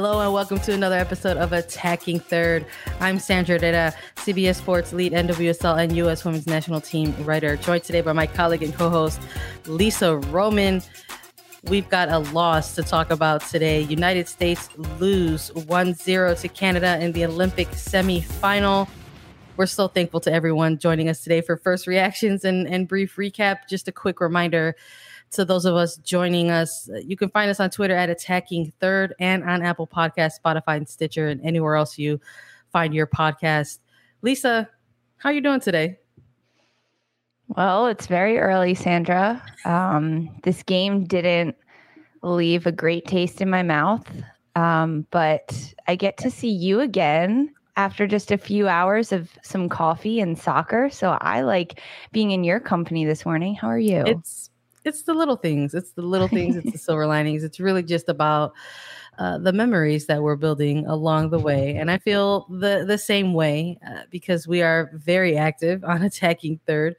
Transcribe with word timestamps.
Hello 0.00 0.20
and 0.20 0.32
welcome 0.32 0.60
to 0.60 0.72
another 0.72 0.94
episode 0.94 1.36
of 1.38 1.52
Attacking 1.52 2.20
Third. 2.20 2.64
I'm 3.00 3.18
Sandra 3.18 3.58
Herrera, 3.58 3.92
CBS 4.14 4.54
Sports 4.54 4.92
lead 4.92 5.12
NWSL 5.12 5.82
and 5.82 5.96
U.S. 5.96 6.24
Women's 6.24 6.46
National 6.46 6.80
Team 6.80 7.12
writer, 7.24 7.56
joined 7.56 7.82
today 7.82 8.00
by 8.00 8.12
my 8.12 8.28
colleague 8.28 8.62
and 8.62 8.72
co-host 8.72 9.20
Lisa 9.66 10.18
Roman. 10.18 10.82
We've 11.64 11.88
got 11.88 12.10
a 12.10 12.20
loss 12.20 12.76
to 12.76 12.84
talk 12.84 13.10
about 13.10 13.40
today. 13.48 13.80
United 13.80 14.28
States 14.28 14.68
lose 15.00 15.50
1-0 15.50 16.40
to 16.42 16.48
Canada 16.48 16.96
in 17.00 17.10
the 17.10 17.24
Olympic 17.24 17.66
semifinal. 17.70 18.88
We're 19.56 19.66
so 19.66 19.88
thankful 19.88 20.20
to 20.20 20.32
everyone 20.32 20.78
joining 20.78 21.08
us 21.08 21.24
today 21.24 21.40
for 21.40 21.56
first 21.56 21.88
reactions 21.88 22.44
and, 22.44 22.68
and 22.68 22.86
brief 22.86 23.16
recap. 23.16 23.66
Just 23.68 23.88
a 23.88 23.92
quick 23.92 24.20
reminder 24.20 24.76
to 25.30 25.44
those 25.44 25.64
of 25.64 25.74
us 25.74 25.96
joining 25.98 26.50
us. 26.50 26.88
You 27.04 27.16
can 27.16 27.30
find 27.30 27.50
us 27.50 27.60
on 27.60 27.70
Twitter 27.70 27.94
at 27.94 28.10
Attacking 28.10 28.72
Third 28.80 29.14
and 29.20 29.44
on 29.44 29.62
Apple 29.62 29.86
Podcast, 29.86 30.32
Spotify, 30.42 30.76
and 30.76 30.88
Stitcher, 30.88 31.28
and 31.28 31.40
anywhere 31.44 31.76
else 31.76 31.98
you 31.98 32.20
find 32.72 32.94
your 32.94 33.06
podcast. 33.06 33.78
Lisa, 34.22 34.68
how 35.18 35.30
are 35.30 35.32
you 35.32 35.40
doing 35.40 35.60
today? 35.60 35.98
Well, 37.48 37.86
it's 37.86 38.06
very 38.06 38.38
early, 38.38 38.74
Sandra. 38.74 39.42
Um, 39.64 40.28
this 40.42 40.62
game 40.62 41.04
didn't 41.04 41.56
leave 42.22 42.66
a 42.66 42.72
great 42.72 43.06
taste 43.06 43.40
in 43.40 43.48
my 43.48 43.62
mouth, 43.62 44.06
um, 44.54 45.06
but 45.10 45.74
I 45.86 45.96
get 45.96 46.18
to 46.18 46.30
see 46.30 46.50
you 46.50 46.80
again 46.80 47.54
after 47.76 48.06
just 48.06 48.30
a 48.32 48.36
few 48.36 48.68
hours 48.68 49.12
of 49.12 49.30
some 49.42 49.68
coffee 49.68 50.20
and 50.20 50.36
soccer. 50.36 50.90
So 50.90 51.16
I 51.20 51.42
like 51.42 51.80
being 52.12 52.32
in 52.32 52.44
your 52.44 52.60
company 52.60 53.04
this 53.04 53.24
morning. 53.24 53.54
How 53.54 53.68
are 53.68 53.78
you? 53.78 54.02
It's 54.04 54.50
it's 54.88 55.02
the 55.02 55.14
little 55.14 55.36
things. 55.36 55.74
It's 55.74 55.92
the 55.92 56.02
little 56.02 56.28
things. 56.28 56.56
it's 56.56 56.72
the 56.72 56.78
silver 56.86 57.06
linings. 57.06 57.44
It's 57.44 57.60
really 57.60 57.82
just 57.82 58.08
about 58.08 58.54
uh, 59.18 59.38
the 59.38 59.52
memories 59.52 60.06
that 60.06 60.22
we're 60.22 60.36
building 60.36 60.86
along 60.86 61.30
the 61.30 61.38
way. 61.38 61.76
And 61.76 61.90
I 61.90 61.98
feel 61.98 62.46
the 62.50 62.84
the 62.86 62.98
same 62.98 63.34
way 63.34 63.78
uh, 63.86 64.02
because 64.10 64.46
we 64.46 64.62
are 64.62 64.90
very 64.94 65.36
active 65.36 65.84
on 65.84 66.02
attacking 66.10 66.60
third, 66.66 66.96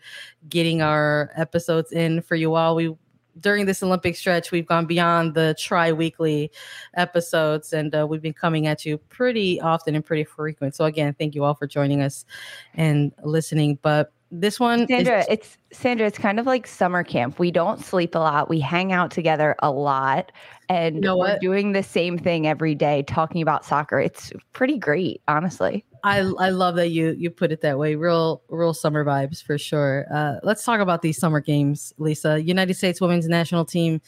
getting 0.47 0.81
our 0.81 1.31
episodes 1.35 1.91
in 1.91 2.21
for 2.21 2.35
you 2.35 2.55
all. 2.55 2.75
We 2.75 2.95
during 3.39 3.65
this 3.65 3.81
Olympic 3.81 4.17
stretch, 4.17 4.51
we've 4.51 4.65
gone 4.65 4.85
beyond 4.85 5.33
the 5.33 5.55
tri 5.57 5.91
weekly 5.93 6.51
episodes 6.95 7.71
and 7.71 7.95
uh, 7.95 8.05
we've 8.05 8.21
been 8.21 8.33
coming 8.33 8.67
at 8.67 8.85
you 8.85 8.97
pretty 8.97 9.61
often 9.61 9.95
and 9.95 10.05
pretty 10.05 10.25
frequent. 10.25 10.75
So, 10.75 10.85
again, 10.85 11.15
thank 11.17 11.35
you 11.35 11.45
all 11.45 11.53
for 11.53 11.67
joining 11.67 12.01
us 12.01 12.25
and 12.73 13.13
listening. 13.23 13.79
But 13.81 14.11
this 14.31 14.59
one, 14.59 14.87
Sandra, 14.87 15.19
is- 15.19 15.27
it's 15.29 15.57
Sandra, 15.71 16.07
it's 16.07 16.17
kind 16.17 16.39
of 16.39 16.45
like 16.45 16.67
summer 16.67 17.03
camp. 17.03 17.39
We 17.39 17.51
don't 17.51 17.83
sleep 17.83 18.15
a 18.15 18.19
lot, 18.19 18.49
we 18.49 18.59
hang 18.59 18.91
out 18.91 19.11
together 19.11 19.55
a 19.59 19.71
lot, 19.71 20.31
and 20.67 20.95
you 20.95 21.01
know 21.01 21.17
we're 21.17 21.39
doing 21.39 21.71
the 21.71 21.83
same 21.83 22.17
thing 22.17 22.47
every 22.47 22.75
day, 22.75 23.03
talking 23.03 23.41
about 23.41 23.65
soccer. 23.65 23.99
It's 23.99 24.31
pretty 24.53 24.77
great, 24.77 25.21
honestly. 25.27 25.85
I 26.03 26.19
I 26.39 26.49
love 26.49 26.75
that 26.75 26.89
you 26.89 27.15
you 27.17 27.29
put 27.29 27.51
it 27.51 27.61
that 27.61 27.77
way. 27.77 27.95
Real 27.95 28.41
real 28.49 28.73
summer 28.73 29.03
vibes 29.03 29.43
for 29.43 29.57
sure. 29.57 30.05
Uh, 30.13 30.35
let's 30.43 30.63
talk 30.63 30.79
about 30.79 31.01
these 31.01 31.17
summer 31.17 31.41
games, 31.41 31.93
Lisa. 31.97 32.41
United 32.41 32.75
States 32.75 33.01
Women's 33.01 33.27
National 33.27 33.65
Team. 33.65 34.01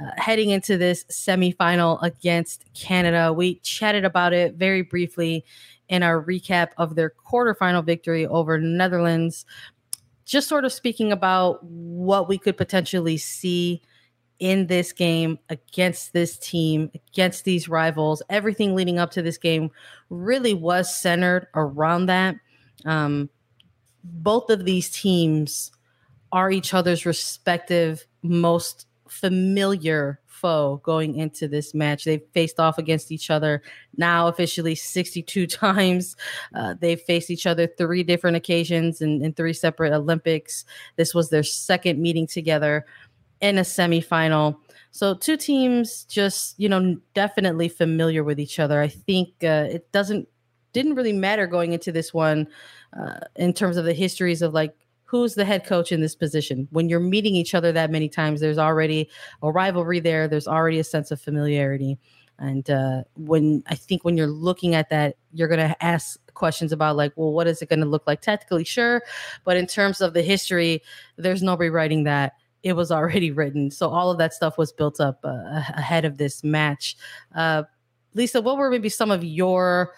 Uh, 0.00 0.10
heading 0.16 0.48
into 0.48 0.78
this 0.78 1.04
semifinal 1.10 2.02
against 2.02 2.64
Canada. 2.72 3.30
We 3.30 3.56
chatted 3.56 4.06
about 4.06 4.32
it 4.32 4.54
very 4.54 4.80
briefly 4.80 5.44
in 5.92 6.02
our 6.02 6.24
recap 6.24 6.68
of 6.78 6.94
their 6.94 7.10
quarterfinal 7.10 7.84
victory 7.84 8.26
over 8.26 8.58
Netherlands. 8.58 9.44
Just 10.24 10.48
sort 10.48 10.64
of 10.64 10.72
speaking 10.72 11.12
about 11.12 11.62
what 11.62 12.30
we 12.30 12.38
could 12.38 12.56
potentially 12.56 13.18
see 13.18 13.82
in 14.38 14.68
this 14.68 14.90
game 14.90 15.38
against 15.50 16.14
this 16.14 16.38
team, 16.38 16.90
against 16.94 17.44
these 17.44 17.68
rivals. 17.68 18.22
Everything 18.30 18.74
leading 18.74 18.98
up 18.98 19.10
to 19.10 19.20
this 19.20 19.36
game 19.36 19.70
really 20.08 20.54
was 20.54 20.96
centered 20.98 21.46
around 21.54 22.06
that. 22.06 22.36
Um, 22.86 23.28
both 24.02 24.48
of 24.48 24.64
these 24.64 24.90
teams 24.90 25.72
are 26.32 26.50
each 26.50 26.72
other's 26.72 27.04
respective 27.04 28.06
most 28.22 28.86
familiar 29.08 30.21
foe 30.42 30.80
going 30.82 31.16
into 31.16 31.48
this 31.48 31.72
match. 31.72 32.04
They've 32.04 32.22
faced 32.34 32.60
off 32.60 32.76
against 32.76 33.10
each 33.10 33.30
other 33.30 33.62
now 33.96 34.28
officially 34.28 34.74
62 34.74 35.46
times. 35.46 36.16
Uh, 36.54 36.74
they've 36.78 37.00
faced 37.00 37.30
each 37.30 37.46
other 37.46 37.66
three 37.66 38.02
different 38.02 38.36
occasions 38.36 39.00
in, 39.00 39.24
in 39.24 39.32
three 39.32 39.54
separate 39.54 39.94
Olympics. 39.94 40.64
This 40.96 41.14
was 41.14 41.30
their 41.30 41.44
second 41.44 42.02
meeting 42.02 42.26
together 42.26 42.84
in 43.40 43.58
a 43.58 43.62
semifinal. 43.62 44.56
So 44.90 45.14
two 45.14 45.36
teams 45.36 46.04
just, 46.04 46.58
you 46.58 46.68
know, 46.68 46.98
definitely 47.14 47.68
familiar 47.68 48.22
with 48.22 48.38
each 48.38 48.58
other. 48.58 48.82
I 48.82 48.88
think 48.88 49.28
uh, 49.42 49.68
it 49.70 49.90
doesn't 49.92 50.28
didn't 50.72 50.94
really 50.94 51.12
matter 51.12 51.46
going 51.46 51.72
into 51.72 51.92
this 51.92 52.14
one 52.14 52.48
uh, 52.98 53.20
in 53.36 53.52
terms 53.52 53.76
of 53.76 53.84
the 53.84 53.92
histories 53.92 54.42
of 54.42 54.54
like 54.54 54.74
who's 55.12 55.34
the 55.34 55.44
head 55.44 55.66
coach 55.66 55.92
in 55.92 56.00
this 56.00 56.14
position. 56.14 56.66
When 56.70 56.88
you're 56.88 56.98
meeting 56.98 57.36
each 57.36 57.54
other 57.54 57.70
that 57.70 57.90
many 57.90 58.08
times, 58.08 58.40
there's 58.40 58.56
already 58.56 59.10
a 59.42 59.52
rivalry 59.52 60.00
there. 60.00 60.26
There's 60.26 60.48
already 60.48 60.78
a 60.78 60.84
sense 60.84 61.10
of 61.10 61.20
familiarity. 61.20 61.98
And 62.38 62.68
uh, 62.70 63.02
when 63.14 63.62
I 63.66 63.74
think 63.74 64.06
when 64.06 64.16
you're 64.16 64.26
looking 64.26 64.74
at 64.74 64.88
that, 64.88 65.16
you're 65.34 65.48
going 65.48 65.68
to 65.68 65.84
ask 65.84 66.18
questions 66.32 66.72
about 66.72 66.96
like, 66.96 67.12
well, 67.14 67.30
what 67.30 67.46
is 67.46 67.60
it 67.60 67.68
going 67.68 67.80
to 67.80 67.86
look 67.86 68.06
like 68.06 68.22
tactically? 68.22 68.64
Sure, 68.64 69.02
but 69.44 69.58
in 69.58 69.66
terms 69.66 70.00
of 70.00 70.14
the 70.14 70.22
history, 70.22 70.82
there's 71.18 71.42
no 71.42 71.58
rewriting 71.58 72.04
that. 72.04 72.32
It 72.62 72.72
was 72.72 72.90
already 72.98 73.30
written, 73.30 73.70
so 73.70 73.90
all 73.90 74.10
of 74.10 74.16
that 74.16 74.32
stuff 74.32 74.56
was 74.56 74.72
built 74.72 74.98
up 74.98 75.20
uh, 75.24 75.60
ahead 75.76 76.06
of 76.06 76.16
this 76.16 76.42
match. 76.42 76.96
Uh, 77.34 77.64
Lisa, 78.14 78.40
what 78.40 78.56
were 78.56 78.70
maybe 78.70 78.88
some 78.88 79.10
of 79.10 79.22
your 79.22 79.92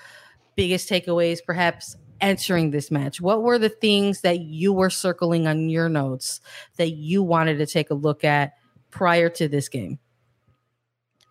biggest 0.56 0.90
takeaways, 0.90 1.38
perhaps 1.44 1.96
entering 2.24 2.70
this 2.70 2.90
match? 2.90 3.20
What 3.20 3.42
were 3.42 3.58
the 3.58 3.68
things 3.68 4.22
that 4.22 4.40
you 4.40 4.72
were 4.72 4.90
circling 4.90 5.46
on 5.46 5.68
your 5.68 5.90
notes 5.90 6.40
that 6.76 6.92
you 6.92 7.22
wanted 7.22 7.58
to 7.58 7.66
take 7.66 7.90
a 7.90 7.94
look 7.94 8.24
at 8.24 8.54
prior 8.90 9.28
to 9.28 9.46
this 9.46 9.68
game? 9.68 9.98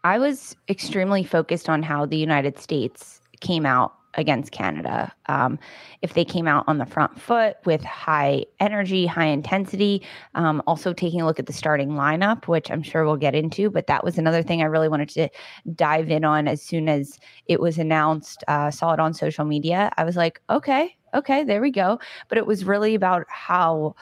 I 0.04 0.20
was 0.20 0.56
extremely 0.70 1.24
focused 1.24 1.68
on 1.68 1.82
how 1.82 2.06
the 2.06 2.18
United 2.18 2.60
States 2.60 3.22
came 3.40 3.66
out 3.66 3.94
against 4.16 4.52
Canada. 4.52 5.12
Um, 5.28 5.60
if 6.02 6.14
they 6.14 6.26
came 6.26 6.48
out 6.48 6.64
on 6.68 6.78
the 6.78 6.86
front 6.86 7.20
foot 7.20 7.58
with 7.66 7.84
high 7.84 8.46
energy, 8.60 9.06
high 9.06 9.28
intensity, 9.28 10.06
um, 10.36 10.62
also 10.68 10.94
taking 10.94 11.22
a 11.22 11.26
look 11.26 11.40
at 11.40 11.46
the 11.46 11.54
starting 11.54 11.90
lineup, 11.92 12.48
which 12.48 12.70
I'm 12.70 12.84
sure 12.84 13.06
we'll 13.06 13.18
get 13.18 13.36
into, 13.36 13.70
but 13.70 13.88
that 13.88 14.04
was 14.04 14.18
another 14.18 14.44
thing 14.44 14.62
I 14.62 14.66
really 14.66 14.90
wanted 14.90 15.10
to 15.10 15.30
dive 15.76 16.10
in 16.10 16.24
on 16.26 16.48
as 16.48 16.62
soon 16.62 16.90
as 16.90 17.20
it 17.48 17.60
was 17.60 17.78
announced, 17.78 18.44
uh, 18.48 18.72
saw 18.72 18.94
it 18.94 19.00
on 19.00 19.14
social 19.14 19.46
media. 19.46 19.92
I 19.98 20.04
was 20.04 20.16
like, 20.16 20.42
okay, 20.50 20.96
okay, 21.14 21.44
there 21.44 21.62
we 21.62 21.72
go. 21.72 22.00
But 22.30 22.38
it 22.38 22.46
was 22.46 22.66
really 22.66 22.96
about 22.96 23.26
how 23.30 23.96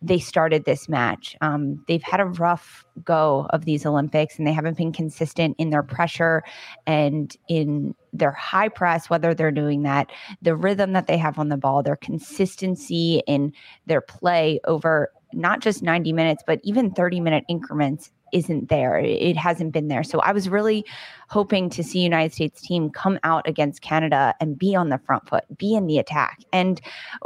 they 0.00 0.18
started 0.18 0.64
this 0.64 0.88
match. 0.88 1.36
Um, 1.40 1.84
they've 1.88 2.02
had 2.02 2.20
a 2.20 2.26
rough 2.26 2.84
go 3.04 3.46
of 3.50 3.64
these 3.64 3.84
Olympics 3.84 4.38
and 4.38 4.46
they 4.46 4.52
haven't 4.52 4.76
been 4.76 4.92
consistent 4.92 5.56
in 5.58 5.70
their 5.70 5.82
pressure 5.82 6.42
and 6.86 7.36
in 7.48 7.94
their 8.12 8.32
high 8.32 8.68
press, 8.68 9.10
whether 9.10 9.34
they're 9.34 9.50
doing 9.50 9.82
that, 9.82 10.10
the 10.42 10.56
rhythm 10.56 10.92
that 10.92 11.06
they 11.06 11.18
have 11.18 11.38
on 11.38 11.48
the 11.48 11.56
ball, 11.56 11.82
their 11.82 11.96
consistency 11.96 13.22
in 13.26 13.52
their 13.86 14.00
play 14.00 14.60
over 14.64 15.10
not 15.32 15.60
just 15.60 15.82
90 15.82 16.12
minutes, 16.12 16.42
but 16.46 16.60
even 16.62 16.90
30 16.90 17.20
minute 17.20 17.44
increments 17.48 18.10
isn't 18.32 18.68
there. 18.68 18.98
It 18.98 19.36
hasn't 19.36 19.72
been 19.72 19.88
there. 19.88 20.02
So 20.02 20.20
I 20.20 20.32
was 20.32 20.48
really 20.48 20.84
hoping 21.28 21.70
to 21.70 21.82
see 21.82 22.00
United 22.00 22.32
States 22.32 22.60
team 22.60 22.90
come 22.90 23.18
out 23.24 23.48
against 23.48 23.82
Canada 23.82 24.34
and 24.40 24.58
be 24.58 24.74
on 24.74 24.88
the 24.88 24.98
front 24.98 25.28
foot, 25.28 25.44
be 25.56 25.74
in 25.74 25.86
the 25.86 25.98
attack. 25.98 26.42
And 26.52 26.80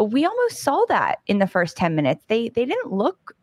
we 0.05 0.25
almost 0.25 0.63
saw 0.63 0.85
that 0.89 1.19
in 1.27 1.39
the 1.39 1.47
first 1.47 1.77
10 1.77 1.95
minutes. 1.95 2.25
They 2.29 2.49
they 2.49 2.65
didn't 2.65 2.93
look 2.93 3.35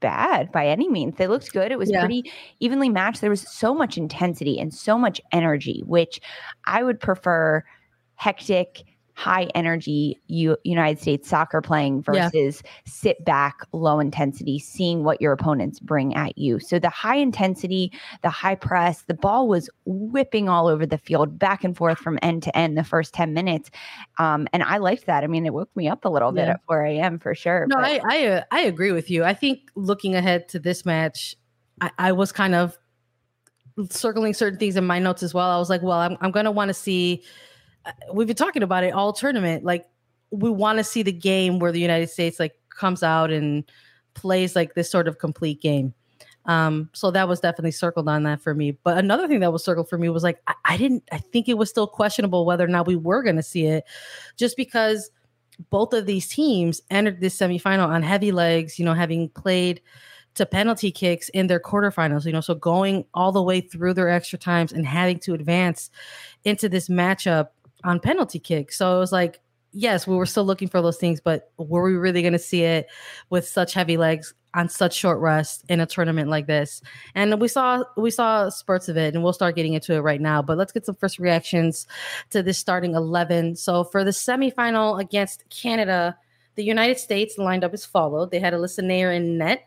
bad 0.00 0.52
by 0.52 0.66
any 0.66 0.88
means. 0.88 1.16
They 1.16 1.26
looked 1.26 1.52
good. 1.52 1.72
It 1.72 1.78
was 1.78 1.90
yeah. 1.90 2.00
pretty 2.00 2.30
evenly 2.60 2.88
matched. 2.88 3.20
There 3.20 3.30
was 3.30 3.50
so 3.50 3.74
much 3.74 3.96
intensity 3.96 4.58
and 4.58 4.72
so 4.72 4.96
much 4.98 5.20
energy, 5.32 5.82
which 5.86 6.20
I 6.66 6.82
would 6.82 7.00
prefer 7.00 7.64
hectic 8.14 8.84
high 9.18 9.48
energy 9.56 10.16
U- 10.28 10.56
United 10.62 11.00
States 11.00 11.28
soccer 11.28 11.60
playing 11.60 12.02
versus 12.02 12.62
yeah. 12.64 12.70
sit 12.86 13.24
back, 13.24 13.56
low 13.72 13.98
intensity, 13.98 14.60
seeing 14.60 15.02
what 15.02 15.20
your 15.20 15.32
opponents 15.32 15.80
bring 15.80 16.14
at 16.14 16.38
you. 16.38 16.60
So 16.60 16.78
the 16.78 16.88
high 16.88 17.16
intensity, 17.16 17.90
the 18.22 18.30
high 18.30 18.54
press, 18.54 19.02
the 19.02 19.14
ball 19.14 19.48
was 19.48 19.68
whipping 19.86 20.48
all 20.48 20.68
over 20.68 20.86
the 20.86 20.98
field, 20.98 21.36
back 21.36 21.64
and 21.64 21.76
forth 21.76 21.98
from 21.98 22.20
end 22.22 22.44
to 22.44 22.56
end 22.56 22.78
the 22.78 22.84
first 22.84 23.12
10 23.12 23.34
minutes. 23.34 23.72
Um, 24.18 24.46
and 24.52 24.62
I 24.62 24.76
liked 24.76 25.06
that. 25.06 25.24
I 25.24 25.26
mean, 25.26 25.46
it 25.46 25.52
woke 25.52 25.74
me 25.74 25.88
up 25.88 26.04
a 26.04 26.08
little 26.08 26.32
yeah. 26.32 26.44
bit 26.44 26.50
at 26.50 26.60
4 26.68 26.84
a.m. 26.84 27.18
for 27.18 27.34
sure. 27.34 27.66
No, 27.66 27.74
but- 27.74 27.84
I, 27.86 28.00
I, 28.08 28.26
uh, 28.26 28.42
I 28.52 28.60
agree 28.60 28.92
with 28.92 29.10
you. 29.10 29.24
I 29.24 29.34
think 29.34 29.68
looking 29.74 30.14
ahead 30.14 30.48
to 30.50 30.60
this 30.60 30.86
match, 30.86 31.34
I, 31.80 31.90
I 31.98 32.12
was 32.12 32.30
kind 32.30 32.54
of 32.54 32.78
circling 33.90 34.34
certain 34.34 34.60
things 34.60 34.76
in 34.76 34.86
my 34.86 35.00
notes 35.00 35.24
as 35.24 35.34
well. 35.34 35.50
I 35.50 35.58
was 35.58 35.70
like, 35.70 35.82
well, 35.82 35.98
I'm, 35.98 36.16
I'm 36.20 36.30
going 36.30 36.44
to 36.44 36.52
want 36.52 36.68
to 36.68 36.74
see 36.74 37.24
we've 38.12 38.26
been 38.26 38.36
talking 38.36 38.62
about 38.62 38.84
it 38.84 38.92
all 38.92 39.12
tournament. 39.12 39.64
Like 39.64 39.86
we 40.30 40.50
want 40.50 40.78
to 40.78 40.84
see 40.84 41.02
the 41.02 41.12
game 41.12 41.58
where 41.58 41.72
the 41.72 41.80
United 41.80 42.10
States 42.10 42.38
like 42.38 42.54
comes 42.68 43.02
out 43.02 43.30
and 43.30 43.64
plays 44.14 44.56
like 44.56 44.74
this 44.74 44.90
sort 44.90 45.08
of 45.08 45.18
complete 45.18 45.60
game. 45.60 45.94
Um, 46.46 46.88
so 46.94 47.10
that 47.10 47.28
was 47.28 47.40
definitely 47.40 47.72
circled 47.72 48.08
on 48.08 48.22
that 48.22 48.40
for 48.40 48.54
me. 48.54 48.72
But 48.72 48.96
another 48.96 49.28
thing 49.28 49.40
that 49.40 49.52
was 49.52 49.64
circled 49.64 49.88
for 49.88 49.98
me 49.98 50.08
was 50.08 50.22
like 50.22 50.40
I, 50.46 50.54
I 50.64 50.76
didn't 50.76 51.04
I 51.12 51.18
think 51.18 51.48
it 51.48 51.58
was 51.58 51.68
still 51.68 51.86
questionable 51.86 52.46
whether 52.46 52.64
or 52.64 52.68
not 52.68 52.86
we 52.86 52.96
were 52.96 53.22
gonna 53.22 53.42
see 53.42 53.66
it, 53.66 53.84
just 54.36 54.56
because 54.56 55.10
both 55.70 55.92
of 55.92 56.06
these 56.06 56.28
teams 56.28 56.80
entered 56.90 57.20
this 57.20 57.36
semifinal 57.36 57.88
on 57.88 58.02
heavy 58.02 58.32
legs, 58.32 58.78
you 58.78 58.84
know, 58.84 58.94
having 58.94 59.28
played 59.30 59.82
to 60.34 60.46
penalty 60.46 60.90
kicks 60.90 61.28
in 61.30 61.48
their 61.48 61.60
quarterfinals, 61.60 62.24
you 62.24 62.32
know, 62.32 62.40
so 62.40 62.54
going 62.54 63.04
all 63.12 63.32
the 63.32 63.42
way 63.42 63.60
through 63.60 63.92
their 63.92 64.08
extra 64.08 64.38
times 64.38 64.72
and 64.72 64.86
having 64.86 65.18
to 65.18 65.34
advance 65.34 65.90
into 66.44 66.68
this 66.68 66.88
matchup 66.88 67.48
on 67.84 68.00
penalty 68.00 68.38
kick. 68.38 68.72
So 68.72 68.96
it 68.96 68.98
was 68.98 69.12
like, 69.12 69.40
yes, 69.72 70.06
we 70.06 70.16
were 70.16 70.26
still 70.26 70.44
looking 70.44 70.68
for 70.68 70.82
those 70.82 70.96
things, 70.96 71.20
but 71.20 71.52
were 71.58 71.82
we 71.82 71.94
really 71.94 72.22
going 72.22 72.32
to 72.32 72.38
see 72.38 72.62
it 72.62 72.88
with 73.30 73.46
such 73.46 73.74
heavy 73.74 73.96
legs 73.96 74.34
on 74.54 74.68
such 74.68 74.94
short 74.94 75.18
rest 75.20 75.62
in 75.68 75.78
a 75.78 75.86
tournament 75.86 76.30
like 76.30 76.46
this? 76.46 76.80
And 77.14 77.40
we 77.40 77.48
saw 77.48 77.84
we 77.96 78.10
saw 78.10 78.48
spurts 78.48 78.88
of 78.88 78.96
it, 78.96 79.14
and 79.14 79.22
we'll 79.22 79.32
start 79.32 79.56
getting 79.56 79.74
into 79.74 79.94
it 79.94 80.00
right 80.00 80.20
now. 80.20 80.40
But 80.42 80.56
let's 80.56 80.72
get 80.72 80.86
some 80.86 80.94
first 80.94 81.18
reactions 81.18 81.86
to 82.30 82.42
this 82.42 82.58
starting 82.58 82.94
eleven. 82.94 83.56
So 83.56 83.84
for 83.84 84.04
the 84.04 84.10
semifinal 84.10 85.00
against 85.00 85.44
Canada, 85.50 86.16
the 86.54 86.64
United 86.64 86.98
States 86.98 87.38
lined 87.38 87.62
up 87.62 87.74
as 87.74 87.84
followed. 87.84 88.30
They 88.30 88.40
had 88.40 88.54
Alyssa 88.54 88.80
Naeher 88.80 89.14
in 89.14 89.38
net. 89.38 89.64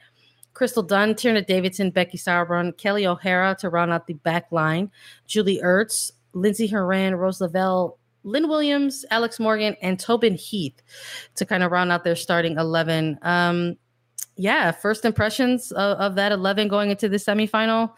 Crystal 0.54 0.84
Dunn, 0.84 1.14
Tierna 1.14 1.46
Davidson, 1.46 1.92
Becky 1.92 2.18
Sauerbrunn, 2.18 2.76
Kelly 2.78 3.08
O'Hara 3.08 3.56
to 3.60 3.70
round 3.70 3.94
out 3.94 4.08
the 4.08 4.16
back 4.16 4.52
line, 4.52 4.92
Julie 5.26 5.62
Ertz, 5.64 6.12
Lindsay 6.34 6.68
Horan, 6.68 7.16
Rose 7.16 7.40
Lavelle, 7.40 7.98
Lynn 8.24 8.48
Williams, 8.48 9.06
Alex 9.12 9.40
Morgan, 9.40 9.76
and 9.82 10.00
Tobin 10.00 10.36
Heath 10.36 10.82
to 11.36 11.46
kind 11.46 11.64
of 11.64 11.72
round 11.72 11.92
out 11.92 12.04
their 12.04 12.16
starting 12.16 12.58
11. 12.58 13.20
Um, 13.22 13.78
yeah, 14.36 14.72
first 14.72 15.06
impressions 15.06 15.72
of, 15.72 15.98
of, 15.98 16.16
that 16.16 16.32
11 16.32 16.68
going 16.68 16.90
into 16.90 17.10
the 17.10 17.18
semifinal. 17.18 17.94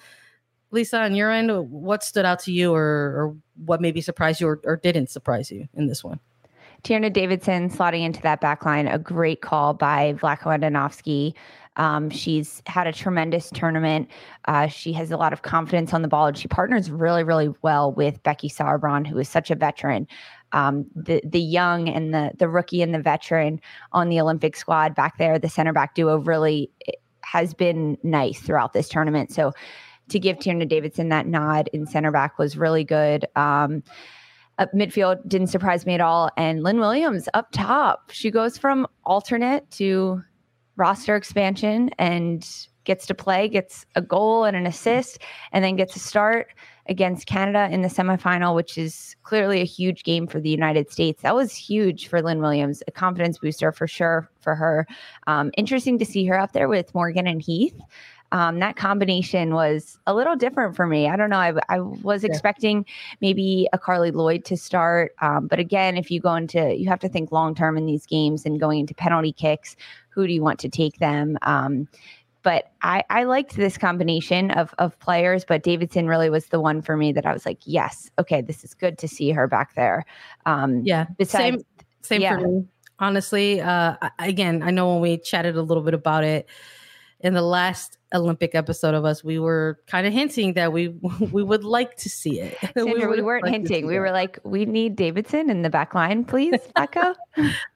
Lisa, 0.72 1.02
on 1.02 1.16
your 1.16 1.32
end, 1.32 1.52
what 1.70 2.04
stood 2.04 2.26
out 2.26 2.40
to 2.40 2.52
you 2.52 2.74
or, 2.74 2.82
or 2.82 3.36
what 3.66 3.80
maybe 3.80 4.02
surprised 4.02 4.42
you 4.42 4.48
or, 4.48 4.60
or 4.64 4.78
didn't 4.78 5.10
surprise 5.10 5.52
you 5.52 5.68
in 5.76 5.88
this 5.88 6.04
one? 6.04 6.20
Tierna 6.84 7.14
Davidson 7.14 7.70
slotting 7.70 8.04
into 8.04 8.22
that 8.24 8.42
back 8.42 8.66
line, 8.66 8.88
a 8.88 9.00
great 9.00 9.42
call 9.42 9.74
by 9.74 10.14
Vlatko 10.14 10.60
Andonovski. 10.60 11.34
Um, 11.78 12.10
she's 12.10 12.62
had 12.68 12.88
a 12.88 12.94
tremendous 12.94 13.50
tournament. 13.52 14.10
Uh, 14.46 14.68
she 14.68 14.94
has 14.94 15.12
a 15.12 15.18
lot 15.18 15.34
of 15.34 15.42
confidence 15.42 15.94
on 15.94 16.02
the 16.02 16.08
ball, 16.08 16.28
and 16.28 16.38
she 16.38 16.48
partners 16.48 16.92
really, 16.92 17.24
really 17.24 17.50
well 17.62 17.92
with 17.92 18.22
Becky 18.24 18.50
Sauerbrunn, 18.50 19.08
who 19.08 19.18
is 19.18 19.30
such 19.30 19.52
a 19.52 19.56
veteran. 19.56 20.08
Um, 20.52 20.86
the 20.96 21.22
the 21.26 21.40
young 21.40 21.90
and 21.90 22.14
the 22.14 22.32
the 22.38 22.48
rookie 22.48 22.82
and 22.84 22.94
the 22.94 23.02
veteran 23.02 23.60
on 23.92 24.10
the 24.10 24.20
Olympic 24.20 24.56
squad 24.56 24.94
back 24.94 25.18
there, 25.18 25.40
the 25.40 25.50
center 25.50 25.74
back 25.74 25.96
duo 25.96 26.18
really 26.18 26.70
has 27.24 27.54
been 27.54 27.98
nice 28.04 28.40
throughout 28.40 28.74
this 28.74 28.88
tournament. 28.88 29.32
So 29.32 29.54
to 30.10 30.20
give 30.20 30.38
Tierna 30.38 30.68
Davidson 30.68 31.10
that 31.10 31.26
nod 31.26 31.70
in 31.74 31.88
center 31.88 32.12
back 32.12 32.38
was 32.38 32.58
really 32.58 32.84
good. 32.84 33.26
Um, 33.36 33.84
up 34.60 34.72
midfield 34.74 35.28
didn't 35.28 35.48
surprise 35.48 35.86
me 35.86 35.96
at 35.96 36.02
all. 36.02 36.30
And 36.38 36.62
Lynn 36.62 36.80
Williams 36.80 37.28
up 37.34 37.52
top, 37.52 38.12
she 38.12 38.30
goes 38.30 38.58
from 38.58 38.86
alternate 39.06 39.70
to 39.72 40.22
roster 40.76 41.16
expansion 41.16 41.90
and 41.98 42.68
gets 42.84 43.06
to 43.08 43.14
play, 43.14 43.48
gets 43.48 43.86
a 43.96 44.02
goal 44.02 44.44
and 44.44 44.58
an 44.58 44.66
assist, 44.66 45.20
and 45.52 45.64
then 45.64 45.76
gets 45.76 45.96
a 45.96 46.00
start 46.00 46.48
against 46.88 47.28
Canada 47.28 47.70
in 47.72 47.82
the 47.82 47.88
semifinal, 47.88 48.56
which 48.56 48.78
is 48.78 49.16
clearly 49.24 49.62
a 49.62 49.66
huge 49.66 50.04
game 50.04 50.28
for 50.28 50.40
the 50.40 50.50
United 50.50 50.92
States. 50.92 51.22
That 51.22 51.36
was 51.36 51.56
huge 51.56 52.08
for 52.08 52.22
Lynn 52.22 52.42
Williams, 52.42 52.84
a 52.88 52.92
confidence 52.92 53.38
booster 53.38 53.72
for 53.72 53.88
sure 53.88 54.30
for 54.42 54.54
her. 54.56 54.86
Um, 55.28 55.52
interesting 55.56 55.98
to 56.00 56.06
see 56.06 56.26
her 56.26 56.38
out 56.38 56.54
there 56.54 56.68
with 56.68 56.94
Morgan 56.94 57.26
and 57.26 57.42
Heath. 57.42 57.80
Um, 58.34 58.58
that 58.60 58.76
combination 58.76 59.54
was 59.54 60.00
a 60.08 60.16
little 60.16 60.36
different 60.36 60.76
for 60.76 60.88
me. 60.88 61.08
I 61.08 61.16
don't 61.16 61.30
know. 61.30 61.38
I, 61.38 61.54
I 61.70 61.80
was 61.80 62.24
yeah. 62.24 62.32
expecting 62.32 62.84
maybe 63.22 63.70
a 63.74 63.78
Carli 63.78 64.12
Lloyd 64.12 64.44
to 64.46 64.58
start. 64.58 65.14
Um, 65.22 65.46
but 65.46 65.60
again, 65.60 65.98
if 65.98 66.10
you 66.10 66.20
go 66.20 66.34
into, 66.34 66.76
you 66.76 66.90
have 66.90 67.00
to 67.02 67.10
think 67.10 67.32
long 67.32 67.54
term 67.54 67.78
in 67.78 67.86
these 67.86 68.08
games 68.08 68.44
and 68.44 68.60
going 68.60 68.80
into 68.80 68.96
penalty 68.96 69.34
kicks 69.34 69.76
who 70.14 70.28
do 70.28 70.34
you 70.34 70.42
want 70.42 70.60
to 70.60 70.70
take 70.70 71.00
them? 71.00 71.38
Um, 71.42 71.88
but 72.44 72.72
I, 72.82 73.04
I 73.10 73.24
liked 73.24 73.56
this 73.56 73.78
combination 73.78 74.52
of 74.52 74.76
of 74.78 75.00
players, 75.00 75.46
but 75.46 75.64
Davidson 75.64 76.08
really 76.08 76.30
was 76.30 76.48
the 76.48 76.60
one 76.60 76.82
for 76.82 76.98
me 76.98 77.12
that 77.14 77.26
I 77.26 77.34
was 77.34 77.46
like, 77.46 77.60
yes, 77.64 78.12
okay, 78.20 78.42
this 78.42 78.64
is 78.64 78.74
good 78.74 78.98
to 79.00 79.08
see 79.08 79.32
her 79.32 79.48
back 79.48 79.76
there. 79.76 80.06
Um, 80.46 80.82
yeah, 80.84 81.06
besides, 81.18 81.56
same 81.56 81.66
same 82.02 82.22
yeah. 82.22 82.38
for 82.38 82.48
me. 82.48 82.66
Honestly, 83.00 83.60
uh, 83.62 83.96
again, 84.20 84.62
I 84.62 84.72
know 84.72 84.94
when 84.94 85.02
we 85.02 85.18
chatted 85.18 85.56
a 85.56 85.62
little 85.62 85.84
bit 85.84 85.94
about 85.94 86.24
it 86.24 86.48
in 87.24 87.34
the 87.34 87.42
last 87.42 87.98
Olympic 88.14 88.54
episode 88.54 88.94
of 88.94 89.06
us, 89.06 89.24
we 89.24 89.40
were 89.40 89.80
kind 89.88 90.06
of 90.06 90.12
hinting 90.12 90.54
that 90.54 90.74
we 90.74 90.90
we 91.32 91.42
would 91.42 91.64
like 91.64 91.96
to 91.98 92.10
see 92.10 92.42
it. 92.42 92.58
Sandra, 92.78 93.10
we, 93.10 93.16
we, 93.16 93.22
weren't 93.22 93.44
like 93.44 93.54
hinting. 93.54 93.88
We 93.88 93.98
were 93.98 94.12
like, 94.12 94.38
we 94.44 94.66
need 94.66 94.98
Davidson 94.98 95.50
in 95.50 95.62
the 95.62 95.70
back 95.70 95.96
line, 95.96 96.26
please, 96.26 96.60
Becca. 96.76 97.16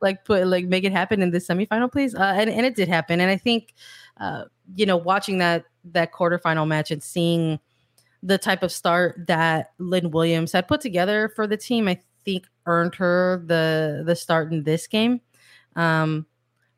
like 0.01 0.25
put 0.25 0.46
like 0.46 0.66
make 0.66 0.84
it 0.84 0.92
happen 0.92 1.22
in 1.22 1.32
the 1.32 1.39
semifinal, 1.39 1.92
please. 1.92 2.13
Uh, 2.13 2.34
and 2.38 2.50
and 2.50 2.66
it 2.66 2.75
did 2.75 2.89
happen. 2.89 3.22
And 3.22 3.32
I 3.32 3.38
think, 3.38 3.74
uh, 4.20 4.44
you 4.75 4.86
know, 4.86 4.98
watching 4.98 5.38
that 5.38 5.63
that 5.86 6.12
quarterfinal 6.12 6.68
match 6.68 6.92
and 6.92 7.01
seeing 7.01 7.60
the 8.22 8.38
type 8.38 8.63
of 8.63 8.72
start 8.72 9.27
that 9.27 9.72
Lynn 9.80 10.12
Williams 10.12 10.51
had 10.51 10.68
put 10.68 10.82
together 10.82 11.32
for 11.36 11.48
the 11.48 11.58
team, 11.58 11.88
I 11.88 12.01
think 12.25 12.48
earned 12.66 12.96
her 12.96 13.42
the 13.46 14.04
the 14.06 14.16
start 14.16 14.51
in 14.51 14.63
this 14.63 14.88
game. 14.88 15.22
Um, 15.77 16.25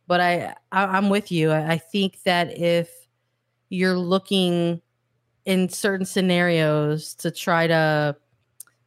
but 0.09 0.19
I, 0.19 0.55
I 0.71 0.97
am 0.97 1.09
with 1.09 1.31
you. 1.31 1.51
I, 1.51 1.73
I 1.73 1.77
think 1.77 2.23
that 2.23 2.57
if 2.57 2.89
you're 3.69 3.97
looking 3.97 4.81
in 5.45 5.69
certain 5.69 6.05
scenarios 6.05 7.13
to 7.13 7.29
try 7.29 7.67
to 7.67 8.15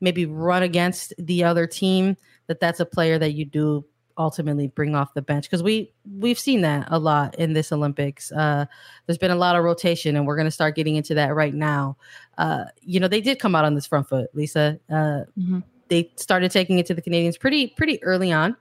maybe 0.01 0.27
run 0.27 0.65
against 0.65 1.15
the 1.19 1.45
other 1.45 1.69
team, 1.69 2.17
that 2.49 2.59
that's 2.59 2.81
a 2.81 2.85
player 2.85 3.21
that 3.21 3.35
you 3.35 3.45
do 3.45 3.85
ultimately 4.19 4.67
bring 4.67 4.97
off 4.97 5.15
the 5.15 5.23
bench 5.23 5.45
because 5.45 5.63
we 5.63 5.93
we've 6.19 6.39
seen 6.39 6.61
that 6.63 6.89
a 6.91 6.99
lot 6.99 7.37
in 7.37 7.53
this 7.53 7.71
Olympics. 7.71 8.33
Uh, 8.33 8.67
there's 9.07 9.17
been 9.17 9.31
a 9.31 9.37
lot 9.37 9.55
of 9.55 9.63
rotation, 9.63 10.17
and 10.17 10.27
we're 10.27 10.37
going 10.37 10.47
to 10.47 10.51
start 10.51 10.75
getting 10.75 10.97
into 10.97 11.15
that 11.15 11.37
right 11.37 11.55
now. 11.55 11.97
Uh, 12.37 12.65
you 12.81 12.99
know, 12.99 13.07
they 13.07 13.21
did 13.21 13.39
come 13.39 13.55
out 13.55 13.65
on 13.65 13.77
this 13.77 13.87
front 13.87 14.09
foot, 14.09 14.29
Lisa. 14.35 14.81
Uh, 14.91 15.23
mm-hmm. 15.39 15.61
They 15.87 16.11
started 16.17 16.51
taking 16.51 16.81
it 16.81 16.87
to 16.87 16.95
the 16.95 17.01
Canadians 17.01 17.39
pretty 17.39 17.69
pretty 17.69 18.03
early 18.03 18.33
on 18.33 18.57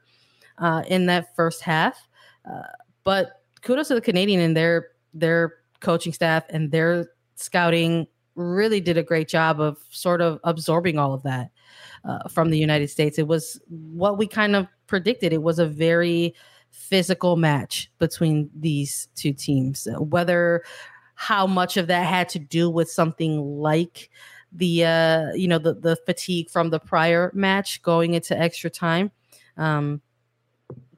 uh, 0.60 0.84
in 0.88 1.08
that 1.08 1.36
first 1.36 1.62
half, 1.62 2.08
but 3.04 3.42
kudos 3.62 3.88
to 3.90 3.96
the 3.96 4.02
Canadian 4.02 4.40
and 4.42 4.56
their 4.56 4.90
their 5.14 5.56
coaching 5.80 6.14
staff 6.14 6.44
and 6.50 6.72
their 6.72 7.08
scouting 7.36 8.08
really 8.36 8.80
did 8.80 8.98
a 8.98 9.04
great 9.04 9.28
job 9.28 9.60
of 9.60 9.78
sort 9.90 10.22
of 10.22 10.40
absorbing 10.44 10.98
all 10.98 11.14
of 11.14 11.24
that 11.24 11.52
uh, 12.06 12.28
from 12.30 12.50
the 12.50 12.58
United 12.58 12.90
States. 12.90 13.20
It 13.20 13.28
was 13.28 13.60
what 13.68 14.18
we 14.18 14.28
kind 14.28 14.56
of 14.56 14.68
predicted. 14.88 15.34
It 15.34 15.44
was 15.44 15.60
a 15.60 15.68
very 15.68 16.34
physical 16.70 17.36
match 17.36 17.92
between 18.00 18.50
these 18.58 19.10
two 19.16 19.34
teams. 19.34 19.88
Whether 19.98 20.64
how 21.16 21.46
much 21.46 21.78
of 21.78 21.88
that 21.88 22.06
had 22.06 22.30
to 22.30 22.40
do 22.40 22.70
with 22.70 22.90
something 22.90 23.60
like 23.60 24.10
the 24.54 24.84
uh 24.84 25.32
you 25.34 25.48
know 25.48 25.60
the 25.60 25.74
the 25.74 25.96
fatigue 26.06 26.50
from 26.50 26.72
the 26.72 26.80
prior 26.80 27.32
match 27.34 27.82
going 27.84 28.16
into 28.16 28.38
extra 28.38 28.70
time 28.70 29.10
um 29.56 30.02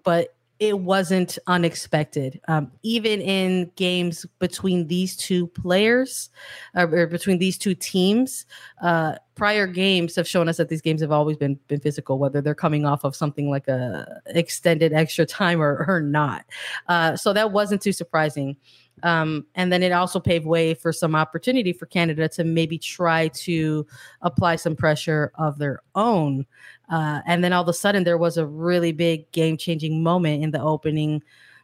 but 0.04 0.36
it 0.64 0.80
wasn't 0.80 1.38
unexpected. 1.48 2.40
Um, 2.48 2.72
even 2.84 3.20
in 3.20 3.70
games 3.76 4.26
between 4.40 4.88
these 4.88 5.18
two 5.18 5.48
players, 5.48 6.30
uh, 6.74 6.88
or 6.88 7.06
between 7.06 7.38
these 7.38 7.58
two 7.58 7.76
teams, 7.76 8.46
uh, 8.82 9.16
prior 9.36 9.68
games 9.68 10.16
have 10.16 10.26
shown 10.26 10.48
us 10.48 10.56
that 10.56 10.70
these 10.70 10.82
games 10.82 11.02
have 11.02 11.12
always 11.12 11.36
been 11.36 11.60
been 11.68 11.82
physical, 11.82 12.18
whether 12.18 12.40
they're 12.40 12.56
coming 12.56 12.86
off 12.86 13.04
of 13.04 13.14
something 13.14 13.50
like 13.50 13.68
a 13.68 14.22
extended 14.28 14.94
extra 14.94 15.26
time 15.26 15.62
or, 15.62 15.84
or 15.86 16.00
not. 16.00 16.46
Uh, 16.88 17.18
so 17.18 17.34
that 17.34 17.52
wasn't 17.52 17.82
too 17.82 17.92
surprising. 17.92 18.56
Um, 19.02 19.46
and 19.56 19.74
then 19.74 19.84
it 19.84 19.92
also 19.92 20.20
paved 20.20 20.46
way 20.46 20.76
for 20.76 20.94
some 20.94 21.14
opportunity 21.14 21.74
for 21.74 21.88
Canada 21.88 22.30
to 22.30 22.44
maybe 22.46 22.78
try 22.78 23.28
to 23.30 23.86
apply 24.22 24.56
some 24.56 24.76
pressure 24.78 25.34
of 25.36 25.58
their 25.58 25.82
own. 25.96 26.46
Uh, 26.90 27.22
and 27.26 27.44
then 27.44 27.54
all 27.54 27.64
of 27.64 27.68
a 27.68 27.74
sudden, 27.74 28.04
there 28.04 28.18
was 28.18 28.38
a 28.38 28.46
really 28.46 28.92
big 28.92 29.32
game 29.32 29.58
changing 29.58 30.04
moment 30.04 30.44
in 30.44 30.52
the 30.52 30.62
opening 30.62 31.24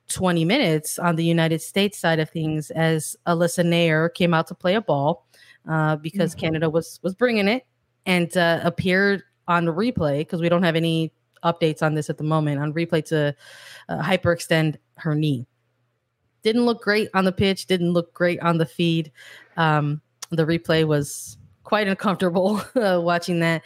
20 0.10 0.46
minutes 0.46 0.98
on 0.98 1.16
the 1.16 1.24
United 1.24 1.62
States 1.62 1.98
side 1.98 2.20
of 2.20 2.30
things 2.30 2.72
as 2.72 3.16
Alyssa 3.28 3.64
Naeher 3.64 4.14
came 4.14 4.34
out 4.34 4.48
to 4.48 4.56
play 4.56 4.76
a 4.76 4.82
ball 4.82 5.28
uh, 5.68 5.98
because 5.98 6.32
mm-hmm. 6.32 6.46
Canada 6.46 6.70
was 6.70 7.00
was 7.04 7.14
bringing 7.14 7.48
it 7.48 7.66
and 8.06 8.36
uh, 8.36 8.60
appeared 8.64 9.24
on 9.48 9.66
the 9.66 9.74
replay 9.74 10.20
because 10.20 10.42
we 10.42 10.50
don't 10.50 10.64
have 10.64 10.76
any 10.76 11.14
updates 11.44 11.84
on 11.84 11.94
this 11.94 12.10
at 12.10 12.18
the 12.18 12.24
moment 12.24 12.60
on 12.60 12.74
replay 12.74 13.06
to 13.06 13.36
uh, 13.90 14.02
hyperextend 14.02 14.78
her 14.98 15.14
knee 15.14 15.46
didn't 16.44 16.66
look 16.66 16.82
great 16.82 17.10
on 17.14 17.26
the 17.26 17.32
pitch, 17.32 17.66
didn't 17.66 17.92
look 17.92 18.14
great 18.14 18.40
on 18.42 18.58
the 18.58 18.66
feed. 18.66 19.12
Um, 19.58 20.02
the 20.30 20.46
replay 20.46 20.86
was 20.86 21.38
quite 21.70 21.88
uncomfortable 21.88 22.60
uh, 22.76 23.00
watching 23.00 23.40
that. 23.42 23.62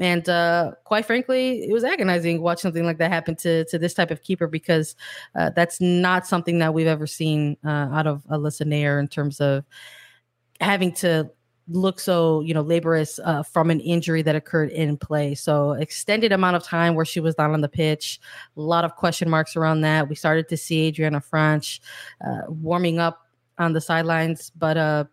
And 0.00 0.28
uh, 0.28 0.72
quite 0.82 1.06
frankly, 1.06 1.62
it 1.62 1.72
was 1.72 1.84
agonizing 1.84 2.42
watch 2.42 2.60
something 2.60 2.84
like 2.84 2.98
that 2.98 3.12
happen 3.12 3.36
to, 3.36 3.64
to 3.66 3.78
this 3.78 3.94
type 3.94 4.10
of 4.10 4.22
keeper 4.22 4.48
because 4.48 4.96
uh, 5.36 5.50
that's 5.54 5.80
not 5.80 6.26
something 6.26 6.58
that 6.58 6.74
we've 6.74 6.88
ever 6.88 7.06
seen 7.06 7.56
uh, 7.64 7.88
out 7.92 8.08
of 8.08 8.24
Alyssa 8.24 8.66
Naeher 8.66 8.98
in 8.98 9.06
terms 9.06 9.40
of 9.40 9.64
having 10.60 10.92
to 10.94 11.30
look 11.68 12.00
so 12.00 12.40
you 12.40 12.52
know 12.52 12.60
laborious 12.60 13.20
uh, 13.24 13.42
from 13.44 13.70
an 13.70 13.80
injury 13.80 14.20
that 14.20 14.36
occurred 14.36 14.68
in 14.70 14.98
play 14.98 15.34
so 15.34 15.72
extended 15.72 16.30
amount 16.30 16.54
of 16.54 16.62
time 16.62 16.94
where 16.94 17.06
she 17.06 17.20
was 17.20 17.34
not 17.38 17.50
on 17.52 17.62
the 17.62 17.68
pitch 17.70 18.20
a 18.58 18.60
lot 18.60 18.84
of 18.84 18.96
question 18.96 19.30
marks 19.30 19.56
around 19.56 19.80
that 19.80 20.06
we 20.06 20.14
started 20.14 20.46
to 20.46 20.58
see 20.58 20.88
adriana 20.88 21.22
franch 21.22 21.80
uh, 22.22 22.42
warming 22.48 22.98
up 22.98 23.22
on 23.56 23.72
the 23.72 23.80
sidelines 23.80 24.50
but 24.50 24.76
uh 24.76 25.04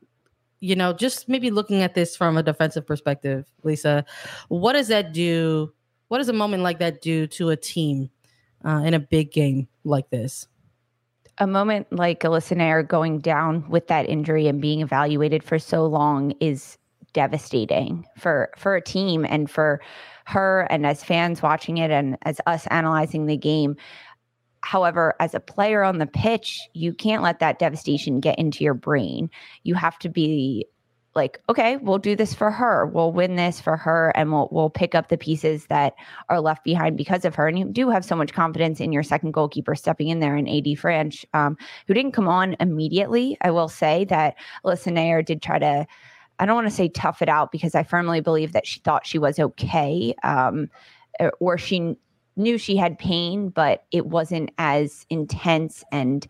you 0.61 0.75
know 0.75 0.93
just 0.93 1.27
maybe 1.27 1.51
looking 1.51 1.81
at 1.81 1.93
this 1.93 2.15
from 2.15 2.37
a 2.37 2.43
defensive 2.43 2.85
perspective 2.85 3.45
lisa 3.63 4.05
what 4.47 4.73
does 4.73 4.87
that 4.87 5.11
do 5.11 5.71
what 6.07 6.19
does 6.19 6.29
a 6.29 6.33
moment 6.33 6.63
like 6.63 6.79
that 6.79 7.01
do 7.01 7.27
to 7.27 7.49
a 7.49 7.57
team 7.57 8.09
uh, 8.63 8.81
in 8.85 8.93
a 8.93 8.99
big 8.99 9.31
game 9.31 9.67
like 9.83 10.09
this 10.09 10.47
a 11.37 11.47
moment 11.47 11.87
like 11.91 12.19
Alyssa 12.19 12.55
Naeher 12.55 12.87
going 12.87 13.19
down 13.19 13.67
with 13.67 13.87
that 13.87 14.07
injury 14.07 14.47
and 14.47 14.61
being 14.61 14.81
evaluated 14.81 15.43
for 15.43 15.57
so 15.57 15.87
long 15.87 16.31
is 16.39 16.77
devastating 17.13 18.05
for 18.17 18.51
for 18.57 18.75
a 18.75 18.81
team 18.81 19.25
and 19.27 19.49
for 19.49 19.81
her 20.25 20.67
and 20.69 20.85
as 20.85 21.03
fans 21.03 21.41
watching 21.41 21.77
it 21.77 21.91
and 21.91 22.17
as 22.23 22.39
us 22.45 22.67
analyzing 22.67 23.25
the 23.25 23.37
game. 23.37 23.75
However, 24.63 25.15
as 25.19 25.33
a 25.33 25.39
player 25.39 25.83
on 25.83 25.97
the 25.97 26.05
pitch, 26.05 26.59
you 26.73 26.93
can't 26.93 27.23
let 27.23 27.39
that 27.39 27.59
devastation 27.59 28.19
get 28.19 28.37
into 28.37 28.63
your 28.63 28.73
brain. 28.73 29.29
You 29.63 29.75
have 29.75 29.97
to 29.99 30.09
be 30.09 30.67
like, 31.13 31.41
okay, 31.49 31.77
we'll 31.77 31.97
do 31.97 32.15
this 32.15 32.33
for 32.33 32.51
her. 32.51 32.85
We'll 32.85 33.11
win 33.11 33.35
this 33.35 33.59
for 33.59 33.75
her 33.75 34.13
and 34.15 34.31
we'll 34.31 34.47
we'll 34.51 34.69
pick 34.69 34.95
up 34.95 35.09
the 35.09 35.17
pieces 35.17 35.65
that 35.67 35.93
are 36.29 36.39
left 36.39 36.63
behind 36.63 36.95
because 36.95 37.25
of 37.25 37.35
her. 37.35 37.47
And 37.47 37.59
you 37.59 37.65
do 37.65 37.89
have 37.89 38.05
so 38.05 38.15
much 38.15 38.33
confidence 38.33 38.79
in 38.79 38.93
your 38.93 39.03
second 39.03 39.33
goalkeeper 39.33 39.75
stepping 39.75 40.07
in 40.07 40.19
there 40.19 40.35
and 40.35 40.47
AD 40.47 40.65
Franch, 40.77 41.25
um, 41.33 41.57
who 41.87 41.93
didn't 41.93 42.13
come 42.13 42.29
on 42.29 42.55
immediately. 42.59 43.37
I 43.41 43.51
will 43.51 43.67
say 43.67 44.05
that 44.05 44.35
Alyssa 44.65 44.93
Naeher 44.93 45.25
did 45.25 45.41
try 45.41 45.59
to 45.59 45.85
I 46.39 46.45
don't 46.45 46.55
want 46.55 46.67
to 46.67 46.73
say 46.73 46.87
tough 46.87 47.21
it 47.21 47.29
out 47.29 47.51
because 47.51 47.75
I 47.75 47.83
firmly 47.83 48.21
believe 48.21 48.53
that 48.53 48.65
she 48.65 48.79
thought 48.79 49.05
she 49.05 49.19
was 49.19 49.37
okay. 49.37 50.15
Um, 50.23 50.69
or 51.39 51.57
she 51.57 51.97
knew 52.35 52.57
she 52.57 52.75
had 52.75 52.97
pain, 52.97 53.49
but 53.49 53.83
it 53.91 54.07
wasn't 54.07 54.51
as 54.57 55.05
intense 55.09 55.83
and 55.91 56.27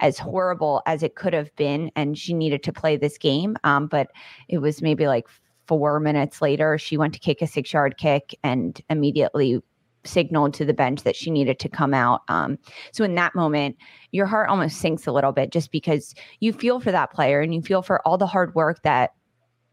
as 0.00 0.18
horrible 0.18 0.82
as 0.86 1.02
it 1.02 1.14
could 1.14 1.32
have 1.32 1.54
been. 1.56 1.90
And 1.96 2.18
she 2.18 2.34
needed 2.34 2.62
to 2.64 2.72
play 2.72 2.96
this 2.96 3.18
game. 3.18 3.56
Um, 3.64 3.86
but 3.86 4.08
it 4.48 4.58
was 4.58 4.82
maybe 4.82 5.06
like 5.06 5.26
four 5.66 6.00
minutes 6.00 6.42
later, 6.42 6.78
she 6.78 6.96
went 6.96 7.14
to 7.14 7.20
kick 7.20 7.40
a 7.40 7.46
six 7.46 7.72
yard 7.72 7.96
kick 7.96 8.34
and 8.42 8.80
immediately 8.90 9.60
signaled 10.04 10.52
to 10.54 10.64
the 10.64 10.74
bench 10.74 11.02
that 11.02 11.16
she 11.16 11.30
needed 11.30 11.58
to 11.58 11.68
come 11.68 11.94
out. 11.94 12.22
Um, 12.28 12.58
so 12.92 13.04
in 13.04 13.14
that 13.14 13.34
moment, 13.34 13.76
your 14.12 14.26
heart 14.26 14.50
almost 14.50 14.78
sinks 14.78 15.06
a 15.06 15.12
little 15.12 15.32
bit 15.32 15.50
just 15.50 15.72
because 15.72 16.14
you 16.40 16.52
feel 16.52 16.80
for 16.80 16.92
that 16.92 17.10
player 17.10 17.40
and 17.40 17.54
you 17.54 17.62
feel 17.62 17.82
for 17.82 18.06
all 18.06 18.18
the 18.18 18.26
hard 18.26 18.54
work 18.54 18.82
that 18.82 19.12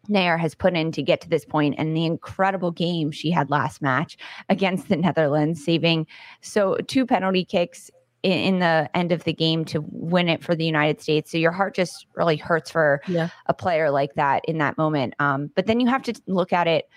Naeher 0.10 0.39
has 0.39 0.55
put 0.55 0.74
in 0.74 0.91
to 0.93 1.03
get 1.03 1.22
to 1.22 1.29
this 1.29 1.46
point 1.46 1.75
and 1.77 1.96
the 1.96 2.05
incredible 2.05 2.72
game 2.72 3.12
she 3.12 3.31
had 3.31 3.50
last 3.50 3.81
match 3.81 4.17
against 4.50 4.89
the 4.89 4.96
Netherlands, 4.96 5.63
saving 5.63 6.08
so 6.41 6.77
two 6.88 7.05
penalty 7.05 7.46
kicks 7.46 7.91
in, 8.24 8.31
in, 8.31 8.60
the 8.60 8.89
end 8.93 9.12
of 9.12 9.24
the 9.24 9.34
game 9.34 9.65
to 9.65 9.84
win 9.89 10.29
it 10.29 10.43
for 10.43 10.55
the 10.55 10.65
United 10.65 11.01
States. 11.01 11.31
So 11.31 11.38
your 11.38 11.51
heart 11.51 11.75
just 11.75 12.08
really 12.15 12.38
hurts 12.38 12.72
for 12.72 13.01
yeah. 13.08 13.29
a 13.48 13.53
player 13.53 13.89
like 13.89 14.13
that 14.15 14.43
in 14.46 14.58
that 14.60 14.77
moment. 14.77 15.13
Um, 15.20 15.51
but 15.55 15.65
then 15.65 15.79
you 15.79 15.88
have 15.88 16.03
to 16.03 16.13
look 16.27 16.53
at 16.53 16.67
it 16.67 16.89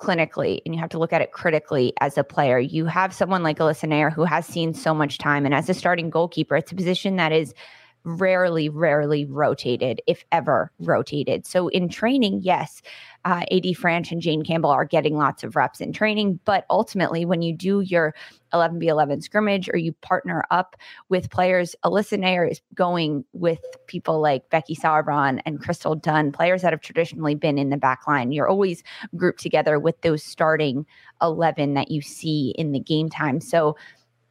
clinically 0.00 0.60
and 0.64 0.74
you 0.74 0.80
have 0.80 0.90
to 0.90 0.98
look 0.98 1.12
at 1.12 1.22
it 1.22 1.32
critically 1.32 1.92
as 2.00 2.18
a 2.18 2.24
player. 2.24 2.58
You 2.58 2.86
have 2.86 3.14
someone 3.14 3.42
like 3.42 3.58
Alyssa 3.58 3.88
Naeher 3.88 4.12
who 4.12 4.24
has 4.24 4.46
seen 4.46 4.74
so 4.74 4.94
much 4.94 5.18
time, 5.18 5.44
and 5.44 5.54
as 5.54 5.68
a 5.68 5.74
starting 5.74 6.10
goalkeeper, 6.10 6.56
it's 6.56 6.72
a 6.72 6.74
position 6.76 7.16
that 7.16 7.32
is 7.32 7.54
rarely, 8.06 8.68
rarely 8.68 9.24
rotated, 9.24 10.00
if 10.06 10.24
ever 10.30 10.70
rotated. 10.78 11.44
So 11.44 11.66
in 11.68 11.88
training, 11.88 12.40
yes, 12.42 12.80
uh, 13.24 13.42
AD 13.50 13.64
Franch 13.74 14.12
and 14.12 14.22
Jane 14.22 14.44
Campbell 14.44 14.70
are 14.70 14.84
getting 14.84 15.16
lots 15.16 15.42
of 15.42 15.56
reps 15.56 15.80
in 15.80 15.92
training. 15.92 16.38
But 16.44 16.64
ultimately, 16.70 17.24
when 17.24 17.42
you 17.42 17.52
do 17.52 17.80
your 17.80 18.14
11v11 18.54 19.24
scrimmage 19.24 19.68
or 19.68 19.76
you 19.76 19.92
partner 19.94 20.44
up 20.52 20.76
with 21.08 21.30
players, 21.30 21.74
Alyssa 21.84 22.16
Naeher 22.16 22.48
is 22.48 22.60
going 22.74 23.24
with 23.32 23.58
people 23.88 24.20
like 24.20 24.48
Becky 24.50 24.76
Sauerbrunn 24.76 25.40
and 25.44 25.60
Crystal 25.60 25.96
Dunn, 25.96 26.30
players 26.30 26.62
that 26.62 26.72
have 26.72 26.80
traditionally 26.80 27.34
been 27.34 27.58
in 27.58 27.70
the 27.70 27.76
back 27.76 28.06
line. 28.06 28.30
You're 28.30 28.48
always 28.48 28.84
grouped 29.16 29.40
together 29.40 29.80
with 29.80 30.00
those 30.02 30.22
starting 30.22 30.86
11 31.20 31.74
that 31.74 31.90
you 31.90 32.00
see 32.02 32.54
in 32.56 32.70
the 32.70 32.80
game 32.80 33.08
time. 33.08 33.40
So 33.40 33.76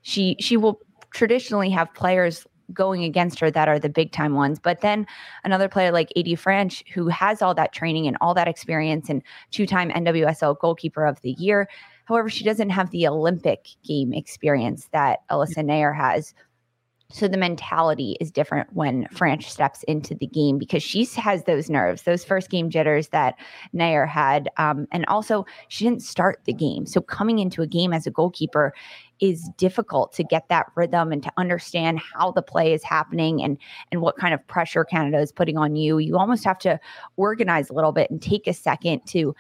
she 0.01 0.37
she 0.39 0.55
will 0.55 0.79
traditionally 1.11 1.69
have 1.71 1.93
players 1.93 2.45
going 2.73 3.03
against 3.03 3.39
her 3.39 3.51
that 3.51 3.67
are 3.67 3.79
the 3.79 3.89
big 3.89 4.11
time 4.11 4.33
ones. 4.33 4.59
But 4.59 4.81
then 4.81 5.05
another 5.43 5.69
player 5.69 5.91
like 5.91 6.11
AD 6.15 6.25
Franch, 6.25 6.83
who 6.93 7.07
has 7.07 7.41
all 7.41 7.53
that 7.55 7.73
training 7.73 8.07
and 8.07 8.17
all 8.21 8.33
that 8.33 8.47
experience 8.47 9.09
and 9.09 9.21
two 9.51 9.65
time 9.65 9.89
NWSL 9.91 10.59
goalkeeper 10.59 11.05
of 11.05 11.21
the 11.21 11.31
year. 11.31 11.67
However, 12.05 12.29
she 12.29 12.43
doesn't 12.43 12.69
have 12.69 12.91
the 12.91 13.07
Olympic 13.07 13.67
game 13.83 14.13
experience 14.13 14.89
that 14.91 15.27
Alyssa 15.29 15.63
Naeher 15.63 15.95
has. 15.95 16.33
So 17.11 17.27
the 17.27 17.37
mentality 17.37 18.17
is 18.19 18.31
different 18.31 18.73
when 18.73 19.05
Franch 19.13 19.43
steps 19.43 19.83
into 19.83 20.15
the 20.15 20.25
game 20.25 20.57
because 20.57 20.81
she 20.81 21.05
has 21.05 21.43
those 21.43 21.69
nerves, 21.69 22.01
those 22.01 22.25
first 22.25 22.49
game 22.49 22.69
jitters 22.71 23.09
that 23.09 23.35
Naeher 23.75 24.07
had. 24.07 24.49
Um, 24.57 24.87
and 24.91 25.05
also, 25.05 25.45
she 25.67 25.83
didn't 25.83 26.01
start 26.01 26.41
the 26.45 26.53
game. 26.53 26.87
So 26.87 27.01
coming 27.01 27.37
into 27.37 27.61
a 27.61 27.67
game 27.67 27.93
as 27.93 28.07
a 28.07 28.11
goalkeeper 28.11 28.73
is 29.19 29.49
difficult 29.57 30.13
to 30.13 30.23
get 30.23 30.49
that 30.49 30.65
rhythm 30.75 31.11
and 31.11 31.21
to 31.23 31.31
understand 31.37 31.99
how 31.99 32.31
the 32.31 32.41
play 32.41 32.73
is 32.73 32.83
happening 32.83 33.41
and 33.41 33.57
and 33.91 34.01
what 34.01 34.17
kind 34.17 34.33
of 34.33 34.45
pressure 34.47 34.83
Canada 34.83 35.19
is 35.19 35.31
putting 35.31 35.57
on 35.57 35.75
you. 35.75 35.99
You 35.99 36.17
almost 36.17 36.43
have 36.43 36.59
to 36.59 36.79
organize 37.17 37.69
a 37.69 37.73
little 37.73 37.91
bit 37.91 38.09
and 38.09 38.21
take 38.21 38.47
a 38.47 38.53
second 38.53 39.05
to 39.07 39.35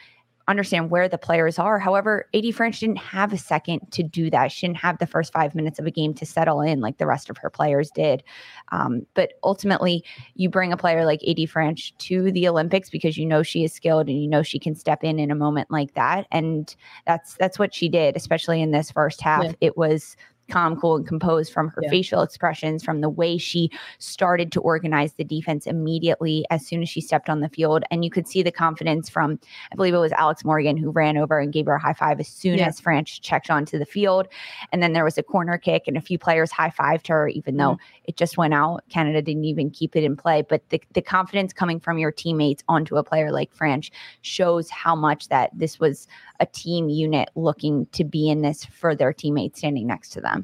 understand 0.47 0.91
where 0.91 1.09
the 1.09 1.17
players 1.17 1.57
are. 1.57 1.79
However, 1.79 2.27
AD 2.33 2.43
Franch 2.45 2.79
didn't 2.79 2.97
have 2.97 3.33
a 3.33 3.37
second 3.37 3.81
to 3.91 4.03
do 4.03 4.29
that. 4.29 4.51
She 4.51 4.67
didn't 4.67 4.77
have 4.77 4.99
the 4.99 5.07
first 5.07 5.33
five 5.33 5.55
minutes 5.55 5.79
of 5.79 5.85
a 5.85 5.91
game 5.91 6.13
to 6.15 6.25
settle 6.25 6.61
in 6.61 6.81
like 6.81 6.97
the 6.97 7.07
rest 7.07 7.29
of 7.29 7.37
her 7.37 7.49
players 7.49 7.89
did. 7.91 8.23
Um, 8.71 9.05
but 9.15 9.33
ultimately, 9.43 10.03
you 10.35 10.49
bring 10.49 10.71
a 10.71 10.77
player 10.77 11.05
like 11.05 11.21
AD 11.27 11.37
Franch 11.37 11.97
to 11.97 12.31
the 12.31 12.47
Olympics 12.47 12.89
because 12.89 13.17
you 13.17 13.25
know 13.25 13.43
she 13.43 13.63
is 13.63 13.73
skilled 13.73 14.07
and 14.07 14.21
you 14.21 14.27
know 14.27 14.43
she 14.43 14.59
can 14.59 14.75
step 14.75 15.03
in 15.03 15.19
in 15.19 15.31
a 15.31 15.35
moment 15.35 15.71
like 15.71 15.93
that. 15.95 16.27
And 16.31 16.75
that's 17.07 17.35
that's 17.35 17.57
what 17.57 17.73
she 17.73 17.89
did, 17.89 18.15
especially 18.15 18.61
in 18.61 18.71
this 18.71 18.91
first 18.91 19.21
half. 19.21 19.43
Yeah. 19.43 19.53
It 19.61 19.77
was 19.77 20.15
calm, 20.49 20.79
cool, 20.79 20.97
and 20.97 21.07
composed 21.07 21.51
from 21.51 21.69
her 21.69 21.81
yeah. 21.83 21.89
facial 21.89 22.21
expressions, 22.21 22.83
from 22.83 23.01
the 23.01 23.09
way 23.09 23.37
she 23.37 23.69
started 23.99 24.51
to 24.51 24.61
organize 24.61 25.13
the 25.13 25.23
defense 25.23 25.67
immediately 25.67 26.45
as 26.49 26.65
soon 26.65 26.81
as 26.81 26.89
she 26.89 27.01
stepped 27.01 27.29
on 27.29 27.41
the 27.41 27.49
field. 27.49 27.83
And 27.91 28.03
you 28.03 28.11
could 28.11 28.27
see 28.27 28.43
the 28.43 28.51
confidence 28.51 29.09
from, 29.09 29.39
I 29.71 29.75
believe 29.75 29.93
it 29.93 29.99
was 29.99 30.11
Alex 30.13 30.43
Morgan 30.43 30.77
who 30.77 30.91
ran 30.91 31.17
over 31.17 31.39
and 31.39 31.53
gave 31.53 31.65
her 31.67 31.75
a 31.75 31.79
high 31.79 31.93
five 31.93 32.19
as 32.19 32.27
soon 32.27 32.57
yeah. 32.57 32.67
as 32.67 32.81
Franch 32.81 33.21
checked 33.21 33.49
onto 33.49 33.79
the 33.79 33.85
field. 33.85 34.27
And 34.71 34.81
then 34.83 34.93
there 34.93 35.03
was 35.03 35.17
a 35.17 35.23
corner 35.23 35.57
kick, 35.57 35.83
and 35.87 35.97
a 35.97 36.01
few 36.01 36.17
players 36.17 36.51
high 36.51 36.71
fived 36.71 37.07
her, 37.07 37.27
even 37.27 37.53
mm-hmm. 37.53 37.59
though 37.59 37.77
it 38.05 38.17
just 38.17 38.37
went 38.37 38.53
out. 38.53 38.83
Canada 38.89 39.21
didn't 39.21 39.45
even 39.45 39.69
keep 39.69 39.95
it 39.95 40.03
in 40.03 40.15
play. 40.17 40.41
But 40.41 40.67
the, 40.69 40.81
the 40.93 41.01
confidence 41.01 41.53
coming 41.53 41.79
from 41.79 41.97
your 41.97 42.11
teammates 42.11 42.63
onto 42.67 42.97
a 42.97 43.03
player 43.03 43.31
like 43.31 43.55
Franch 43.55 43.91
shows 44.21 44.69
how 44.69 44.95
much 44.95 45.29
that 45.29 45.51
this 45.53 45.79
was 45.79 46.07
a 46.39 46.45
team 46.45 46.89
unit 46.89 47.29
looking 47.35 47.85
to 47.93 48.03
be 48.03 48.29
in 48.29 48.41
this 48.41 48.65
for 48.65 48.95
their 48.95 49.13
teammates 49.13 49.59
standing 49.59 49.87
next 49.87 50.09
to 50.09 50.19
them. 50.19 50.34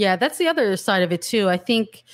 Yeah, 0.00 0.16
that's 0.16 0.38
the 0.38 0.48
other 0.48 0.78
side 0.78 1.02
of 1.02 1.12
it 1.12 1.20
too. 1.20 1.50
I 1.50 1.58
think 1.58 2.04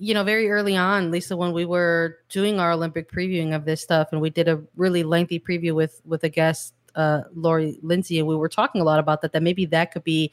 you 0.00 0.14
know, 0.14 0.24
very 0.24 0.50
early 0.50 0.76
on, 0.76 1.10
Lisa, 1.12 1.36
when 1.36 1.52
we 1.52 1.66
were 1.66 2.18
doing 2.30 2.58
our 2.60 2.72
Olympic 2.72 3.12
previewing 3.12 3.54
of 3.54 3.66
this 3.66 3.82
stuff, 3.82 4.08
and 4.12 4.20
we 4.20 4.30
did 4.30 4.48
a 4.48 4.62
really 4.76 5.04
lengthy 5.04 5.38
preview 5.40 5.74
with 5.74 6.00
with 6.04 6.24
a 6.24 6.30
guest, 6.30 6.74
uh, 6.98 7.22
Lori 7.34 7.78
Lindsey, 7.82 8.18
and 8.18 8.28
we 8.28 8.36
were 8.36 8.48
talking 8.48 8.80
a 8.80 8.84
lot 8.84 8.98
about 8.98 9.22
that. 9.22 9.32
That 9.32 9.42
maybe 9.42 9.64
that 9.66 9.92
could 9.92 10.04
be 10.04 10.30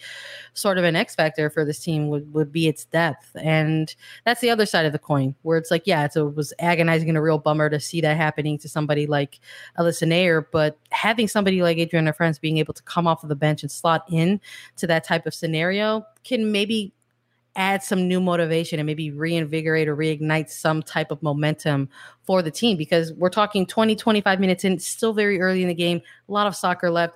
sort 0.54 0.78
of 0.78 0.84
an 0.84 0.96
X 0.96 1.16
factor 1.16 1.50
for 1.50 1.64
this 1.64 1.80
team 1.80 2.10
would 2.10 2.34
would 2.34 2.52
be 2.52 2.68
its 2.68 2.86
depth, 2.86 3.36
and 3.36 3.96
that's 4.26 4.42
the 4.42 4.50
other 4.50 4.66
side 4.66 4.86
of 4.86 4.92
the 4.92 5.00
coin, 5.00 5.36
where 5.44 5.58
it's 5.58 5.72
like, 5.72 5.84
yeah, 5.86 6.08
it 6.14 6.36
was 6.36 6.54
agonizing 6.60 7.08
and 7.08 7.18
a 7.18 7.22
real 7.22 7.38
bummer 7.38 7.70
to 7.70 7.80
see 7.80 8.02
that 8.02 8.18
happening 8.18 8.58
to 8.58 8.68
somebody 8.68 9.06
like 9.08 9.40
Alyssa 9.78 10.08
Naeher, 10.08 10.46
but 10.52 10.78
having 10.90 11.28
somebody 11.28 11.62
like 11.62 11.78
Adrianna 11.78 12.16
Franch 12.16 12.42
being 12.42 12.58
able 12.58 12.74
to 12.74 12.84
come 12.84 13.08
off 13.08 13.24
of 13.24 13.30
the 13.30 13.36
bench 13.36 13.62
and 13.62 13.72
slot 13.72 14.04
in 14.10 14.42
to 14.78 14.88
that 14.88 15.04
type 15.04 15.26
of 15.26 15.34
scenario 15.34 16.06
can 16.24 16.52
maybe 16.52 16.92
add 17.56 17.82
some 17.82 18.08
new 18.08 18.20
motivation 18.20 18.80
and 18.80 18.86
maybe 18.86 19.12
reinvigorate 19.12 19.88
or 19.88 19.96
reignite 19.96 20.50
some 20.50 20.84
type 20.84 21.12
of 21.12 21.22
momentum 21.24 21.90
for 22.24 22.42
the 22.42 22.52
team 22.52 22.78
because 22.78 23.14
we're 23.14 23.30
talking 23.30 23.66
20 23.66 23.96
25 23.96 24.40
minutes 24.40 24.64
in 24.64 24.78
still 24.80 25.14
very 25.14 25.40
early 25.40 25.62
in 25.62 25.68
the 25.68 25.74
game 25.74 26.02
a 26.28 26.32
lot 26.32 26.48
of 26.48 26.56
soccer 26.56 26.90
left 26.90 27.16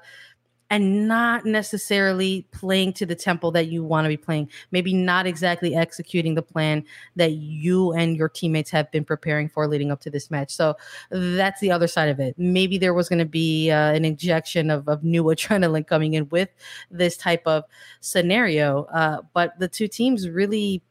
and 0.69 1.07
not 1.07 1.45
necessarily 1.45 2.45
playing 2.51 2.93
to 2.93 3.05
the 3.05 3.15
tempo 3.15 3.49
that 3.51 3.67
you 3.67 3.83
want 3.83 4.05
to 4.05 4.09
be 4.09 4.17
playing. 4.17 4.49
Maybe 4.71 4.93
not 4.93 5.25
exactly 5.25 5.75
executing 5.75 6.35
the 6.35 6.41
plan 6.41 6.83
that 7.15 7.31
you 7.33 7.91
and 7.93 8.15
your 8.15 8.29
teammates 8.29 8.69
have 8.71 8.91
been 8.91 9.03
preparing 9.03 9.49
for 9.49 9.67
leading 9.67 9.91
up 9.91 10.01
to 10.01 10.11
this 10.11 10.29
match. 10.29 10.51
So 10.51 10.75
that's 11.09 11.59
the 11.59 11.71
other 11.71 11.87
side 11.87 12.09
of 12.09 12.19
it. 12.19 12.35
Maybe 12.37 12.77
there 12.77 12.93
was 12.93 13.09
going 13.09 13.19
to 13.19 13.25
be 13.25 13.71
uh, 13.71 13.93
an 13.93 14.05
injection 14.05 14.69
of, 14.69 14.87
of 14.87 15.03
new 15.03 15.23
adrenaline 15.25 15.87
coming 15.87 16.13
in 16.13 16.29
with 16.29 16.49
this 16.91 17.17
type 17.17 17.43
of 17.45 17.63
scenario. 18.01 18.83
Uh, 18.85 19.21
but 19.33 19.57
the 19.59 19.67
two 19.67 19.87
teams 19.87 20.29
really 20.29 20.83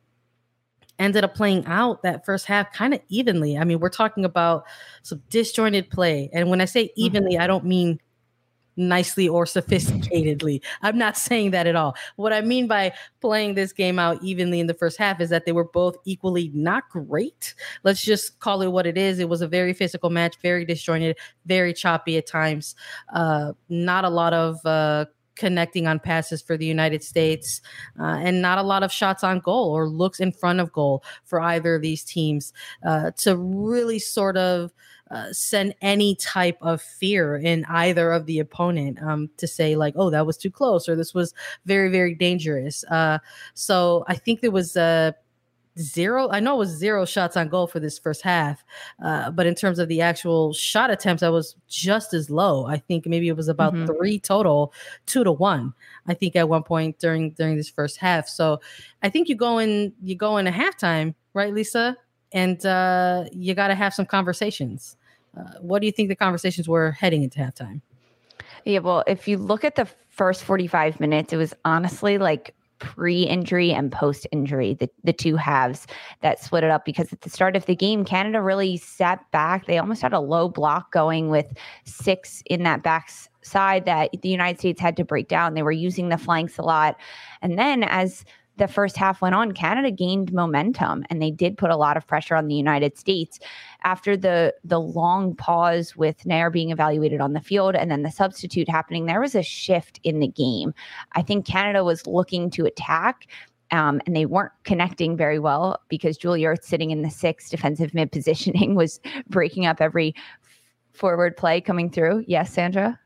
ended 0.99 1.23
up 1.23 1.35
playing 1.35 1.65
out 1.67 2.03
that 2.03 2.25
first 2.25 2.47
half 2.47 2.73
kind 2.73 2.93
of 2.93 3.01
evenly. 3.09 3.57
I 3.57 3.65
mean, 3.65 3.79
we're 3.79 3.89
talking 3.89 4.25
about 4.25 4.65
some 5.03 5.23
disjointed 5.31 5.91
play. 5.91 6.29
And 6.33 6.51
when 6.51 6.61
I 6.61 6.65
say 6.65 6.87
mm-hmm. 6.87 7.01
evenly, 7.01 7.35
mm-hmm. 7.35 7.43
I 7.43 7.47
don't 7.47 7.65
mean 7.65 8.01
nicely 8.79 9.29
or 9.29 9.45
sophisticatedly. 9.45 10.63
I'm 10.81 10.97
not 10.97 11.17
saying 11.29 11.51
that 11.51 11.67
at 11.67 11.77
all. 11.77 11.97
What 12.17 12.33
I 12.33 12.41
mean 12.41 12.67
by 12.67 12.93
playing 13.21 13.55
this 13.55 13.73
game 13.73 13.99
out 13.99 14.23
evenly 14.23 14.61
in 14.61 14.67
the 14.67 14.75
first 14.75 14.97
half 14.97 15.21
is 15.21 15.29
that 15.31 15.45
they 15.45 15.53
were 15.53 15.65
both 15.65 15.97
equally 16.07 16.51
not 16.55 16.89
great. 16.89 17.55
Let's 17.85 18.03
just 18.03 18.39
call 18.39 18.63
it 18.63 18.69
what 18.69 18.87
it 18.87 18.97
is. 18.97 19.19
It 19.19 19.29
was 19.29 19.43
a 19.43 19.49
very 19.49 19.75
physical 19.75 20.09
match, 20.09 20.37
very 20.41 20.65
disjointed, 20.65 21.19
very 21.45 21.75
choppy 21.75 22.17
at 22.17 22.27
times. 22.27 22.75
Uh, 23.13 23.53
not 23.69 24.05
a 24.05 24.11
lot 24.11 24.33
of 24.33 24.65
uh, 24.65 25.07
connecting 25.39 25.87
on 25.87 25.99
passes 25.99 26.43
for 26.43 26.57
the 26.57 26.67
United 26.67 27.03
States, 27.03 27.63
uh, 27.99 28.19
and 28.19 28.43
not 28.43 28.59
a 28.59 28.63
lot 28.63 28.83
of 28.83 28.93
shots 28.93 29.25
on 29.25 29.39
goal 29.39 29.71
or 29.71 29.89
looks 29.89 30.21
in 30.21 30.33
front 30.33 30.61
of 30.61 30.73
goal 30.73 31.03
for 31.25 31.41
either 31.41 31.77
of 31.77 31.83
these 31.83 32.05
teams 32.05 32.53
uh, 32.87 33.11
to 33.13 33.37
really 33.37 33.99
sort 33.99 34.37
of 34.37 34.73
uh, 35.11 35.33
send 35.33 35.75
any 35.81 36.15
type 36.17 36.59
of 36.61 36.81
fear 36.83 37.37
in 37.37 37.65
either 37.69 38.13
of 38.13 38.27
the 38.27 38.39
opponent 38.39 39.01
um, 39.03 39.31
to 39.37 39.47
say 39.47 39.77
like, 39.77 39.95
oh, 39.97 40.11
that 40.11 40.27
was 40.27 40.37
too 40.37 40.51
close 40.51 40.89
or 40.89 40.97
this 40.97 41.15
was 41.15 41.35
very 41.67 41.91
very 41.91 42.15
dangerous. 42.15 42.85
Uh, 42.85 43.19
so 43.55 44.05
I 44.09 44.15
think 44.15 44.41
there 44.41 44.51
was 44.51 44.77
a 44.77 45.15
zero. 45.79 46.29
I 46.31 46.41
know 46.41 46.57
it 46.57 46.59
was 46.59 46.71
zero 46.71 47.05
shots 47.05 47.37
on 47.37 47.49
goal 47.49 47.67
for 47.67 47.81
this 47.81 47.99
first 47.99 48.23
half, 48.23 48.65
uh, 49.03 49.31
but 49.31 49.47
in 49.47 49.55
terms 49.55 49.79
of 49.79 49.89
the 49.89 50.01
actual 50.01 50.53
shot 50.53 50.91
attempts, 50.91 51.23
I 51.23 51.29
was 51.29 51.57
just 51.69 52.13
as 52.15 52.31
low. 52.31 52.67
I 52.67 52.79
think 52.79 53.07
maybe 53.07 53.29
it 53.29 53.37
was 53.37 53.49
about 53.49 53.75
mm-hmm. 53.75 53.87
three 53.87 54.19
total, 54.19 54.73
two 55.07 55.25
to 55.25 55.33
one. 55.33 55.73
I 56.07 56.15
think 56.15 56.37
at 56.37 56.49
one 56.49 56.63
point 56.63 56.99
during 56.99 57.31
during 57.33 57.57
this 57.57 57.69
first 57.71 57.97
half. 57.99 58.29
So 58.29 58.61
I 59.03 59.09
think 59.09 59.29
you 59.29 59.37
go 59.37 59.59
in 59.59 59.93
you 60.03 60.17
go 60.17 60.37
in 60.37 60.47
a 60.47 60.53
halftime, 60.53 61.15
right, 61.35 61.55
Lisa? 61.55 61.97
And 62.33 62.65
uh, 62.67 63.25
you 63.33 63.55
got 63.55 63.69
to 63.69 63.75
have 63.75 63.95
some 63.95 64.05
conversations. 64.05 64.98
Uh, 65.37 65.59
what 65.61 65.81
do 65.81 65.87
you 65.87 65.93
think 65.93 66.09
the 66.09 66.17
conversations 66.17 66.69
were 66.69 66.93
heading 66.93 67.23
into 67.23 67.39
halftime? 67.39 67.81
Yeah, 68.65 68.81
well, 68.81 69.05
if 69.07 69.29
you 69.29 69.39
look 69.39 69.65
at 69.65 69.77
the 69.77 69.89
first 70.11 70.45
45 70.45 71.01
minutes, 71.01 71.33
it 71.33 71.37
was 71.37 71.55
honestly 71.65 72.19
like 72.19 72.55
pre-injury 72.79 73.73
and 73.73 73.91
post-injury, 73.91 74.75
the, 74.75 74.89
the 75.05 75.13
two 75.13 75.37
halves 75.37 75.87
that 76.21 76.41
split 76.41 76.65
it 76.65 76.71
up 76.71 76.85
because 76.85 77.13
at 77.13 77.21
the 77.23 77.31
start 77.31 77.57
of 77.57 77.67
the 77.67 77.75
game, 77.75 78.05
Canada 78.05 78.41
really 78.41 78.77
sat 78.77 79.29
back. 79.31 79.67
They 79.67 79.79
almost 79.79 80.03
had 80.03 80.13
a 80.13 80.21
low 80.21 80.49
block 80.49 80.93
going 80.93 81.29
with 81.29 81.53
six 81.85 82.43
in 82.47 82.63
that 82.65 82.83
back 82.83 83.11
side 83.43 83.85
that 83.87 84.11
the 84.23 84.29
United 84.29 84.59
States 84.59 84.81
had 84.81 84.97
to 84.97 85.05
break 85.05 85.29
down. 85.29 85.55
They 85.55 85.63
were 85.63 85.73
using 85.73 86.09
the 86.09 86.19
flanks 86.19 86.59
a 86.59 86.63
lot. 86.63 86.97
And 87.43 87.59
then 87.59 87.83
as 87.85 88.25
the 88.59 88.69
first 88.69 88.97
half 88.97 89.23
went 89.23 89.35
on, 89.35 89.53
Canada 89.53 89.91
gained 89.91 90.33
momentum 90.33 91.05
and 91.09 91.23
they 91.23 91.31
did 91.31 91.57
put 91.57 91.71
a 91.71 91.77
lot 91.77 91.97
of 91.97 92.07
pressure 92.07 92.37
on 92.37 92.49
the 92.49 92.55
United 92.55 92.99
States 92.99 93.39
after 93.85 94.17
the 94.17 94.55
the 94.65 94.81
long 94.81 95.35
pause 95.35 95.97
with 95.97 96.19
Naeher 96.25 96.53
being 96.53 96.71
evaluated 96.71 97.21
on 97.21 97.33
the 97.33 97.41
field 97.41 97.75
and 97.75 97.91
then 97.91 98.03
the 98.03 98.11
substitute 98.11 98.69
happening. 98.69 99.07
There 99.07 99.21
was 99.21 99.35
a 99.35 99.43
shift 99.43 100.01
in 100.03 100.21
the 100.21 100.29
game. 100.29 100.75
I 101.13 101.23
think 101.23 101.47
Canada 101.47 101.85
was 101.85 102.07
looking 102.07 102.51
to 102.51 102.67
attack. 102.67 103.27
Um, 103.71 104.01
and 104.07 104.17
they 104.17 104.25
weren't 104.25 104.53
connecting 104.65 105.15
very 105.15 105.39
well 105.39 105.79
because 105.91 106.17
Julie 106.17 106.41
Ertz 106.41 106.65
sitting 106.65 106.91
in 106.91 107.03
the 107.03 107.11
six 107.11 107.51
defensive 107.51 107.93
mid 107.93 108.11
positioning 108.11 108.75
was 108.77 108.99
breaking 109.29 109.67
up 109.67 109.83
every 109.83 110.15
forward 110.95 111.37
play 111.37 111.61
coming 111.61 111.91
through. 111.91 112.25
Yes, 112.27 112.51
Sandra? 112.51 112.99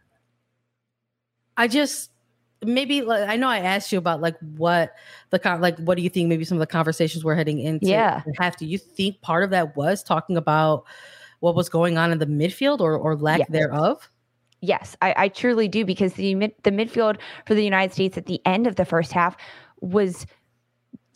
I 1.57 1.67
just 1.67 2.12
maybe 2.65 3.03
like, 3.03 3.29
I 3.29 3.37
know 3.37 3.49
I 3.49 3.59
asked 3.59 3.93
you 3.93 3.99
about 3.99 4.21
like 4.21 4.37
what 4.57 4.95
the 5.31 5.39
con- 5.39 5.61
like 5.61 5.79
what 5.79 5.97
do 5.97 6.03
you 6.03 6.11
think 6.11 6.29
maybe 6.29 6.45
some 6.45 6.57
of 6.57 6.61
the 6.61 6.67
conversations 6.67 7.25
we're 7.25 7.35
heading 7.35 7.59
into 7.59 7.87
yeah 7.87 8.23
have 8.39 8.57
to 8.57 8.67
you 8.67 8.79
think 8.79 9.21
part 9.21 9.45
of 9.45 9.51
that 9.51 9.77
was 9.77 10.03
talking 10.03 10.37
about 10.37 10.85
what 11.41 11.55
was 11.55 11.69
going 11.69 11.99
on 11.99 12.13
in 12.13 12.19
the 12.19 12.27
midfield 12.27 12.81
or 12.81 12.97
or 12.97 13.17
lack 13.17 13.41
yes. 13.41 13.49
thereof 13.51 14.09
yes 14.61 14.97
I, 15.03 15.15
I 15.17 15.29
truly 15.29 15.69
do 15.69 15.85
because 15.85 16.15
the 16.15 16.35
mid, 16.35 16.53
the 16.63 16.71
midfield 16.71 17.19
for 17.47 17.55
the 17.55 17.65
United 17.65 17.93
States 17.93 18.17
at 18.17 18.27
the 18.27 18.41
end 18.47 18.67
of 18.67 18.77
the 18.77 18.85
first 18.85 19.13
half 19.13 19.37
was 19.81 20.27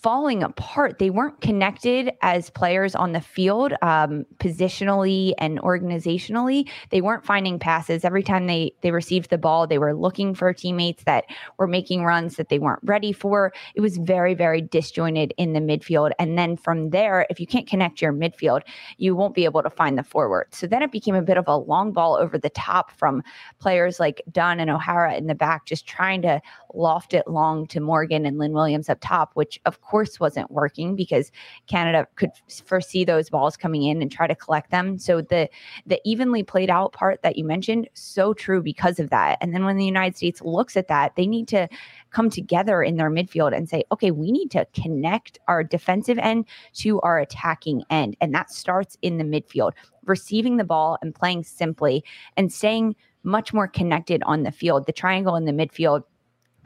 falling 0.07 0.45
apart. 0.45 1.01
They 1.01 1.11
weren't 1.11 1.41
connected 1.41 2.13
as 2.23 2.49
players 2.49 2.95
on 2.95 3.11
the 3.11 3.21
field, 3.21 3.73
um, 3.83 4.25
positionally 4.39 5.33
and 5.37 5.59
organizationally. 5.63 6.71
They 6.91 7.01
weren't 7.01 7.27
finding 7.27 7.59
passes 7.59 8.05
every 8.05 8.23
time 8.23 8.47
they 8.47 8.73
they 8.83 8.93
received 8.93 9.31
the 9.31 9.37
ball. 9.37 9.67
They 9.67 9.79
were 9.79 9.97
looking 9.97 10.33
for 10.33 10.53
teammates 10.53 11.03
that 11.07 11.25
were 11.59 11.67
making 11.67 12.05
runs 12.05 12.37
that 12.37 12.51
they 12.51 12.61
weren't 12.61 12.79
ready 12.85 13.13
for. 13.13 13.53
It 13.75 13.81
was 13.81 13.97
very 13.97 14.33
very 14.33 14.61
disjointed 14.61 15.35
in 15.39 15.55
the 15.55 15.61
midfield. 15.61 16.13
And 16.21 16.39
then 16.39 16.57
from 16.57 16.91
there, 16.91 17.27
if 17.29 17.41
you 17.41 17.47
can't 17.49 17.67
connect 17.67 18.01
your 18.01 18.13
midfield, 18.13 18.61
you 18.99 19.17
won't 19.17 19.35
be 19.35 19.45
able 19.45 19.65
to 19.65 19.71
find 19.71 19.99
the 19.99 20.05
forward. 20.05 20.47
So 20.53 20.69
then 20.69 20.85
it 20.85 20.93
became 20.93 21.17
a 21.17 21.21
bit 21.23 21.37
of 21.37 21.49
a 21.49 21.57
long 21.57 21.91
ball 21.91 22.15
over 22.15 22.39
the 22.39 22.51
top 22.51 22.93
from 22.93 23.25
players 23.59 23.99
like 23.99 24.23
Dunn 24.31 24.61
and 24.61 24.71
O'Hara 24.71 25.17
in 25.17 25.27
the 25.27 25.35
back, 25.35 25.67
just 25.67 25.85
trying 25.85 26.23
to 26.23 26.41
loft 26.77 27.15
it 27.15 27.27
long 27.27 27.67
to 27.69 27.81
Morgan 27.81 28.27
and 28.27 28.39
Lynn 28.39 28.53
Williams 28.53 28.89
up 28.89 28.99
top, 29.01 29.31
which 29.35 29.61
of 29.65 29.81
course 29.81 30.21
wasn't 30.21 30.51
working 30.51 30.95
because 30.95 31.33
Canada 31.67 32.07
could 32.15 32.31
foresee 32.65 33.05
those 33.05 33.31
balls 33.31 33.57
coming 33.57 33.83
in 33.83 34.03
and 34.03 34.13
try 34.13 34.27
to 34.27 34.35
collect 34.35 34.71
them. 34.71 34.99
So 34.99 35.21
the 35.21 35.49
the 35.87 36.01
evenly 36.05 36.43
played 36.43 36.71
out 36.71 36.93
part 36.93 37.23
that 37.23 37.37
you 37.37 37.45
mentioned, 37.45 37.89
so 37.95 38.35
true 38.35 38.63
because 38.63 39.01
of 39.01 39.11
that. 39.11 39.39
And 39.41 39.55
then 39.55 39.65
when 39.65 39.77
the 39.77 39.85
United 39.85 40.17
States 40.17 40.43
looks 40.43 40.77
at 40.77 40.89
that, 40.89 41.17
they 41.17 41.27
need 41.27 41.49
to 41.49 41.69
come 42.11 42.31
together 42.31 42.83
in 42.83 42.97
their 42.97 43.11
midfield 43.11 43.57
and 43.57 43.69
say, 43.69 43.85
okay, 43.93 44.11
we 44.11 44.31
need 44.31 44.51
to 44.53 44.67
connect 44.75 45.39
our 45.49 45.65
defensive 45.65 46.19
end 46.19 46.47
to 46.75 47.01
our 47.01 47.19
attacking 47.19 47.85
end. 47.91 48.17
And 48.21 48.35
that 48.35 48.51
starts 48.51 48.97
in 49.03 49.19
the 49.19 49.25
midfield, 49.25 49.73
receiving 50.05 50.57
the 50.57 50.65
ball 50.65 50.99
and 51.03 51.15
playing 51.15 51.45
simply 51.45 52.05
and 52.37 52.53
staying 52.53 52.97
much 53.23 53.53
more 53.53 53.67
connected 53.67 54.23
on 54.25 54.45
the 54.45 54.53
field. 54.53 54.87
The 54.87 54.93
triangle 54.93 55.37
in 55.37 55.45
the 55.45 55.53
midfield 55.53 56.05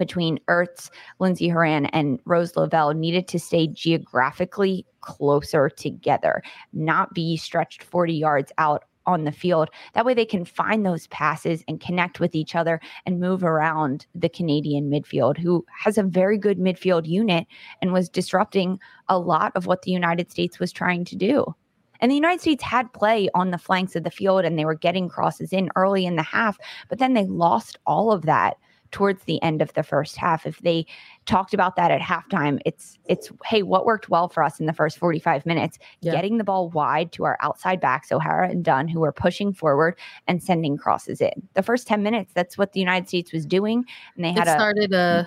between 0.01 0.41
Ertz, 0.49 0.91
Lindsay 1.21 1.49
Horan, 1.49 1.87
and 1.87 2.19
Rose 2.25 2.57
Lavelle 2.57 2.95
needed 2.95 3.29
to 3.29 3.39
stay 3.39 3.69
geographically 3.69 4.85
closer 5.03 5.69
together, 5.69 6.43
not 6.73 7.15
be 7.15 7.37
stretched 7.37 7.85
40 7.85 8.15
yards 8.15 8.51
out 8.59 8.85
on 9.07 9.25
the 9.25 9.33
field. 9.33 9.69
That 9.95 10.05
way 10.05 10.15
they 10.15 10.25
can 10.25 10.45
find 10.45 10.85
those 10.85 11.07
passes 11.09 11.63
and 11.69 11.81
connect 11.81 12.19
with 12.19 12.35
each 12.35 12.55
other 12.55 12.81
and 13.05 13.21
move 13.21 13.45
around 13.45 14.07
the 14.15 14.29
Canadian 14.29 14.91
midfield, 14.91 15.37
who 15.37 15.65
has 15.79 15.99
a 15.99 16.03
very 16.03 16.39
good 16.39 16.59
midfield 16.59 17.07
unit 17.07 17.47
and 17.83 17.93
was 17.93 18.09
disrupting 18.09 18.79
a 19.09 19.19
lot 19.19 19.53
of 19.55 19.67
what 19.67 19.83
the 19.83 19.93
United 19.93 20.31
States 20.31 20.59
was 20.59 20.73
trying 20.73 21.05
to 21.05 21.17
do. 21.17 21.55
And 22.01 22.11
the 22.11 22.17
United 22.17 22.41
States 22.41 22.65
had 22.65 22.93
play 22.95 23.29
on 23.35 23.51
the 23.51 23.59
flanks 23.59 23.95
of 23.97 24.05
the 24.05 24.11
field 24.11 24.47
and 24.47 24.59
they 24.59 24.65
were 24.65 24.75
getting 24.75 25.11
crosses 25.11 25.53
in 25.53 25.69
early 25.77 26.07
in 26.07 26.17
the 26.17 26.23
half, 26.23 26.59
but 26.89 26.99
then 26.99 27.13
they 27.13 27.27
lost 27.27 27.79
all 27.87 28.13
of 28.13 28.23
that 28.23 28.57
towards 28.91 29.25
the 29.25 29.43
end 29.43 29.63
of 29.63 29.73
the 29.75 29.83
first 29.83 30.17
half. 30.17 30.47
If 30.47 30.59
they 30.61 30.87
talked 31.27 31.55
about 31.55 31.77
that 31.77 31.91
at 31.91 32.01
halftime, 32.01 32.61
it's 32.65 32.99
it's 33.07 33.31
hey, 33.45 33.63
what 33.63 33.85
worked 33.85 34.09
well 34.09 34.29
for 34.29 34.43
us 34.43 34.61
in 34.61 34.67
the 34.67 34.73
first 34.73 34.99
45 34.99 35.47
minutes? 35.47 35.79
Yeah. 36.01 36.13
Getting 36.13 36.39
the 36.39 36.45
ball 36.45 36.71
wide 36.71 37.13
to 37.13 37.25
our 37.25 37.39
outside 37.41 37.81
backs, 37.81 38.11
O'Hara 38.11 38.49
and 38.49 38.65
Dunn, 38.65 38.89
who 38.89 39.01
were 39.01 39.13
pushing 39.13 39.53
forward 39.53 39.99
and 40.27 40.43
sending 40.43 40.77
crosses 40.77 41.21
in. 41.21 41.49
The 41.55 41.63
first 41.63 41.87
10 41.87 42.03
minutes, 42.03 42.33
that's 42.35 42.59
what 42.59 42.73
the 42.73 42.81
United 42.81 43.09
States 43.09 43.33
was 43.33 43.47
doing. 43.47 43.85
And 44.17 44.25
they 44.25 44.33
had 44.33 44.49
it 44.49 44.51
started 44.51 44.93
a, 44.93 44.99
uh 44.99 45.25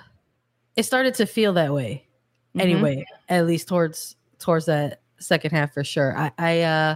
it 0.76 0.84
started 0.84 1.14
to 1.16 1.26
feel 1.26 1.54
that 1.54 1.74
way 1.74 2.08
mm-hmm. 2.56 2.62
anyway, 2.62 3.06
at 3.30 3.46
least 3.46 3.68
towards 3.68 4.16
towards 4.40 4.66
that 4.66 5.02
second 5.20 5.52
half 5.52 5.74
for 5.74 5.84
sure. 5.84 6.18
I, 6.18 6.32
I 6.38 6.62
uh 6.62 6.96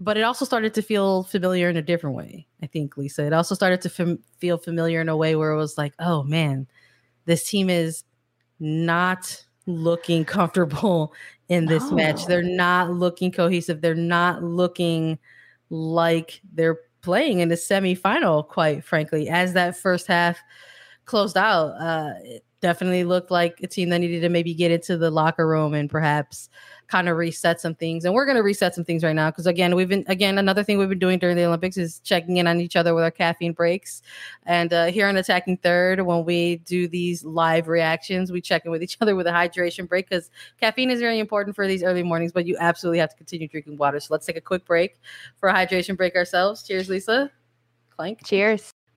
but 0.00 0.16
it 0.16 0.22
also 0.22 0.44
started 0.44 0.74
to 0.74 0.82
feel 0.82 1.24
familiar 1.24 1.68
in 1.68 1.76
a 1.76 1.82
different 1.82 2.16
way. 2.16 2.46
I 2.62 2.66
think 2.66 2.96
Lisa. 2.96 3.26
It 3.26 3.32
also 3.32 3.54
started 3.54 3.80
to 3.82 3.88
fam- 3.88 4.22
feel 4.38 4.58
familiar 4.58 5.00
in 5.00 5.08
a 5.08 5.16
way 5.16 5.34
where 5.34 5.50
it 5.50 5.56
was 5.56 5.76
like, 5.76 5.94
oh 5.98 6.22
man, 6.22 6.66
this 7.24 7.48
team 7.48 7.68
is 7.68 8.04
not 8.60 9.44
looking 9.66 10.24
comfortable 10.24 11.12
in 11.48 11.66
this 11.66 11.90
no. 11.90 11.96
match. 11.96 12.26
They're 12.26 12.42
not 12.42 12.90
looking 12.90 13.32
cohesive. 13.32 13.80
They're 13.80 13.94
not 13.94 14.42
looking 14.42 15.18
like 15.70 16.40
they're 16.52 16.78
playing 17.02 17.40
in 17.40 17.48
the 17.48 17.56
semifinal. 17.56 18.46
Quite 18.46 18.84
frankly, 18.84 19.28
as 19.28 19.52
that 19.54 19.76
first 19.76 20.06
half 20.06 20.38
closed 21.06 21.36
out, 21.36 21.70
uh, 21.80 22.14
it 22.22 22.44
definitely 22.60 23.04
looked 23.04 23.30
like 23.30 23.60
a 23.62 23.66
team 23.66 23.88
that 23.88 23.98
needed 23.98 24.20
to 24.20 24.28
maybe 24.28 24.54
get 24.54 24.70
into 24.70 24.96
the 24.96 25.10
locker 25.10 25.46
room 25.46 25.74
and 25.74 25.90
perhaps 25.90 26.48
kind 26.88 27.08
of 27.08 27.16
reset 27.16 27.60
some 27.60 27.74
things. 27.74 28.04
And 28.04 28.14
we're 28.14 28.24
going 28.24 28.36
to 28.36 28.42
reset 28.42 28.74
some 28.74 28.84
things 28.84 29.04
right 29.04 29.14
now 29.14 29.30
because 29.30 29.46
again, 29.46 29.74
we've 29.74 29.88
been 29.88 30.04
again 30.08 30.38
another 30.38 30.64
thing 30.64 30.78
we've 30.78 30.88
been 30.88 30.98
doing 30.98 31.18
during 31.18 31.36
the 31.36 31.44
Olympics 31.44 31.76
is 31.76 32.00
checking 32.00 32.38
in 32.38 32.46
on 32.46 32.60
each 32.60 32.76
other 32.76 32.94
with 32.94 33.04
our 33.04 33.10
caffeine 33.10 33.52
breaks. 33.52 34.02
And 34.46 34.72
uh, 34.72 34.86
here 34.86 35.06
on 35.06 35.16
Attacking 35.16 35.58
Third, 35.58 36.00
when 36.00 36.24
we 36.24 36.56
do 36.56 36.88
these 36.88 37.24
live 37.24 37.68
reactions, 37.68 38.32
we 38.32 38.40
check 38.40 38.64
in 38.64 38.70
with 38.70 38.82
each 38.82 38.96
other 39.00 39.14
with 39.14 39.26
a 39.26 39.32
hydration 39.32 39.86
break 39.88 40.08
because 40.08 40.30
caffeine 40.60 40.90
is 40.90 41.00
very 41.00 41.18
important 41.18 41.54
for 41.54 41.66
these 41.66 41.82
early 41.82 42.02
mornings. 42.02 42.32
But 42.32 42.46
you 42.46 42.56
absolutely 42.58 42.98
have 42.98 43.10
to 43.10 43.16
continue 43.16 43.48
drinking 43.48 43.76
water. 43.76 44.00
So 44.00 44.14
let's 44.14 44.26
take 44.26 44.36
a 44.36 44.40
quick 44.40 44.64
break 44.64 44.98
for 45.36 45.48
a 45.48 45.54
hydration 45.54 45.96
break 45.96 46.16
ourselves. 46.16 46.62
Cheers, 46.62 46.88
Lisa. 46.88 47.30
Clank. 47.90 48.24
Cheers. 48.24 48.77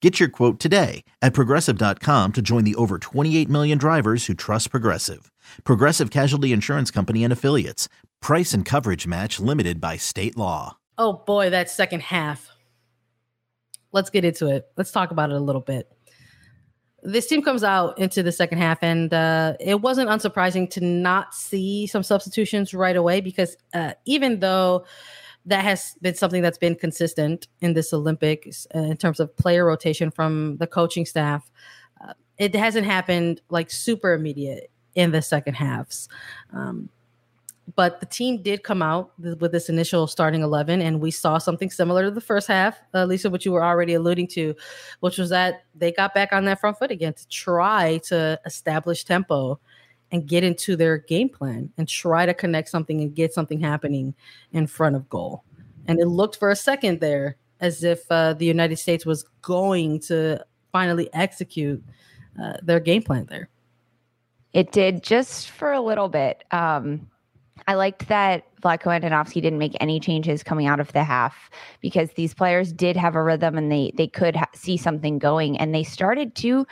Get 0.00 0.20
your 0.20 0.28
quote 0.28 0.60
today 0.60 1.02
at 1.20 1.34
progressive.com 1.34 2.32
to 2.32 2.42
join 2.42 2.62
the 2.64 2.76
over 2.76 2.98
28 2.98 3.48
million 3.48 3.78
drivers 3.78 4.26
who 4.26 4.34
trust 4.34 4.70
Progressive. 4.70 5.30
Progressive 5.64 6.10
Casualty 6.10 6.52
Insurance 6.52 6.90
Company 6.90 7.24
and 7.24 7.32
Affiliates. 7.32 7.88
Price 8.20 8.52
and 8.52 8.64
coverage 8.64 9.06
match 9.08 9.40
limited 9.40 9.80
by 9.80 9.96
state 9.96 10.36
law. 10.36 10.76
Oh 10.98 11.24
boy, 11.26 11.50
that 11.50 11.68
second 11.68 12.02
half. 12.02 12.48
Let's 13.90 14.10
get 14.10 14.24
into 14.24 14.46
it. 14.46 14.66
Let's 14.76 14.92
talk 14.92 15.10
about 15.10 15.30
it 15.30 15.36
a 15.36 15.40
little 15.40 15.60
bit. 15.60 15.90
This 17.02 17.26
team 17.26 17.42
comes 17.42 17.64
out 17.64 17.98
into 17.98 18.22
the 18.22 18.32
second 18.32 18.58
half, 18.58 18.82
and 18.82 19.12
uh, 19.14 19.54
it 19.60 19.80
wasn't 19.80 20.10
unsurprising 20.10 20.68
to 20.70 20.80
not 20.80 21.32
see 21.32 21.86
some 21.86 22.02
substitutions 22.02 22.74
right 22.74 22.96
away 22.96 23.20
because 23.20 23.56
uh, 23.72 23.92
even 24.04 24.40
though 24.40 24.84
that 25.48 25.64
has 25.64 25.96
been 26.02 26.14
something 26.14 26.42
that's 26.42 26.58
been 26.58 26.74
consistent 26.74 27.48
in 27.60 27.72
this 27.72 27.92
Olympics 27.92 28.66
uh, 28.74 28.80
in 28.80 28.96
terms 28.96 29.18
of 29.18 29.34
player 29.36 29.64
rotation 29.64 30.10
from 30.10 30.56
the 30.58 30.66
coaching 30.66 31.06
staff. 31.06 31.50
Uh, 32.02 32.12
it 32.36 32.54
hasn't 32.54 32.86
happened 32.86 33.40
like 33.48 33.70
super 33.70 34.12
immediate 34.12 34.70
in 34.94 35.10
the 35.10 35.22
second 35.22 35.54
halves. 35.54 36.08
Um, 36.52 36.90
but 37.76 38.00
the 38.00 38.06
team 38.06 38.42
did 38.42 38.62
come 38.62 38.82
out 38.82 39.12
th- 39.22 39.38
with 39.38 39.52
this 39.52 39.68
initial 39.68 40.06
starting 40.06 40.42
11 40.42 40.80
and 40.80 41.00
we 41.00 41.10
saw 41.10 41.38
something 41.38 41.70
similar 41.70 42.04
to 42.04 42.10
the 42.10 42.20
first 42.20 42.48
half 42.48 42.78
uh, 42.94 43.04
lisa 43.04 43.28
which 43.28 43.44
you 43.44 43.52
were 43.52 43.64
already 43.64 43.94
alluding 43.94 44.26
to 44.26 44.54
which 45.00 45.18
was 45.18 45.28
that 45.28 45.64
they 45.74 45.92
got 45.92 46.14
back 46.14 46.32
on 46.32 46.44
that 46.46 46.60
front 46.60 46.78
foot 46.78 46.90
again 46.90 47.12
to 47.12 47.28
try 47.28 47.98
to 47.98 48.40
establish 48.46 49.04
tempo 49.04 49.60
and 50.10 50.26
get 50.26 50.44
into 50.44 50.76
their 50.76 50.98
game 50.98 51.28
plan 51.28 51.70
and 51.76 51.88
try 51.88 52.26
to 52.26 52.34
connect 52.34 52.68
something 52.68 53.00
and 53.00 53.14
get 53.14 53.32
something 53.32 53.60
happening 53.60 54.14
in 54.52 54.66
front 54.66 54.96
of 54.96 55.08
goal. 55.08 55.44
And 55.86 56.00
it 56.00 56.06
looked 56.06 56.36
for 56.36 56.50
a 56.50 56.56
second 56.56 57.00
there 57.00 57.36
as 57.60 57.82
if 57.82 58.04
uh, 58.10 58.34
the 58.34 58.46
United 58.46 58.78
States 58.78 59.04
was 59.04 59.24
going 59.42 60.00
to 60.00 60.44
finally 60.72 61.08
execute 61.12 61.82
uh, 62.40 62.54
their 62.62 62.80
game 62.80 63.02
plan 63.02 63.26
there. 63.28 63.48
It 64.52 64.72
did 64.72 65.02
just 65.02 65.50
for 65.50 65.72
a 65.72 65.80
little 65.80 66.08
bit. 66.08 66.44
Um, 66.50 67.08
I 67.66 67.74
liked 67.74 68.08
that 68.08 68.44
Vlatko 68.62 69.00
Andonovski 69.00 69.42
didn't 69.42 69.58
make 69.58 69.76
any 69.80 70.00
changes 70.00 70.42
coming 70.42 70.66
out 70.66 70.80
of 70.80 70.92
the 70.92 71.04
half 71.04 71.50
because 71.80 72.10
these 72.12 72.32
players 72.32 72.72
did 72.72 72.96
have 72.96 73.14
a 73.14 73.22
rhythm 73.22 73.58
and 73.58 73.70
they 73.70 73.92
they 73.96 74.06
could 74.06 74.36
ha- 74.36 74.48
see 74.54 74.76
something 74.76 75.18
going 75.18 75.58
and 75.58 75.74
they 75.74 75.84
started 75.84 76.34
to 76.36 76.66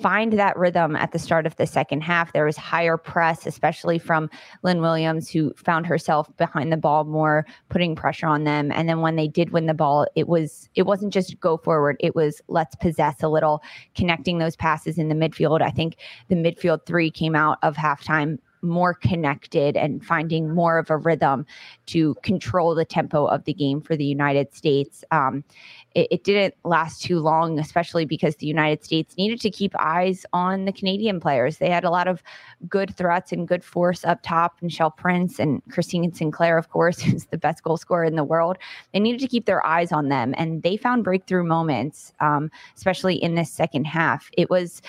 find 0.00 0.32
that 0.34 0.56
rhythm 0.56 0.96
at 0.96 1.12
the 1.12 1.18
start 1.18 1.46
of 1.46 1.56
the 1.56 1.66
second 1.66 2.02
half. 2.02 2.32
There 2.32 2.44
was 2.44 2.56
higher 2.56 2.96
press, 2.96 3.46
especially 3.46 3.98
from 3.98 4.30
Lynn 4.62 4.80
Williams, 4.80 5.30
who 5.30 5.52
found 5.56 5.86
herself 5.86 6.34
behind 6.36 6.72
the 6.72 6.76
ball 6.76 7.04
more, 7.04 7.46
putting 7.68 7.94
pressure 7.94 8.26
on 8.26 8.44
them. 8.44 8.72
And 8.72 8.88
then 8.88 9.00
when 9.00 9.16
they 9.16 9.28
did 9.28 9.50
win 9.50 9.66
the 9.66 9.74
ball, 9.74 10.06
it 10.14 10.28
was 10.28 10.68
it 10.74 10.82
wasn't 10.82 11.12
just 11.12 11.38
go 11.40 11.56
forward. 11.56 11.96
It 12.00 12.14
was 12.14 12.40
let's 12.48 12.76
possess 12.76 13.22
a 13.22 13.28
little, 13.28 13.62
connecting 13.94 14.38
those 14.38 14.56
passes 14.56 14.98
in 14.98 15.08
the 15.08 15.14
midfield. 15.14 15.62
I 15.62 15.70
think 15.70 15.96
the 16.28 16.36
midfield 16.36 16.86
three 16.86 17.10
came 17.10 17.34
out 17.34 17.58
of 17.62 17.76
halftime 17.76 18.38
more 18.62 18.94
connected 18.94 19.76
and 19.76 20.04
finding 20.04 20.54
more 20.54 20.78
of 20.78 20.90
a 20.90 20.96
rhythm 20.96 21.46
to 21.86 22.14
control 22.22 22.74
the 22.74 22.84
tempo 22.84 23.26
of 23.26 23.44
the 23.44 23.54
game 23.54 23.80
for 23.80 23.96
the 23.96 24.04
United 24.04 24.54
States. 24.54 25.04
Um, 25.10 25.44
it, 25.94 26.08
it, 26.10 26.24
didn't 26.24 26.54
last 26.64 27.02
too 27.02 27.18
long, 27.18 27.58
especially 27.58 28.04
because 28.04 28.36
the 28.36 28.46
United 28.46 28.84
States 28.84 29.16
needed 29.16 29.40
to 29.40 29.50
keep 29.50 29.74
eyes 29.78 30.24
on 30.32 30.64
the 30.64 30.72
Canadian 30.72 31.20
players. 31.20 31.58
They 31.58 31.70
had 31.70 31.84
a 31.84 31.90
lot 31.90 32.06
of 32.06 32.22
good 32.68 32.96
threats 32.96 33.32
and 33.32 33.48
good 33.48 33.64
force 33.64 34.04
up 34.04 34.22
top. 34.22 34.60
Nichelle 34.60 34.96
Prince 34.96 35.38
and 35.38 35.62
Christine 35.70 36.12
Sinclair, 36.12 36.56
of 36.58 36.70
course, 36.70 37.00
who's 37.00 37.26
the 37.26 37.38
best 37.38 37.62
goal 37.62 37.76
scorer 37.76 38.04
in 38.04 38.16
the 38.16 38.24
world. 38.24 38.58
They 38.92 39.00
needed 39.00 39.20
to 39.20 39.28
keep 39.28 39.46
their 39.46 39.64
eyes 39.66 39.92
on 39.92 40.08
them, 40.08 40.34
and 40.36 40.62
they 40.62 40.76
found 40.76 41.04
breakthrough 41.04 41.44
moments, 41.44 42.12
um, 42.20 42.50
especially 42.76 43.16
in 43.16 43.34
this 43.34 43.50
second 43.50 43.86
half. 43.86 44.30
It 44.36 44.50
was 44.50 44.82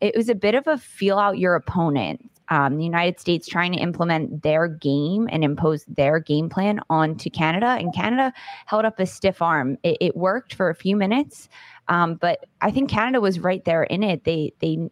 it 0.00 0.16
was 0.16 0.28
a 0.28 0.34
bit 0.34 0.56
of 0.56 0.66
a 0.66 0.78
feel 0.78 1.18
out 1.18 1.38
your 1.38 1.54
opponent 1.54 2.28
um, 2.52 2.76
the 2.76 2.84
United 2.84 3.18
States 3.18 3.48
trying 3.48 3.72
to 3.72 3.78
implement 3.78 4.42
their 4.42 4.68
game 4.68 5.26
and 5.32 5.42
impose 5.42 5.86
their 5.86 6.18
game 6.18 6.50
plan 6.50 6.80
onto 6.90 7.30
Canada, 7.30 7.68
and 7.80 7.94
Canada 7.94 8.30
held 8.66 8.84
up 8.84 9.00
a 9.00 9.06
stiff 9.06 9.40
arm. 9.40 9.78
It, 9.82 9.96
it 10.02 10.16
worked 10.18 10.52
for 10.52 10.68
a 10.68 10.74
few 10.74 10.94
minutes, 10.94 11.48
um, 11.88 12.16
but 12.16 12.44
I 12.60 12.70
think 12.70 12.90
Canada 12.90 13.22
was 13.22 13.40
right 13.40 13.64
there 13.64 13.84
in 13.84 14.02
it. 14.02 14.24
They 14.24 14.52
they 14.58 14.90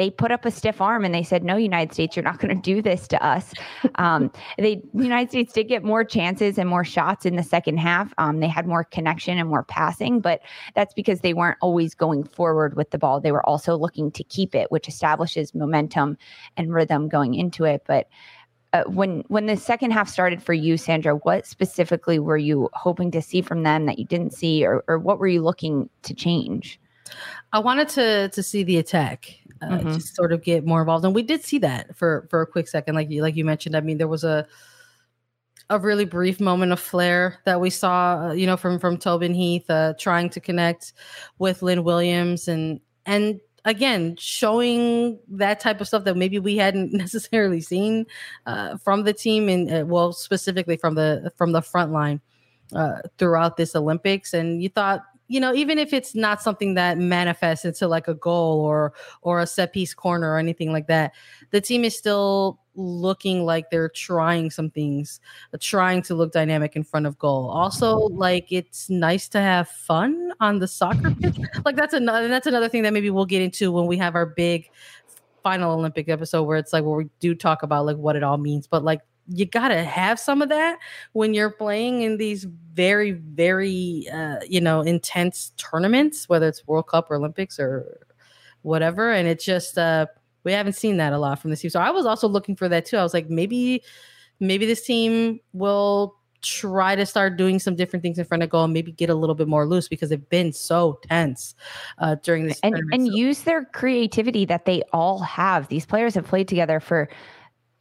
they 0.00 0.08
put 0.08 0.32
up 0.32 0.46
a 0.46 0.50
stiff 0.50 0.80
arm 0.80 1.04
and 1.04 1.14
they 1.14 1.22
said, 1.22 1.44
"No, 1.44 1.56
United 1.56 1.92
States, 1.92 2.16
you're 2.16 2.24
not 2.24 2.38
going 2.38 2.56
to 2.56 2.62
do 2.62 2.80
this 2.80 3.06
to 3.08 3.22
us." 3.22 3.52
Um, 3.96 4.32
they 4.56 4.82
the 4.94 5.04
United 5.04 5.28
States 5.28 5.52
did 5.52 5.68
get 5.68 5.84
more 5.84 6.04
chances 6.04 6.56
and 6.56 6.66
more 6.66 6.84
shots 6.84 7.26
in 7.26 7.36
the 7.36 7.42
second 7.42 7.76
half. 7.76 8.14
Um, 8.16 8.40
they 8.40 8.48
had 8.48 8.66
more 8.66 8.82
connection 8.82 9.36
and 9.36 9.46
more 9.46 9.62
passing, 9.62 10.20
but 10.20 10.40
that's 10.74 10.94
because 10.94 11.20
they 11.20 11.34
weren't 11.34 11.58
always 11.60 11.94
going 11.94 12.24
forward 12.24 12.76
with 12.76 12.90
the 12.92 12.98
ball. 12.98 13.20
They 13.20 13.30
were 13.30 13.44
also 13.46 13.76
looking 13.76 14.10
to 14.12 14.24
keep 14.24 14.54
it, 14.54 14.70
which 14.70 14.88
establishes 14.88 15.54
momentum 15.54 16.16
and 16.56 16.72
rhythm 16.72 17.10
going 17.10 17.34
into 17.34 17.64
it. 17.66 17.82
But 17.86 18.08
uh, 18.72 18.84
when 18.84 19.22
when 19.28 19.44
the 19.44 19.56
second 19.56 19.90
half 19.90 20.08
started 20.08 20.42
for 20.42 20.54
you, 20.54 20.78
Sandra, 20.78 21.16
what 21.16 21.46
specifically 21.46 22.18
were 22.18 22.38
you 22.38 22.70
hoping 22.72 23.10
to 23.10 23.20
see 23.20 23.42
from 23.42 23.64
them 23.64 23.84
that 23.84 23.98
you 23.98 24.06
didn't 24.06 24.32
see, 24.32 24.64
or, 24.64 24.82
or 24.88 24.98
what 24.98 25.18
were 25.18 25.28
you 25.28 25.42
looking 25.42 25.90
to 26.04 26.14
change? 26.14 26.80
I 27.52 27.58
wanted 27.58 27.90
to 27.90 28.30
to 28.30 28.42
see 28.42 28.62
the 28.62 28.78
attack, 28.78 29.40
uh, 29.62 29.66
mm-hmm. 29.66 29.92
just 29.92 30.14
sort 30.14 30.32
of 30.32 30.42
get 30.42 30.64
more 30.64 30.80
involved, 30.80 31.04
and 31.04 31.14
we 31.14 31.22
did 31.22 31.44
see 31.44 31.58
that 31.58 31.96
for 31.96 32.26
for 32.30 32.42
a 32.42 32.46
quick 32.46 32.68
second, 32.68 32.94
like 32.94 33.10
you 33.10 33.22
like 33.22 33.36
you 33.36 33.44
mentioned. 33.44 33.76
I 33.76 33.80
mean, 33.80 33.98
there 33.98 34.08
was 34.08 34.24
a 34.24 34.46
a 35.70 35.78
really 35.78 36.04
brief 36.04 36.40
moment 36.40 36.72
of 36.72 36.80
flair 36.80 37.38
that 37.44 37.60
we 37.60 37.70
saw, 37.70 38.28
uh, 38.28 38.32
you 38.32 38.46
know, 38.46 38.56
from 38.56 38.78
from 38.78 38.98
Tobin 38.98 39.34
Heath 39.34 39.70
uh, 39.70 39.94
trying 39.98 40.28
to 40.30 40.40
connect 40.40 40.92
with 41.38 41.62
Lynn 41.62 41.84
Williams, 41.84 42.48
and 42.48 42.80
and 43.06 43.40
again 43.64 44.16
showing 44.16 45.18
that 45.28 45.60
type 45.60 45.80
of 45.80 45.88
stuff 45.88 46.04
that 46.04 46.16
maybe 46.16 46.38
we 46.38 46.56
hadn't 46.56 46.92
necessarily 47.04 47.60
seen 47.60 48.06
uh, 48.46 48.76
from 48.78 49.04
the 49.04 49.12
team 49.12 49.48
and 49.48 49.70
uh, 49.70 49.84
well 49.86 50.12
specifically 50.12 50.76
from 50.76 50.94
the 50.94 51.32
from 51.36 51.52
the 51.52 51.62
front 51.62 51.92
line 51.92 52.20
uh, 52.74 52.98
throughout 53.18 53.56
this 53.56 53.76
olympics 53.76 54.32
and 54.32 54.62
you 54.62 54.68
thought 54.68 55.02
you 55.30 55.40
know 55.40 55.54
even 55.54 55.78
if 55.78 55.92
it's 55.92 56.14
not 56.14 56.42
something 56.42 56.74
that 56.74 56.98
manifests 56.98 57.64
into 57.64 57.86
like 57.88 58.08
a 58.08 58.14
goal 58.14 58.60
or 58.60 58.92
or 59.22 59.40
a 59.40 59.46
set 59.46 59.72
piece 59.72 59.94
corner 59.94 60.32
or 60.32 60.38
anything 60.38 60.72
like 60.72 60.88
that 60.88 61.12
the 61.50 61.60
team 61.60 61.84
is 61.84 61.96
still 61.96 62.58
looking 62.76 63.44
like 63.44 63.70
they're 63.70 63.88
trying 63.88 64.50
some 64.50 64.70
things, 64.70 65.20
uh, 65.52 65.58
trying 65.60 66.02
to 66.02 66.14
look 66.14 66.32
dynamic 66.32 66.76
in 66.76 66.84
front 66.84 67.06
of 67.06 67.18
goal. 67.18 67.50
Also, 67.50 67.96
like 67.96 68.50
it's 68.50 68.88
nice 68.88 69.28
to 69.28 69.40
have 69.40 69.68
fun 69.68 70.32
on 70.40 70.58
the 70.58 70.68
soccer 70.68 71.10
pitch. 71.10 71.36
Like 71.64 71.76
that's 71.76 71.94
another 71.94 72.28
that's 72.28 72.46
another 72.46 72.68
thing 72.68 72.82
that 72.82 72.92
maybe 72.92 73.10
we'll 73.10 73.26
get 73.26 73.42
into 73.42 73.72
when 73.72 73.86
we 73.86 73.96
have 73.98 74.14
our 74.14 74.26
big 74.26 74.70
final 75.42 75.72
Olympic 75.72 76.08
episode 76.08 76.44
where 76.44 76.58
it's 76.58 76.72
like 76.72 76.84
where 76.84 76.96
we 76.96 77.08
do 77.18 77.34
talk 77.34 77.62
about 77.62 77.86
like 77.86 77.96
what 77.96 78.16
it 78.16 78.22
all 78.22 78.38
means. 78.38 78.66
But 78.66 78.84
like 78.84 79.00
you 79.28 79.46
gotta 79.46 79.84
have 79.84 80.18
some 80.18 80.42
of 80.42 80.48
that 80.48 80.78
when 81.12 81.34
you're 81.34 81.50
playing 81.50 82.02
in 82.02 82.16
these 82.16 82.46
very 82.74 83.12
very 83.12 84.08
uh, 84.12 84.38
you 84.48 84.60
know 84.60 84.80
intense 84.80 85.52
tournaments, 85.56 86.28
whether 86.28 86.48
it's 86.48 86.66
World 86.66 86.88
Cup 86.88 87.10
or 87.10 87.16
Olympics 87.16 87.58
or 87.58 88.00
whatever. 88.62 89.12
And 89.12 89.28
it's 89.28 89.44
just 89.44 89.78
uh 89.78 90.06
we 90.44 90.52
haven't 90.52 90.74
seen 90.74 90.96
that 90.98 91.12
a 91.12 91.18
lot 91.18 91.38
from 91.38 91.50
this 91.50 91.60
team. 91.60 91.70
So 91.70 91.80
I 91.80 91.90
was 91.90 92.06
also 92.06 92.28
looking 92.28 92.56
for 92.56 92.68
that 92.68 92.86
too. 92.86 92.96
I 92.96 93.02
was 93.02 93.14
like, 93.14 93.28
maybe, 93.28 93.82
maybe 94.38 94.66
this 94.66 94.82
team 94.82 95.40
will 95.52 96.16
try 96.42 96.96
to 96.96 97.04
start 97.04 97.36
doing 97.36 97.58
some 97.58 97.76
different 97.76 98.02
things 98.02 98.18
in 98.18 98.24
front 98.24 98.42
of 98.42 98.48
goal 98.48 98.64
and 98.64 98.72
maybe 98.72 98.92
get 98.92 99.10
a 99.10 99.14
little 99.14 99.34
bit 99.34 99.46
more 99.46 99.66
loose 99.66 99.88
because 99.88 100.08
they've 100.08 100.28
been 100.30 100.52
so 100.52 100.98
tense 101.06 101.54
uh, 101.98 102.16
during 102.22 102.46
this 102.46 102.58
and 102.62 102.74
and 102.92 103.06
so- 103.06 103.12
use 103.12 103.42
their 103.42 103.66
creativity 103.66 104.44
that 104.46 104.64
they 104.64 104.82
all 104.92 105.18
have. 105.18 105.68
These 105.68 105.84
players 105.84 106.14
have 106.14 106.26
played 106.26 106.48
together 106.48 106.80
for 106.80 107.10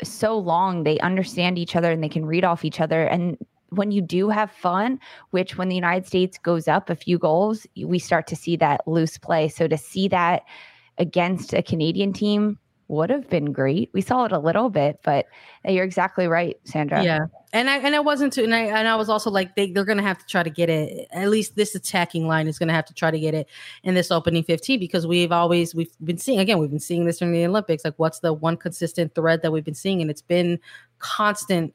so 0.04 0.38
long; 0.38 0.84
they 0.84 0.98
understand 1.00 1.58
each 1.58 1.76
other 1.76 1.92
and 1.92 2.04
they 2.04 2.10
can 2.10 2.26
read 2.26 2.44
off 2.44 2.66
each 2.66 2.80
other. 2.80 3.04
And 3.04 3.38
when 3.70 3.92
you 3.92 4.02
do 4.02 4.30
have 4.30 4.52
fun, 4.52 5.00
which 5.32 5.58
when 5.58 5.70
the 5.70 5.76
United 5.76 6.06
States 6.06 6.38
goes 6.38 6.68
up 6.68 6.90
a 6.90 6.96
few 6.96 7.18
goals, 7.18 7.68
we 7.84 8.00
start 8.00 8.28
to 8.28 8.36
see 8.36 8.56
that 8.58 8.88
loose 8.88 9.18
play. 9.18 9.48
So 9.48 9.68
to 9.68 9.78
see 9.78 10.08
that 10.08 10.44
against 10.98 11.54
a 11.54 11.62
Canadian 11.62 12.14
team 12.14 12.58
would 12.88 13.10
have 13.10 13.30
been 13.30 13.54
great. 13.54 13.90
We 13.94 14.02
saw 14.02 14.26
it 14.26 14.32
a 14.32 14.40
little 14.40 14.70
bit, 14.70 15.00
but 15.04 15.28
uh, 15.68 15.72
you're 15.72 15.86
exactly 15.86 16.28
right, 16.28 16.58
Sandra. 16.64 17.04
Yeah. 17.04 17.20
And 17.52 17.68
I 17.70 17.78
and 17.80 17.96
I 17.96 18.00
wasn't 18.00 18.34
too 18.34 18.44
and 18.44 18.54
I 18.54 18.60
and 18.60 18.88
I 18.88 18.96
was 18.96 19.10
also 19.10 19.32
like 19.32 19.56
they, 19.56 19.72
they're 19.72 19.86
gonna 19.86 20.04
have 20.04 20.20
to 20.20 20.26
try 20.28 20.44
to 20.44 20.52
get 20.52 20.70
it 20.70 21.08
at 21.12 21.30
least 21.30 21.56
this 21.56 21.74
attacking 21.74 22.28
line 22.28 22.48
is 22.48 22.60
gonna 22.60 22.74
have 22.74 22.86
to 22.86 22.94
try 22.94 23.10
to 23.10 23.20
get 23.20 23.34
it 23.34 23.48
in 23.84 23.96
this 23.96 24.12
opening 24.12 24.44
15 24.44 24.80
because 24.80 25.08
we've 25.08 25.32
always 25.32 25.74
we've 25.74 25.92
been 26.04 26.20
seeing 26.20 26.40
again, 26.40 26.60
we've 26.60 26.70
been 26.70 26.80
seeing 26.80 27.06
this 27.06 27.18
during 27.18 27.34
the 27.34 27.46
Olympics. 27.46 27.84
Like 27.84 27.96
what's 27.98 28.20
the 28.20 28.34
one 28.34 28.56
consistent 28.56 29.16
thread 29.16 29.42
that 29.42 29.52
we've 29.52 29.66
been 29.66 29.74
seeing? 29.74 30.00
And 30.00 30.12
it's 30.12 30.22
been 30.22 30.60
constant 31.00 31.74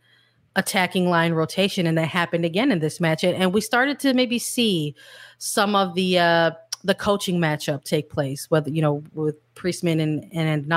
attacking 0.57 1.11
line 1.11 1.33
rotation 1.33 1.87
and 1.87 1.99
that 1.99 2.07
happened 2.07 2.45
again 2.45 2.71
in 2.71 2.79
this 2.79 3.01
match 3.01 3.25
and, 3.25 3.35
and 3.35 3.53
we 3.53 3.61
started 3.61 3.99
to 3.99 4.15
maybe 4.15 4.39
see 4.39 4.95
some 5.39 5.75
of 5.75 5.95
the 5.95 6.17
uh 6.17 6.53
the 6.85 6.95
coaching 6.95 7.39
matchup 7.39 7.83
take 7.85 8.11
place, 8.11 8.51
whether 8.51 8.71
you 8.71 8.83
know 8.83 9.03
with 9.15 9.37
Priestman 9.55 10.01
and 10.01 10.31
and 10.33 10.71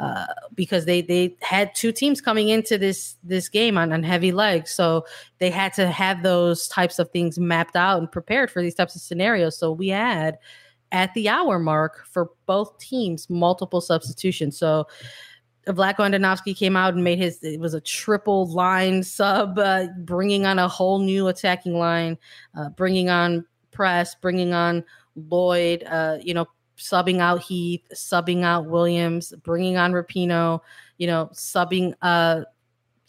uh, 0.00 0.26
because 0.54 0.84
they 0.84 1.02
they 1.02 1.36
had 1.42 1.74
two 1.74 1.92
teams 1.92 2.20
coming 2.20 2.48
into 2.48 2.78
this 2.78 3.16
this 3.24 3.48
game 3.48 3.76
on, 3.76 3.92
on 3.92 4.02
heavy 4.04 4.32
legs, 4.32 4.70
so 4.70 5.04
they 5.38 5.50
had 5.50 5.72
to 5.74 5.88
have 5.88 6.22
those 6.22 6.68
types 6.68 6.98
of 6.98 7.10
things 7.10 7.38
mapped 7.38 7.76
out 7.76 7.98
and 7.98 8.10
prepared 8.10 8.50
for 8.50 8.62
these 8.62 8.74
types 8.74 8.94
of 8.94 9.02
scenarios. 9.02 9.58
So 9.58 9.72
we 9.72 9.88
had 9.88 10.38
at 10.92 11.12
the 11.14 11.28
hour 11.28 11.58
mark 11.58 12.06
for 12.06 12.30
both 12.46 12.78
teams 12.78 13.28
multiple 13.28 13.80
substitutions. 13.80 14.56
So. 14.56 14.86
Vlatko 15.68 15.98
Andonovski 15.98 16.56
came 16.56 16.76
out 16.76 16.92
and 16.92 17.04
made 17.04 17.20
his 17.20 17.40
it 17.44 17.60
was 17.60 17.72
a 17.72 17.80
triple 17.80 18.50
line 18.50 19.04
sub, 19.04 19.60
uh, 19.60 19.86
bringing 19.98 20.44
on 20.44 20.58
a 20.58 20.66
whole 20.66 20.98
new 20.98 21.28
attacking 21.28 21.78
line, 21.78 22.18
uh, 22.58 22.68
bringing 22.70 23.10
on 23.10 23.44
Press, 23.72 24.14
bringing 24.14 24.52
on 24.52 24.84
Lloyd, 25.16 25.84
uh, 25.84 26.18
you 26.22 26.34
know, 26.34 26.46
subbing 26.76 27.20
out 27.20 27.42
Heath, 27.42 27.86
subbing 27.94 28.44
out 28.44 28.66
Williams, 28.66 29.32
bringing 29.42 29.76
on 29.76 29.92
Rapinoe, 29.92 30.60
you 30.98 31.06
know, 31.06 31.30
subbing 31.32 31.94
uh 32.02 32.42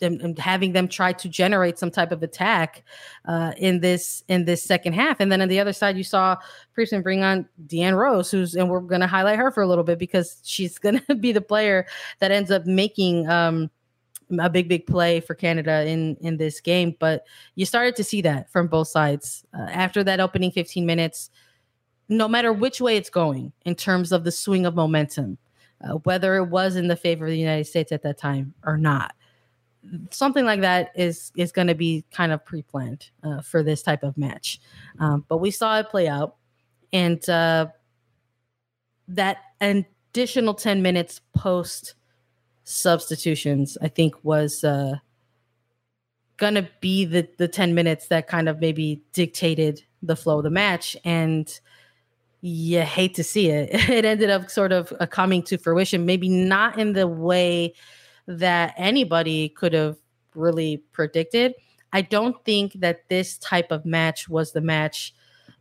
and, 0.03 0.37
having 0.37 0.73
them 0.73 0.87
try 0.87 1.13
to 1.13 1.29
generate 1.29 1.79
some 1.79 1.89
type 1.89 2.11
of 2.11 2.23
attack 2.23 2.83
uh, 3.25 3.53
in 3.57 3.79
this 3.79 4.23
in 4.27 4.45
this 4.45 4.61
second 4.63 4.93
half. 4.93 5.19
And 5.19 5.31
then 5.31 5.41
on 5.41 5.47
the 5.47 5.59
other 5.59 5.73
side, 5.73 5.97
you 5.97 6.03
saw 6.03 6.35
Priestman 6.73 7.01
bring 7.01 7.23
on 7.23 7.47
Deanne 7.67 7.97
Rose, 7.97 8.29
who's 8.29 8.55
and 8.55 8.69
we're 8.69 8.81
going 8.81 9.01
to 9.01 9.07
highlight 9.07 9.39
her 9.39 9.51
for 9.51 9.63
a 9.63 9.67
little 9.67 9.83
bit 9.83 9.99
because 9.99 10.39
she's 10.43 10.77
going 10.79 10.99
to 11.07 11.15
be 11.15 11.31
the 11.31 11.41
player 11.41 11.85
that 12.19 12.31
ends 12.31 12.51
up 12.51 12.65
making 12.65 13.29
um, 13.29 13.69
a 14.39 14.49
big 14.49 14.67
big 14.67 14.85
play 14.87 15.19
for 15.19 15.35
Canada 15.35 15.85
in 15.85 16.15
in 16.21 16.37
this 16.37 16.59
game. 16.59 16.95
But 16.99 17.25
you 17.55 17.65
started 17.65 17.95
to 17.97 18.03
see 18.03 18.21
that 18.21 18.51
from 18.51 18.67
both 18.67 18.87
sides 18.87 19.45
uh, 19.57 19.67
after 19.69 20.03
that 20.03 20.19
opening 20.19 20.51
15 20.51 20.85
minutes. 20.85 21.29
No 22.09 22.27
matter 22.27 22.51
which 22.51 22.81
way 22.81 22.97
it's 22.97 23.09
going 23.09 23.53
in 23.65 23.75
terms 23.75 24.11
of 24.11 24.23
the 24.23 24.31
swing 24.31 24.65
of 24.65 24.75
momentum, 24.75 25.37
uh, 25.81 25.93
whether 26.03 26.35
it 26.35 26.45
was 26.45 26.75
in 26.75 26.87
the 26.89 26.97
favor 26.97 27.25
of 27.25 27.31
the 27.31 27.37
United 27.37 27.65
States 27.65 27.91
at 27.91 28.03
that 28.03 28.17
time 28.17 28.53
or 28.65 28.77
not, 28.77 29.15
something 30.11 30.45
like 30.45 30.61
that 30.61 30.91
is 30.95 31.31
is 31.35 31.51
going 31.51 31.67
to 31.67 31.75
be 31.75 32.03
kind 32.11 32.31
of 32.31 32.43
pre-planned 32.45 33.09
uh, 33.23 33.41
for 33.41 33.63
this 33.63 33.81
type 33.81 34.03
of 34.03 34.17
match. 34.17 34.59
Um, 34.99 35.25
but 35.27 35.37
we 35.37 35.51
saw 35.51 35.79
it 35.79 35.89
play 35.89 36.07
out, 36.07 36.35
and 36.91 37.27
uh, 37.29 37.67
that 39.07 39.37
additional 39.61 40.53
10 40.53 40.81
minutes 40.81 41.21
post 41.35 41.95
substitutions, 42.63 43.77
I 43.81 43.87
think 43.87 44.15
was 44.23 44.63
uh, 44.63 44.95
gonna 46.37 46.69
be 46.81 47.05
the 47.05 47.27
the 47.37 47.47
10 47.47 47.73
minutes 47.73 48.07
that 48.07 48.27
kind 48.27 48.49
of 48.49 48.59
maybe 48.59 49.03
dictated 49.13 49.83
the 50.01 50.15
flow 50.15 50.37
of 50.37 50.43
the 50.43 50.49
match. 50.49 50.97
And 51.03 51.47
you 52.41 52.81
hate 52.81 53.15
to 53.15 53.23
see 53.23 53.49
it. 53.49 53.69
It 53.89 54.05
ended 54.05 54.29
up 54.29 54.49
sort 54.49 54.73
of 54.73 54.93
uh, 54.99 55.05
coming 55.05 55.43
to 55.43 55.57
fruition, 55.57 56.05
maybe 56.05 56.27
not 56.27 56.77
in 56.77 56.93
the 56.93 57.07
way 57.07 57.73
that 58.27 58.73
anybody 58.77 59.49
could 59.49 59.73
have 59.73 59.97
really 60.35 60.77
predicted. 60.91 61.53
I 61.93 62.01
don't 62.01 62.43
think 62.43 62.73
that 62.79 63.07
this 63.07 63.37
type 63.37 63.71
of 63.71 63.85
match 63.85 64.27
was 64.27 64.51
the 64.51 64.61
match 64.61 65.13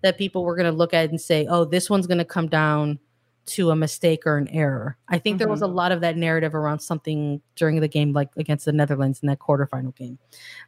that 0.03 0.19
people 0.19 0.45
were 0.45 0.57
going 0.57 0.71
to 0.71 0.77
look 0.77 0.95
at 0.95 1.11
and 1.11 1.21
say, 1.21 1.47
oh, 1.47 1.65
this 1.65 1.89
one's 1.89 2.07
going 2.07 2.19
to 2.19 2.25
come 2.25 2.49
down 2.49 2.99
to 3.45 3.71
a 3.71 3.77
mistake 3.77 4.27
or 4.27 4.37
an 4.37 4.49
error. 4.49 4.97
I 5.09 5.19
think 5.19 5.35
mm-hmm. 5.35 5.39
there 5.39 5.49
was 5.49 5.63
a 5.63 5.67
mm-hmm. 5.67 5.75
lot 5.75 5.93
of 5.93 6.01
that 6.03 6.17
narrative 6.17 6.55
around 6.55 6.81
something 6.81 7.41
during 7.57 7.81
the 7.81 7.89
game, 7.89 8.13
like 8.13 8.29
against 8.37 8.65
the 8.65 8.73
Netherlands 8.73 9.21
in 9.23 9.29
that 9.29 9.41
quarterfinal 9.41 9.95
game. 9.97 10.19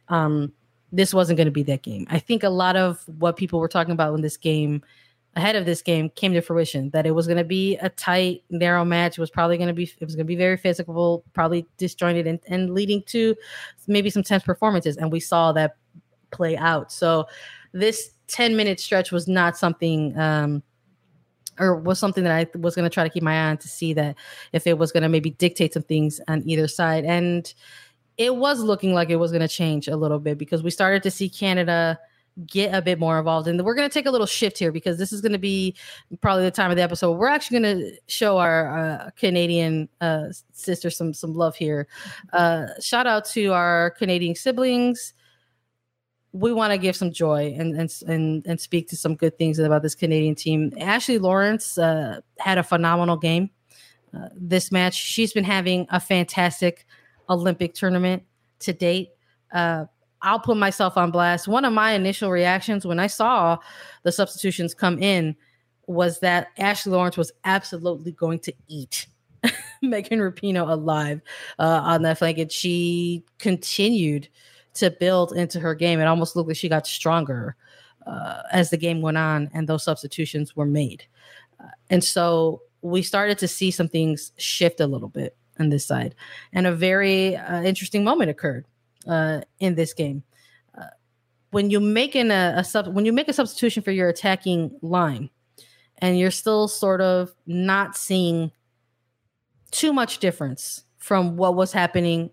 Um, 0.09 0.51
this 0.91 1.13
wasn't 1.13 1.37
going 1.37 1.45
to 1.45 1.51
be 1.51 1.63
that 1.63 1.81
game. 1.81 2.05
I 2.09 2.19
think 2.19 2.43
a 2.43 2.49
lot 2.49 2.75
of 2.75 3.03
what 3.17 3.37
people 3.37 3.59
were 3.59 3.67
talking 3.67 3.93
about 3.93 4.13
in 4.13 4.21
this 4.21 4.37
game, 4.37 4.81
ahead 5.35 5.55
of 5.55 5.65
this 5.65 5.81
game, 5.81 6.09
came 6.11 6.33
to 6.33 6.41
fruition. 6.41 6.89
That 6.91 7.05
it 7.05 7.11
was 7.11 7.27
going 7.27 7.37
to 7.37 7.43
be 7.43 7.75
a 7.77 7.89
tight, 7.89 8.43
narrow 8.49 8.85
match. 8.85 9.17
It 9.17 9.21
was 9.21 9.31
probably 9.31 9.57
going 9.57 9.67
to 9.67 9.73
be. 9.73 9.83
It 9.83 10.05
was 10.05 10.15
going 10.15 10.25
to 10.25 10.27
be 10.27 10.35
very 10.35 10.57
physical, 10.57 11.23
probably 11.33 11.65
disjointed, 11.77 12.27
and, 12.27 12.39
and 12.47 12.73
leading 12.73 13.03
to 13.07 13.35
maybe 13.87 14.09
some 14.09 14.23
tense 14.23 14.43
performances. 14.43 14.97
And 14.97 15.11
we 15.11 15.19
saw 15.19 15.51
that 15.53 15.75
play 16.31 16.55
out. 16.55 16.91
So 16.91 17.25
this 17.73 18.11
ten 18.27 18.55
minute 18.55 18.79
stretch 18.79 19.11
was 19.11 19.27
not 19.27 19.57
something. 19.57 20.17
Um, 20.17 20.63
or 21.59 21.75
was 21.75 21.99
something 21.99 22.23
that 22.23 22.33
I 22.33 22.57
was 22.57 22.75
going 22.75 22.89
to 22.89 22.93
try 22.93 23.03
to 23.03 23.09
keep 23.09 23.23
my 23.23 23.33
eye 23.33 23.49
on 23.49 23.57
to 23.57 23.67
see 23.67 23.93
that 23.93 24.15
if 24.53 24.67
it 24.67 24.77
was 24.77 24.91
going 24.91 25.03
to 25.03 25.09
maybe 25.09 25.31
dictate 25.31 25.73
some 25.73 25.83
things 25.83 26.19
on 26.27 26.43
either 26.45 26.67
side. 26.67 27.05
And 27.05 27.53
it 28.17 28.35
was 28.35 28.61
looking 28.61 28.93
like 28.93 29.09
it 29.09 29.17
was 29.17 29.31
going 29.31 29.41
to 29.41 29.47
change 29.47 29.87
a 29.87 29.97
little 29.97 30.19
bit 30.19 30.37
because 30.37 30.63
we 30.63 30.69
started 30.69 31.03
to 31.03 31.11
see 31.11 31.29
Canada 31.29 31.99
get 32.45 32.73
a 32.73 32.81
bit 32.81 32.99
more 32.99 33.17
involved. 33.17 33.47
And 33.47 33.63
we're 33.63 33.75
going 33.75 33.89
to 33.89 33.93
take 33.93 34.05
a 34.05 34.11
little 34.11 34.27
shift 34.27 34.57
here 34.57 34.71
because 34.71 34.97
this 34.97 35.13
is 35.13 35.21
going 35.21 35.31
to 35.31 35.39
be 35.39 35.75
probably 36.21 36.43
the 36.43 36.51
time 36.51 36.69
of 36.69 36.77
the 36.77 36.83
episode. 36.83 37.13
We're 37.13 37.29
actually 37.29 37.59
going 37.61 37.79
to 37.79 37.97
show 38.07 38.37
our 38.37 38.77
uh, 38.77 39.09
Canadian 39.17 39.87
uh, 40.01 40.27
sister 40.51 40.89
some 40.89 41.13
some 41.13 41.33
love 41.33 41.55
here. 41.55 41.87
Uh, 42.33 42.67
shout 42.81 43.07
out 43.07 43.25
to 43.25 43.53
our 43.53 43.91
Canadian 43.91 44.35
siblings. 44.35 45.13
We 46.37 46.51
want 46.51 46.71
to 46.71 46.77
give 46.77 46.95
some 46.95 47.11
joy 47.11 47.55
and, 47.57 47.75
and 47.79 47.89
and 48.07 48.45
and 48.45 48.59
speak 48.59 48.89
to 48.89 48.97
some 48.97 49.15
good 49.15 49.37
things 49.37 49.57
about 49.59 49.83
this 49.83 49.95
Canadian 49.95 50.35
team. 50.35 50.73
Ashley 50.79 51.17
Lawrence 51.17 51.77
uh, 51.77 52.19
had 52.39 52.57
a 52.57 52.63
phenomenal 52.63 53.17
game. 53.17 53.49
Uh, 54.13 54.29
this 54.35 54.71
match, 54.71 54.95
she's 54.95 55.33
been 55.33 55.43
having 55.43 55.87
a 55.89 55.99
fantastic 55.99 56.85
Olympic 57.29 57.73
tournament 57.73 58.23
to 58.59 58.73
date. 58.73 59.09
Uh, 59.53 59.85
I'll 60.21 60.39
put 60.39 60.57
myself 60.57 60.97
on 60.97 61.11
blast. 61.11 61.47
One 61.47 61.65
of 61.65 61.73
my 61.73 61.91
initial 61.91 62.31
reactions 62.31 62.85
when 62.85 62.99
I 62.99 63.07
saw 63.07 63.57
the 64.03 64.11
substitutions 64.11 64.73
come 64.73 64.97
in 64.99 65.35
was 65.87 66.19
that 66.19 66.47
Ashley 66.57 66.93
Lawrence 66.93 67.17
was 67.17 67.31
absolutely 67.43 68.11
going 68.11 68.39
to 68.39 68.53
eat 68.67 69.07
Megan 69.81 70.19
Rapinoe 70.19 70.69
alive 70.69 71.21
uh, 71.59 71.81
on 71.83 72.01
that 72.03 72.17
flank. 72.17 72.37
And 72.37 72.51
she 72.51 73.23
continued 73.37 74.27
to 74.75 74.91
build 74.91 75.33
into 75.33 75.59
her 75.59 75.75
game. 75.75 75.99
It 75.99 76.05
almost 76.05 76.35
looked 76.35 76.47
like 76.47 76.57
she 76.57 76.69
got 76.69 76.87
stronger 76.87 77.55
uh, 78.05 78.41
as 78.51 78.69
the 78.69 78.77
game 78.77 79.01
went 79.01 79.17
on 79.17 79.49
and 79.53 79.67
those 79.67 79.83
substitutions 79.83 80.55
were 80.55 80.65
made. 80.65 81.05
Uh, 81.59 81.69
and 81.89 82.03
so 82.03 82.61
we 82.81 83.01
started 83.01 83.37
to 83.39 83.47
see 83.47 83.71
some 83.71 83.87
things 83.87 84.31
shift 84.37 84.79
a 84.79 84.87
little 84.87 85.09
bit 85.09 85.35
on 85.59 85.69
this 85.69 85.85
side. 85.85 86.15
And 86.53 86.67
a 86.67 86.75
very 86.75 87.35
uh, 87.35 87.63
interesting 87.63 88.03
moment 88.03 88.29
occurred 88.29 88.65
uh, 89.07 89.41
in 89.59 89.75
this 89.75 89.93
game. 89.93 90.23
Uh, 90.77 90.87
when 91.51 91.69
you 91.69 91.79
make 91.79 92.15
in 92.15 92.31
a, 92.31 92.53
a 92.57 92.63
sub, 92.63 92.87
when 92.87 93.05
you 93.05 93.13
make 93.13 93.27
a 93.27 93.33
substitution 93.33 93.81
for 93.81 93.91
your 93.91 94.09
attacking 94.09 94.77
line, 94.81 95.29
and 95.99 96.19
you're 96.19 96.31
still 96.31 96.67
sort 96.67 96.99
of 96.99 97.33
not 97.47 97.95
seeing 97.95 98.51
too 99.71 99.93
much 99.93 100.19
difference 100.19 100.83
from 100.97 101.37
what 101.37 101.55
was 101.55 101.71
happening 101.71 102.29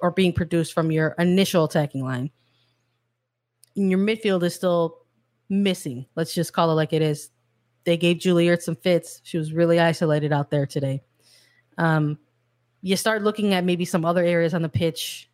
or 0.00 0.10
being 0.10 0.32
produced 0.32 0.72
from 0.72 0.90
your 0.90 1.14
initial 1.18 1.64
attacking 1.64 2.04
line. 2.04 2.30
And 3.76 3.90
your 3.90 3.98
midfield 3.98 4.42
is 4.42 4.54
still 4.54 4.98
missing. 5.48 6.06
Let's 6.16 6.34
just 6.34 6.52
call 6.52 6.70
it 6.70 6.74
like 6.74 6.92
it 6.92 7.02
is. 7.02 7.30
They 7.84 7.96
gave 7.96 8.18
Julie 8.18 8.46
Ertz 8.46 8.62
some 8.62 8.76
fits. 8.76 9.20
She 9.24 9.38
was 9.38 9.52
really 9.52 9.80
isolated 9.80 10.32
out 10.32 10.50
there 10.50 10.66
today. 10.66 11.02
Um, 11.78 12.18
you 12.82 12.96
start 12.96 13.22
looking 13.22 13.54
at 13.54 13.64
maybe 13.64 13.84
some 13.84 14.04
other 14.04 14.24
areas 14.24 14.54
on 14.54 14.62
the 14.62 14.68
pitch 14.68 15.30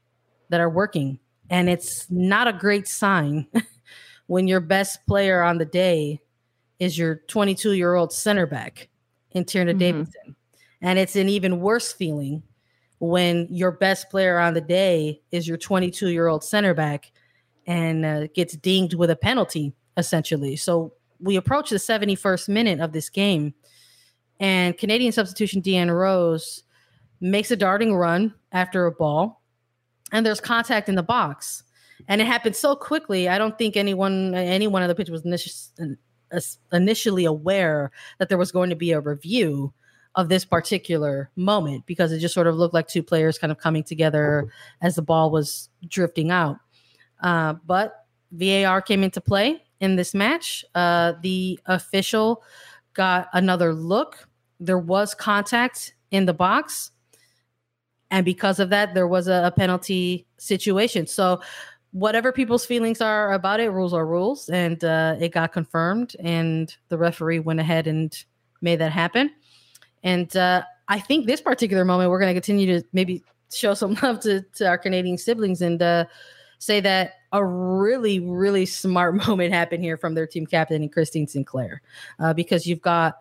that 0.50 0.60
are 0.60 0.70
working. 0.70 1.18
And 1.50 1.68
it's 1.68 2.10
not 2.10 2.48
a 2.48 2.52
great 2.52 2.88
sign 2.88 3.46
when 4.26 4.46
your 4.46 4.60
best 4.60 5.06
player 5.06 5.42
on 5.42 5.58
the 5.58 5.64
day 5.64 6.20
is 6.78 6.96
your 6.98 7.16
22 7.28 7.72
year 7.72 7.94
old 7.94 8.12
center 8.12 8.46
back 8.46 8.88
in 9.32 9.44
Tierna 9.44 9.70
mm-hmm. 9.70 9.78
Davidson. 9.78 10.36
And 10.80 10.98
it's 10.98 11.16
an 11.16 11.28
even 11.28 11.60
worse 11.60 11.92
feeling 11.92 12.42
when 12.98 13.46
your 13.50 13.72
best 13.72 14.10
player 14.10 14.38
on 14.38 14.54
the 14.54 14.60
day 14.60 15.20
is 15.30 15.46
your 15.46 15.56
22 15.56 16.08
year 16.08 16.28
old 16.28 16.44
center 16.44 16.74
back 16.74 17.12
and 17.66 18.04
uh, 18.04 18.26
gets 18.28 18.56
dinged 18.56 18.94
with 18.94 19.10
a 19.10 19.16
penalty, 19.16 19.72
essentially. 19.96 20.56
So 20.56 20.92
we 21.20 21.36
approach 21.36 21.70
the 21.70 21.76
71st 21.76 22.48
minute 22.48 22.80
of 22.80 22.92
this 22.92 23.08
game, 23.08 23.54
and 24.40 24.76
Canadian 24.76 25.12
substitution 25.12 25.62
Deanne 25.62 25.94
Rose 25.94 26.64
makes 27.20 27.50
a 27.50 27.56
darting 27.56 27.94
run 27.94 28.34
after 28.52 28.86
a 28.86 28.92
ball 28.92 29.40
and 30.12 30.24
there's 30.24 30.40
contact 30.40 30.88
in 30.88 30.94
the 30.94 31.02
box 31.02 31.62
and 32.08 32.20
it 32.20 32.26
happened 32.26 32.54
so 32.54 32.76
quickly 32.76 33.28
i 33.28 33.38
don't 33.38 33.56
think 33.56 33.76
anyone 33.76 34.34
anyone 34.34 34.82
on 34.82 34.88
the 34.88 34.94
pitch 34.94 35.08
was 35.10 35.24
initially 36.72 37.24
aware 37.24 37.90
that 38.18 38.28
there 38.28 38.38
was 38.38 38.52
going 38.52 38.70
to 38.70 38.76
be 38.76 38.92
a 38.92 39.00
review 39.00 39.72
of 40.16 40.28
this 40.28 40.44
particular 40.44 41.30
moment 41.36 41.84
because 41.86 42.12
it 42.12 42.20
just 42.20 42.34
sort 42.34 42.46
of 42.46 42.56
looked 42.56 42.74
like 42.74 42.86
two 42.86 43.02
players 43.02 43.38
kind 43.38 43.50
of 43.50 43.58
coming 43.58 43.82
together 43.82 44.48
as 44.80 44.94
the 44.94 45.02
ball 45.02 45.30
was 45.30 45.68
drifting 45.88 46.30
out. 46.30 46.58
Uh, 47.20 47.54
but 47.66 48.06
var 48.30 48.80
came 48.82 49.02
into 49.02 49.20
play 49.20 49.62
in 49.80 49.96
this 49.96 50.14
match. 50.14 50.64
Uh, 50.74 51.14
the 51.22 51.58
official 51.66 52.42
got 52.94 53.28
another 53.32 53.74
look. 53.74 54.28
There 54.60 54.78
was 54.78 55.14
contact 55.14 55.94
in 56.10 56.26
the 56.26 56.34
box. 56.34 56.92
And 58.10 58.24
because 58.24 58.60
of 58.60 58.70
that 58.70 58.94
there 58.94 59.08
was 59.08 59.26
a, 59.26 59.44
a 59.46 59.50
penalty 59.50 60.26
situation. 60.38 61.08
So 61.08 61.40
whatever 61.90 62.30
people's 62.30 62.66
feelings 62.66 63.00
are 63.00 63.32
about 63.32 63.58
it 63.58 63.70
rules 63.70 63.92
are 63.92 64.06
rules. 64.06 64.48
And 64.48 64.82
uh, 64.84 65.16
it 65.18 65.32
got 65.32 65.52
confirmed 65.52 66.14
and 66.20 66.74
the 66.88 66.98
referee 66.98 67.40
went 67.40 67.58
ahead 67.58 67.88
and 67.88 68.16
made 68.60 68.80
that 68.80 68.92
happen 68.92 69.30
and 70.04 70.36
uh, 70.36 70.62
i 70.88 71.00
think 71.00 71.26
this 71.26 71.40
particular 71.40 71.84
moment 71.84 72.10
we're 72.10 72.20
going 72.20 72.32
to 72.32 72.40
continue 72.40 72.80
to 72.80 72.86
maybe 72.92 73.22
show 73.52 73.74
some 73.74 73.94
love 74.02 74.20
to, 74.20 74.42
to 74.54 74.68
our 74.68 74.78
canadian 74.78 75.18
siblings 75.18 75.60
and 75.60 75.82
uh, 75.82 76.04
say 76.58 76.80
that 76.80 77.14
a 77.32 77.44
really 77.44 78.20
really 78.20 78.64
smart 78.64 79.14
moment 79.26 79.52
happened 79.52 79.82
here 79.82 79.96
from 79.96 80.14
their 80.14 80.26
team 80.26 80.46
captain 80.46 80.82
and 80.82 80.92
christine 80.92 81.26
sinclair 81.26 81.82
uh, 82.20 82.32
because 82.32 82.66
you've 82.66 82.82
got 82.82 83.16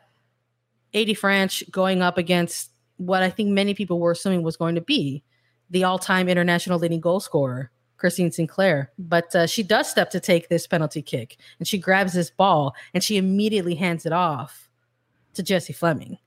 AD 0.94 1.08
Franch 1.08 1.70
going 1.72 2.02
up 2.02 2.18
against 2.18 2.72
what 2.98 3.24
I 3.24 3.30
think 3.30 3.50
many 3.50 3.74
people 3.74 4.00
were 4.00 4.12
assuming 4.12 4.44
was 4.44 4.58
going 4.58 4.76
to 4.76 4.82
be 4.82 5.24
the 5.70 5.84
all-time 5.84 6.30
international 6.30 6.78
leading 6.80 7.02
goal 7.02 7.20
scorer, 7.20 7.72
Christine 7.98 8.32
Sinclair. 8.32 8.92
But 9.00 9.36
uh, 9.36 9.48
she 9.48 9.64
does 9.64 9.90
step 9.90 10.12
to 10.12 10.20
take 10.20 10.50
this 10.50 10.68
penalty 10.68 11.02
kick, 11.02 11.38
and 11.58 11.68
she 11.68 11.78
grabs 11.78 12.14
this 12.14 12.30
ball 12.30 12.76
and 12.94 13.04
she 13.04 13.18
immediately 13.18 13.76
hands 13.76 14.06
it 14.06 14.14
off 14.14 14.70
to 15.34 15.42
Jessie 15.42 15.74
Fleming. 15.74 16.18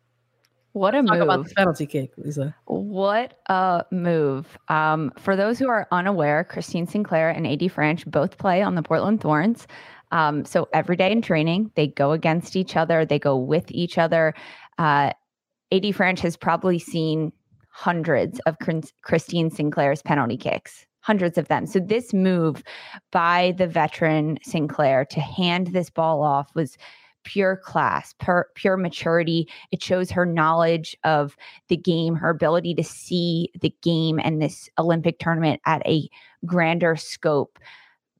What 0.77 0.95
a 0.95 1.03
Talk 1.03 1.15
move! 1.15 1.23
about 1.23 1.49
the 1.49 1.55
penalty 1.55 1.87
kick, 1.87 2.13
Lisa. 2.19 2.55
What 2.67 3.41
a 3.47 3.87
move! 3.91 4.59
Um, 4.69 5.11
for 5.19 5.35
those 5.35 5.59
who 5.59 5.71
are 5.71 5.89
unaware, 5.91 6.45
Christine 6.45 6.87
Sinclair 6.87 7.31
and 7.31 7.47
AD 7.47 7.61
Franch 7.61 8.05
both 8.05 8.37
play 8.37 8.61
on 8.61 8.75
the 8.75 8.83
Portland 8.83 9.23
Thorns. 9.23 9.67
Um, 10.13 10.45
so 10.45 10.69
every 10.75 10.97
day 10.97 11.11
in 11.11 11.23
training, 11.23 11.71
they 11.77 11.87
go 11.87 12.13
against 12.13 12.57
each 12.57 12.77
other, 12.77 13.07
they 13.07 13.19
go 13.19 13.39
with 13.39 13.65
each 13.71 13.97
other. 13.97 14.35
Uh, 14.77 15.13
AD 15.73 15.85
Franch 15.95 16.19
has 16.19 16.37
probably 16.37 16.79
seen 16.79 17.33
hundreds 17.71 18.39
of 18.41 18.59
Christine 19.03 19.51
Sinclair's 19.51 20.03
penalty 20.03 20.37
kicks, 20.37 20.85
hundreds 21.01 21.39
of 21.39 21.49
them. 21.49 21.65
So 21.65 21.81
this 21.81 22.13
move 22.13 22.63
by 23.13 23.55
the 23.57 23.67
veteran 23.67 24.39
Sinclair 24.43 25.07
to 25.07 25.21
hand 25.21 25.69
this 25.69 25.89
ball 25.89 26.23
off 26.23 26.55
was 26.55 26.77
pure 27.27 27.57
class, 27.57 28.15
pure, 28.21 28.47
pure 28.55 28.77
maturity. 28.77 29.49
It 29.73 29.83
shows 29.83 30.13
her 30.13 30.25
knowledge 30.25 30.97
of 31.03 31.37
the 31.69 31.77
game, 31.77 32.15
her 32.15 32.31
ability 32.31 32.75
to 32.77 32.85
see 32.85 33.51
the 33.61 33.75
game 33.83 34.21
and 34.23 34.41
this 34.41 34.71
Olympic 34.79 35.19
tournament 35.19 35.61
at 35.67 35.87
a 35.87 36.09
grander 36.47 36.95
scope. 36.95 37.59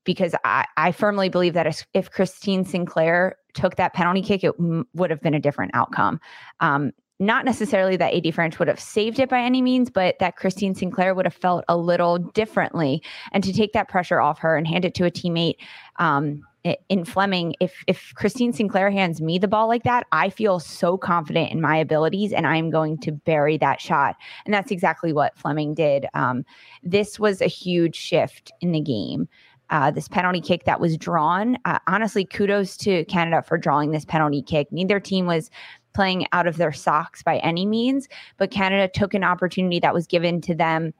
Because 0.05 0.35
I, 0.45 0.67
I 0.77 0.93
firmly 0.93 1.29
believe 1.29 1.55
that 1.55 1.85
if 1.95 2.11
Christine 2.11 2.65
Sinclair 2.65 3.37
took 3.55 3.77
that 3.77 3.95
penalty 3.95 4.23
kick, 4.23 4.45
it 4.45 4.55
m- 4.59 4.87
would 4.95 5.11
have 5.11 5.21
been 5.21 5.35
a 5.35 5.41
different 5.41 5.71
outcome. 5.75 6.21
Um, 6.61 6.93
not 7.19 7.45
necessarily 7.45 7.97
that 7.97 8.13
AD 8.13 8.25
Franch 8.25 8.59
would 8.59 8.69
have 8.69 8.79
saved 8.79 9.19
it 9.19 9.29
by 9.29 9.41
any 9.41 9.63
means, 9.63 9.89
but 9.89 10.19
that 10.19 10.37
Christine 10.37 10.75
Sinclair 10.75 11.15
would 11.15 11.27
have 11.27 11.35
felt 11.35 11.65
a 11.69 11.77
little 11.77 12.19
differently. 12.19 13.03
And 13.33 13.43
to 13.43 13.53
take 13.53 13.73
that 13.73 13.89
pressure 13.89 14.21
off 14.21 14.39
her 14.41 14.57
and 14.57 14.67
hand 14.67 14.85
it 14.85 14.95
to 14.97 15.07
a 15.07 15.11
teammate 15.11 15.57
um, 15.97 16.43
in 16.89 17.05
Fleming, 17.05 17.55
if 17.61 17.85
if 17.87 18.13
Christine 18.15 18.53
Sinclair 18.53 18.91
hands 18.91 19.21
me 19.21 19.39
the 19.39 19.49
ball 19.49 19.69
like 19.69 19.83
that, 19.85 20.07
I 20.13 20.31
feel 20.31 20.59
so 20.61 20.97
confident 20.97 21.53
in 21.53 21.61
my 21.61 21.77
abilities, 21.77 22.33
and 22.33 22.47
I'm 22.47 22.71
going 22.71 22.99
to 22.99 23.13
bury 23.13 23.57
that 23.59 23.81
shot. 23.81 24.17
And 24.45 24.55
that's 24.55 24.71
exactly 24.71 25.13
what 25.13 25.39
Fleming 25.39 25.75
did. 25.75 26.07
Um, 26.15 26.45
this 26.83 27.19
was 27.19 27.41
a 27.41 27.47
huge 27.47 27.97
shift 27.97 28.53
in 28.61 28.73
the 28.73 28.81
game. 28.81 29.29
Uh, 29.71 29.91
this 29.91 30.09
penalty 30.09 30.41
kick 30.41 30.65
that 30.65 30.81
was 30.81 30.97
drawn. 30.97 31.59
Uh, 31.65 31.79
honestly, 31.89 32.25
kudos 32.25 32.77
to 32.77 33.05
Canada 33.07 33.43
for 33.43 33.59
drawing 33.59 33.91
this 33.91 34.05
penalty 34.05 34.41
kick. 34.43 34.71
Neither 34.71 35.01
team 35.01 35.27
was 35.27 35.51
playing 35.93 36.27
out 36.33 36.47
of 36.47 36.57
their 36.57 36.73
socks 36.73 37.23
by 37.23 37.39
any 37.39 37.67
means, 37.67 38.09
but 38.37 38.51
Canada 38.51 38.87
took 38.87 39.15
an 39.15 39.25
opportunity 39.25 39.81
that 39.81 39.95
was 39.95 40.07
given 40.07 40.41
to 40.43 40.55
them 40.55 40.93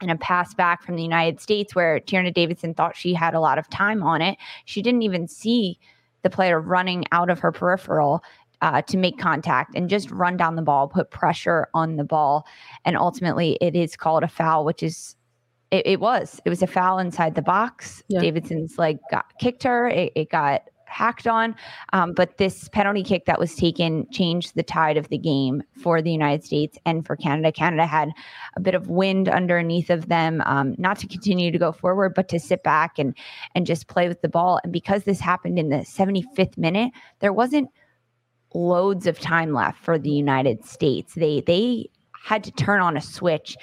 in 0.00 0.10
a 0.10 0.16
pass 0.16 0.54
back 0.54 0.82
from 0.82 0.96
the 0.96 1.02
United 1.02 1.40
States 1.40 1.74
where 1.74 2.00
Tierna 2.00 2.32
Davidson 2.32 2.74
thought 2.74 2.96
she 2.96 3.14
had 3.14 3.34
a 3.34 3.40
lot 3.40 3.58
of 3.58 3.68
time 3.70 4.02
on 4.02 4.20
it. 4.22 4.38
She 4.64 4.82
didn't 4.82 5.02
even 5.02 5.28
see 5.28 5.78
the 6.22 6.30
player 6.30 6.60
running 6.60 7.04
out 7.12 7.30
of 7.30 7.38
her 7.38 7.52
peripheral 7.52 8.22
uh, 8.62 8.82
to 8.82 8.96
make 8.96 9.18
contact 9.18 9.74
and 9.74 9.88
just 9.88 10.10
run 10.10 10.36
down 10.36 10.56
the 10.56 10.62
ball, 10.62 10.88
put 10.88 11.10
pressure 11.10 11.68
on 11.74 11.96
the 11.96 12.04
ball. 12.04 12.46
And 12.84 12.96
ultimately, 12.96 13.58
it 13.60 13.76
is 13.76 13.96
called 13.96 14.22
a 14.22 14.28
foul, 14.28 14.64
which 14.64 14.82
is, 14.82 15.14
it, 15.70 15.86
it 15.86 16.00
was. 16.00 16.40
It 16.44 16.50
was 16.50 16.62
a 16.62 16.66
foul 16.66 16.98
inside 16.98 17.34
the 17.34 17.42
box. 17.42 18.02
Yeah. 18.08 18.20
Davidson's 18.20 18.78
leg 18.78 18.98
got 19.10 19.26
kicked 19.38 19.62
her. 19.62 19.88
It, 19.88 20.12
it 20.14 20.30
got 20.30 20.62
hacked 20.86 21.26
on. 21.26 21.54
Um, 21.92 22.12
but 22.12 22.38
this 22.38 22.68
penalty 22.68 23.02
kick 23.02 23.26
that 23.26 23.38
was 23.38 23.54
taken 23.54 24.06
changed 24.10 24.54
the 24.54 24.62
tide 24.62 24.96
of 24.96 25.08
the 25.08 25.18
game 25.18 25.62
for 25.82 26.00
the 26.00 26.10
United 26.10 26.44
States 26.44 26.78
and 26.84 27.06
for 27.06 27.16
Canada. 27.16 27.52
Canada 27.52 27.86
had 27.86 28.10
a 28.56 28.60
bit 28.60 28.74
of 28.74 28.88
wind 28.88 29.28
underneath 29.28 29.90
of 29.90 30.08
them, 30.08 30.42
um, 30.46 30.74
not 30.78 30.98
to 30.98 31.06
continue 31.06 31.50
to 31.50 31.58
go 31.58 31.72
forward, 31.72 32.14
but 32.14 32.28
to 32.28 32.40
sit 32.40 32.62
back 32.62 32.98
and 32.98 33.16
and 33.54 33.66
just 33.66 33.88
play 33.88 34.08
with 34.08 34.22
the 34.22 34.28
ball. 34.28 34.60
And 34.64 34.72
because 34.72 35.04
this 35.04 35.20
happened 35.20 35.58
in 35.58 35.68
the 35.68 35.78
75th 35.78 36.56
minute, 36.56 36.92
there 37.20 37.32
wasn't 37.32 37.68
loads 38.54 39.06
of 39.06 39.20
time 39.20 39.52
left 39.52 39.82
for 39.82 39.98
the 39.98 40.10
United 40.10 40.64
States. 40.64 41.14
They 41.14 41.42
they 41.46 41.90
had 42.24 42.42
to 42.44 42.50
turn 42.52 42.80
on 42.80 42.96
a 42.96 43.00
switch 43.00 43.56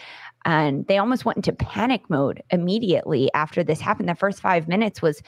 and 0.45 0.85
they 0.87 0.97
almost 0.97 1.25
went 1.25 1.37
into 1.37 1.53
panic 1.53 2.09
mode 2.09 2.41
immediately 2.49 3.29
after 3.33 3.63
this 3.63 3.79
happened. 3.79 4.09
The 4.09 4.15
first 4.15 4.41
five 4.41 4.67
minutes 4.67 5.01
was 5.01 5.21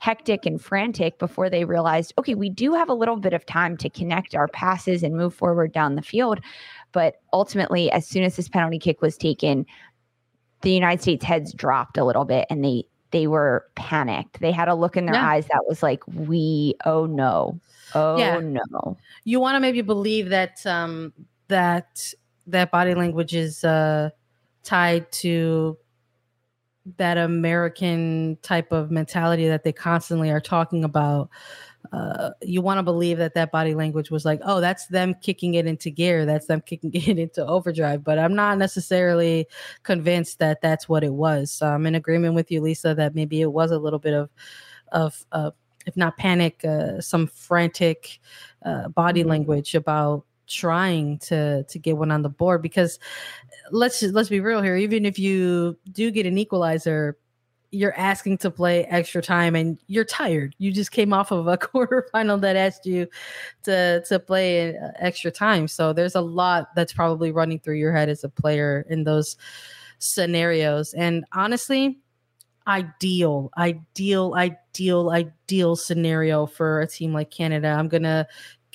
hectic 0.00 0.46
and 0.46 0.60
frantic 0.60 1.18
before 1.18 1.50
they 1.50 1.64
realized, 1.64 2.14
okay, 2.18 2.34
we 2.34 2.48
do 2.48 2.72
have 2.72 2.88
a 2.88 2.94
little 2.94 3.16
bit 3.16 3.34
of 3.34 3.44
time 3.44 3.76
to 3.76 3.90
connect 3.90 4.34
our 4.34 4.48
passes 4.48 5.02
and 5.02 5.14
move 5.14 5.34
forward 5.34 5.72
down 5.72 5.94
the 5.94 6.02
field. 6.02 6.40
But 6.92 7.16
ultimately, 7.34 7.92
as 7.92 8.06
soon 8.06 8.24
as 8.24 8.34
this 8.34 8.48
penalty 8.48 8.78
kick 8.78 9.02
was 9.02 9.18
taken, 9.18 9.66
the 10.62 10.72
United 10.72 11.02
States 11.02 11.24
heads 11.24 11.52
dropped 11.52 11.98
a 11.98 12.04
little 12.04 12.24
bit 12.24 12.46
and 12.50 12.64
they 12.64 12.84
they 13.12 13.26
were 13.26 13.66
panicked. 13.74 14.40
They 14.40 14.52
had 14.52 14.68
a 14.68 14.74
look 14.74 14.96
in 14.96 15.04
their 15.04 15.16
yeah. 15.16 15.30
eyes 15.30 15.46
that 15.48 15.64
was 15.68 15.82
like, 15.82 16.02
we 16.06 16.74
oh 16.86 17.06
no. 17.06 17.60
Oh 17.94 18.16
yeah. 18.16 18.38
no. 18.40 18.96
You 19.24 19.38
want 19.38 19.56
to 19.56 19.60
maybe 19.60 19.82
believe 19.82 20.30
that 20.30 20.64
um 20.64 21.12
that 21.48 22.14
that 22.46 22.70
body 22.70 22.94
language 22.94 23.34
is 23.34 23.64
uh 23.64 24.10
tied 24.62 25.10
to 25.12 25.76
that 26.96 27.18
American 27.18 28.38
type 28.42 28.72
of 28.72 28.90
mentality 28.90 29.48
that 29.48 29.64
they 29.64 29.72
constantly 29.72 30.30
are 30.30 30.40
talking 30.40 30.84
about. 30.84 31.30
Uh, 31.92 32.30
you 32.42 32.60
want 32.60 32.78
to 32.78 32.82
believe 32.82 33.18
that 33.18 33.34
that 33.34 33.50
body 33.50 33.74
language 33.74 34.10
was 34.10 34.24
like, 34.24 34.40
oh, 34.44 34.60
that's 34.60 34.86
them 34.86 35.14
kicking 35.22 35.54
it 35.54 35.66
into 35.66 35.90
gear, 35.90 36.24
that's 36.26 36.46
them 36.46 36.60
kicking 36.66 36.90
it 36.94 37.18
into 37.18 37.44
overdrive. 37.46 38.04
But 38.04 38.18
I'm 38.18 38.34
not 38.34 38.58
necessarily 38.58 39.46
convinced 39.82 40.38
that 40.38 40.60
that's 40.60 40.88
what 40.88 41.04
it 41.04 41.12
was. 41.12 41.50
So 41.50 41.66
I'm 41.66 41.86
in 41.86 41.94
agreement 41.94 42.34
with 42.34 42.50
you, 42.50 42.60
Lisa, 42.60 42.94
that 42.94 43.14
maybe 43.14 43.40
it 43.40 43.52
was 43.52 43.70
a 43.70 43.78
little 43.78 43.98
bit 43.98 44.14
of, 44.14 44.30
of, 44.92 45.24
uh, 45.32 45.50
if 45.86 45.96
not 45.96 46.16
panic, 46.18 46.64
uh, 46.64 47.00
some 47.00 47.26
frantic 47.26 48.20
uh, 48.64 48.88
body 48.88 49.20
mm-hmm. 49.20 49.30
language 49.30 49.74
about 49.74 50.24
trying 50.50 51.18
to 51.18 51.64
to 51.64 51.78
get 51.78 51.96
one 51.96 52.10
on 52.10 52.22
the 52.22 52.28
board 52.28 52.62
because 52.62 52.98
let's 53.70 54.00
just, 54.00 54.14
let's 54.14 54.28
be 54.28 54.40
real 54.40 54.62
here 54.62 54.76
even 54.76 55.06
if 55.06 55.18
you 55.18 55.78
do 55.92 56.10
get 56.10 56.26
an 56.26 56.36
equalizer 56.38 57.16
you're 57.72 57.96
asking 57.96 58.38
to 58.38 58.50
play 58.50 58.84
extra 58.86 59.22
time 59.22 59.54
and 59.54 59.78
you're 59.86 60.04
tired. 60.04 60.54
You 60.58 60.72
just 60.72 60.90
came 60.90 61.12
off 61.12 61.30
of 61.30 61.46
a 61.46 61.56
quarterfinal 61.58 62.40
that 62.40 62.56
asked 62.56 62.86
you 62.86 63.06
to 63.64 64.02
to 64.02 64.18
play 64.18 64.76
uh, 64.76 64.88
extra 64.98 65.30
time. 65.30 65.68
So 65.68 65.92
there's 65.92 66.14
a 66.14 66.20
lot 66.20 66.74
that's 66.74 66.92
probably 66.92 67.32
running 67.32 67.60
through 67.60 67.76
your 67.76 67.92
head 67.92 68.08
as 68.08 68.24
a 68.24 68.28
player 68.28 68.84
in 68.88 69.04
those 69.04 69.36
scenarios. 69.98 70.94
And 70.94 71.24
honestly 71.32 71.98
ideal 72.66 73.50
ideal 73.56 74.34
ideal 74.34 75.10
ideal 75.10 75.76
scenario 75.76 76.46
for 76.46 76.80
a 76.80 76.86
team 76.86 77.12
like 77.12 77.30
canada. 77.30 77.68
I'm 77.68 77.88
gonna 77.88 78.26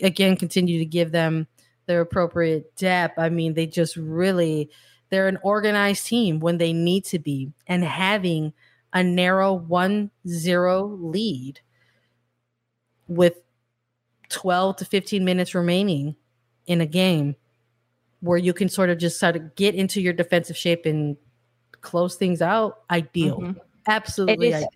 again 0.01 0.35
continue 0.35 0.79
to 0.79 0.85
give 0.85 1.11
them 1.11 1.47
their 1.85 2.01
appropriate 2.01 2.75
depth. 2.75 3.17
I 3.17 3.29
mean, 3.29 3.53
they 3.53 3.67
just 3.67 3.95
really 3.95 4.69
they're 5.09 5.27
an 5.27 5.37
organized 5.43 6.05
team 6.07 6.39
when 6.39 6.57
they 6.57 6.73
need 6.73 7.05
to 7.05 7.19
be 7.19 7.51
and 7.67 7.83
having 7.83 8.53
a 8.93 9.03
narrow 9.03 9.59
1-0 9.69 10.09
lead 11.13 11.59
with 13.07 13.35
12 14.29 14.77
to 14.77 14.85
15 14.85 15.23
minutes 15.23 15.53
remaining 15.53 16.15
in 16.65 16.81
a 16.81 16.85
game 16.85 17.35
where 18.21 18.37
you 18.37 18.53
can 18.53 18.69
sort 18.69 18.89
of 18.89 18.97
just 18.97 19.19
sort 19.19 19.35
of 19.35 19.55
get 19.55 19.75
into 19.75 20.01
your 20.01 20.13
defensive 20.13 20.57
shape 20.57 20.85
and 20.85 21.17
close 21.81 22.15
things 22.15 22.41
out 22.41 22.79
ideal 22.89 23.39
mm-hmm. 23.39 23.59
absolutely 23.87 24.53
ideal 24.53 24.69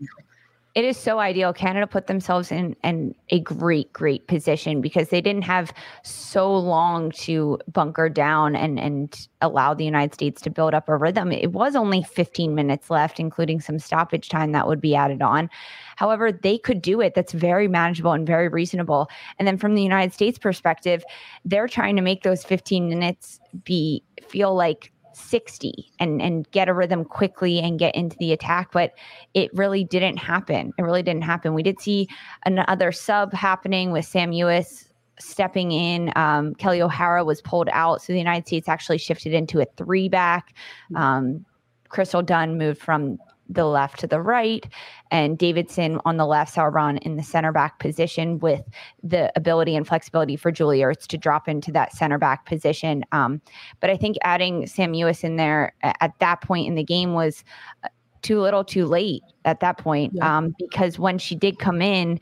it 0.76 0.86
is 0.86 0.98
so 0.98 1.20
ideal. 1.20 1.52
Canada 1.52 1.88
put 1.88 2.08
themselves 2.08 2.52
in, 2.52 2.76
in 2.84 3.16
a 3.30 3.40
great, 3.40 3.92
great 3.92 4.28
position 4.28 4.82
because 4.82 5.10
they 5.10 5.20
didn't 5.20 5.42
have 5.42 5.74
so 6.04 6.56
long 6.56 7.10
to 7.12 7.58
bunker 7.68 8.08
down 8.08 8.56
and, 8.56 8.80
and 8.80 9.28
allow 9.42 9.74
the 9.74 9.84
United 9.84 10.14
States 10.14 10.42
to 10.44 10.50
build 10.52 10.76
up 10.76 10.88
a 10.88 10.96
rhythm. 10.96 11.32
It 11.32 11.54
was 11.54 11.76
only 11.76 12.04
15 12.04 12.54
minutes 12.54 12.92
left, 12.92 13.20
including 13.20 13.60
some 13.60 13.80
stoppage 13.80 14.30
time 14.30 14.52
that 14.52 14.68
would 14.68 14.80
be 14.80 14.96
added 14.96 15.24
on. 15.24 15.50
However, 15.96 16.32
they 16.32 16.60
could 16.60 16.82
do 16.82 17.02
it. 17.02 17.16
That's 17.16 17.34
very 17.34 17.68
manageable 17.68 18.12
and 18.12 18.28
very 18.28 18.48
reasonable. 18.48 19.10
And 19.40 19.48
then 19.48 19.58
from 19.58 19.74
the 19.74 19.84
United 19.84 20.14
States 20.14 20.38
perspective, 20.38 21.04
they're 21.46 21.68
trying 21.68 21.96
to 21.96 22.02
make 22.04 22.22
those 22.22 22.44
15 22.44 22.88
minutes 22.88 23.40
be 23.64 24.04
feel 24.28 24.54
like 24.54 24.92
60 25.14 25.92
and 26.00 26.22
and 26.22 26.50
get 26.52 26.70
a 26.70 26.74
rhythm 26.74 27.04
quickly 27.04 27.60
and 27.60 27.80
get 27.80 27.96
into 27.96 28.16
the 28.20 28.32
attack 28.32 28.72
but 28.72 28.94
it 29.34 29.50
really 29.54 29.84
didn't 29.84 30.18
happen. 30.18 30.74
It 30.78 30.82
really 30.82 31.04
didn't 31.04 31.24
happen. 31.24 31.54
We 31.54 31.64
did 31.64 31.80
see 31.80 32.08
another 32.46 32.92
sub 32.92 33.34
happening 33.34 33.92
with 33.92 34.06
sam 34.06 34.32
Mewis 34.32 34.90
stepping 35.20 35.72
in. 35.72 36.12
Um, 36.16 36.56
kelley 36.56 36.82
o'hara 36.82 37.24
was 37.24 37.42
pulled 37.42 37.70
out 37.72 38.02
so 38.02 38.14
the 38.14 38.20
united 38.20 38.48
states 38.48 38.70
actually 38.70 38.98
shifted 38.98 39.34
into 39.34 39.60
a 39.60 39.66
three 39.78 40.10
back. 40.10 40.56
Um, 40.96 41.46
crystal 41.90 42.22
dunn 42.22 42.58
moved 42.58 42.80
from 42.80 43.18
the 43.50 43.66
left 43.66 44.00
to 44.00 44.08
the 44.08 44.22
right, 44.22 44.66
and 45.12 45.38
Davidson 45.38 46.00
on 46.06 46.18
the 46.18 46.26
left, 46.26 46.56
Sauerbrunn 46.56 47.00
in 47.00 47.18
the 47.18 47.24
center 47.24 47.52
back 47.52 47.80
position 47.80 48.40
with 48.40 48.62
the 49.04 49.32
ability 49.36 49.76
and 49.76 49.88
flexibility 49.88 50.36
for 50.36 50.52
Julie 50.52 50.80
Ertz 50.80 51.08
to 51.08 51.18
drop 51.18 51.48
into 51.48 51.72
that 51.72 51.94
center 51.94 52.18
back 52.18 52.46
position. 52.46 53.04
Um, 53.12 53.42
but 53.80 53.90
I 53.90 53.98
think 53.98 54.18
adding 54.24 54.68
Sam 54.68 54.94
Mewis 54.94 55.24
in 55.24 55.36
there 55.36 55.74
at 55.82 56.14
that 56.20 56.42
point 56.42 56.68
in 56.68 56.76
the 56.76 56.84
game 56.84 57.14
was 57.14 57.44
uh, 57.84 57.90
too 58.22 58.40
little 58.40 58.64
too 58.64 58.86
late 58.86 59.24
at 59.46 59.60
that 59.62 59.78
point 59.78 60.14
yeah. 60.14 60.38
um, 60.38 60.56
because 60.60 61.00
when 61.00 61.18
she 61.18 61.36
did 61.36 61.58
come 61.60 61.82
in, 61.82 62.20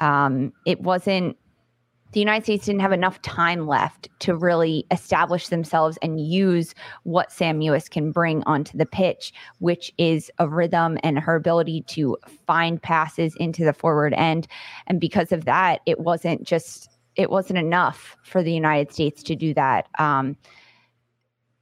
um, 0.00 0.52
it 0.66 0.80
wasn't 0.80 1.36
the 2.12 2.20
United 2.20 2.44
States 2.44 2.66
didn't 2.66 2.80
have 2.80 2.92
enough 2.92 3.20
time 3.22 3.66
left 3.66 4.08
to 4.20 4.34
really 4.34 4.86
establish 4.90 5.48
themselves 5.48 5.98
and 6.02 6.20
use 6.20 6.74
what 7.02 7.30
Sam 7.30 7.60
Mewis 7.60 7.90
can 7.90 8.12
bring 8.12 8.42
onto 8.44 8.78
the 8.78 8.86
pitch, 8.86 9.32
which 9.58 9.92
is 9.98 10.30
a 10.38 10.48
rhythm 10.48 10.98
and 11.02 11.18
her 11.18 11.36
ability 11.36 11.82
to 11.88 12.16
find 12.46 12.80
passes 12.80 13.34
into 13.36 13.64
the 13.64 13.72
forward 13.72 14.14
end. 14.14 14.46
And 14.86 15.00
because 15.00 15.32
of 15.32 15.44
that, 15.44 15.80
it 15.86 16.00
wasn't 16.00 16.44
just 16.44 16.88
it 17.16 17.30
wasn't 17.30 17.58
enough 17.58 18.16
for 18.22 18.42
the 18.42 18.52
United 18.52 18.92
States 18.92 19.22
to 19.24 19.34
do 19.34 19.52
that. 19.54 19.88
Um, 19.98 20.36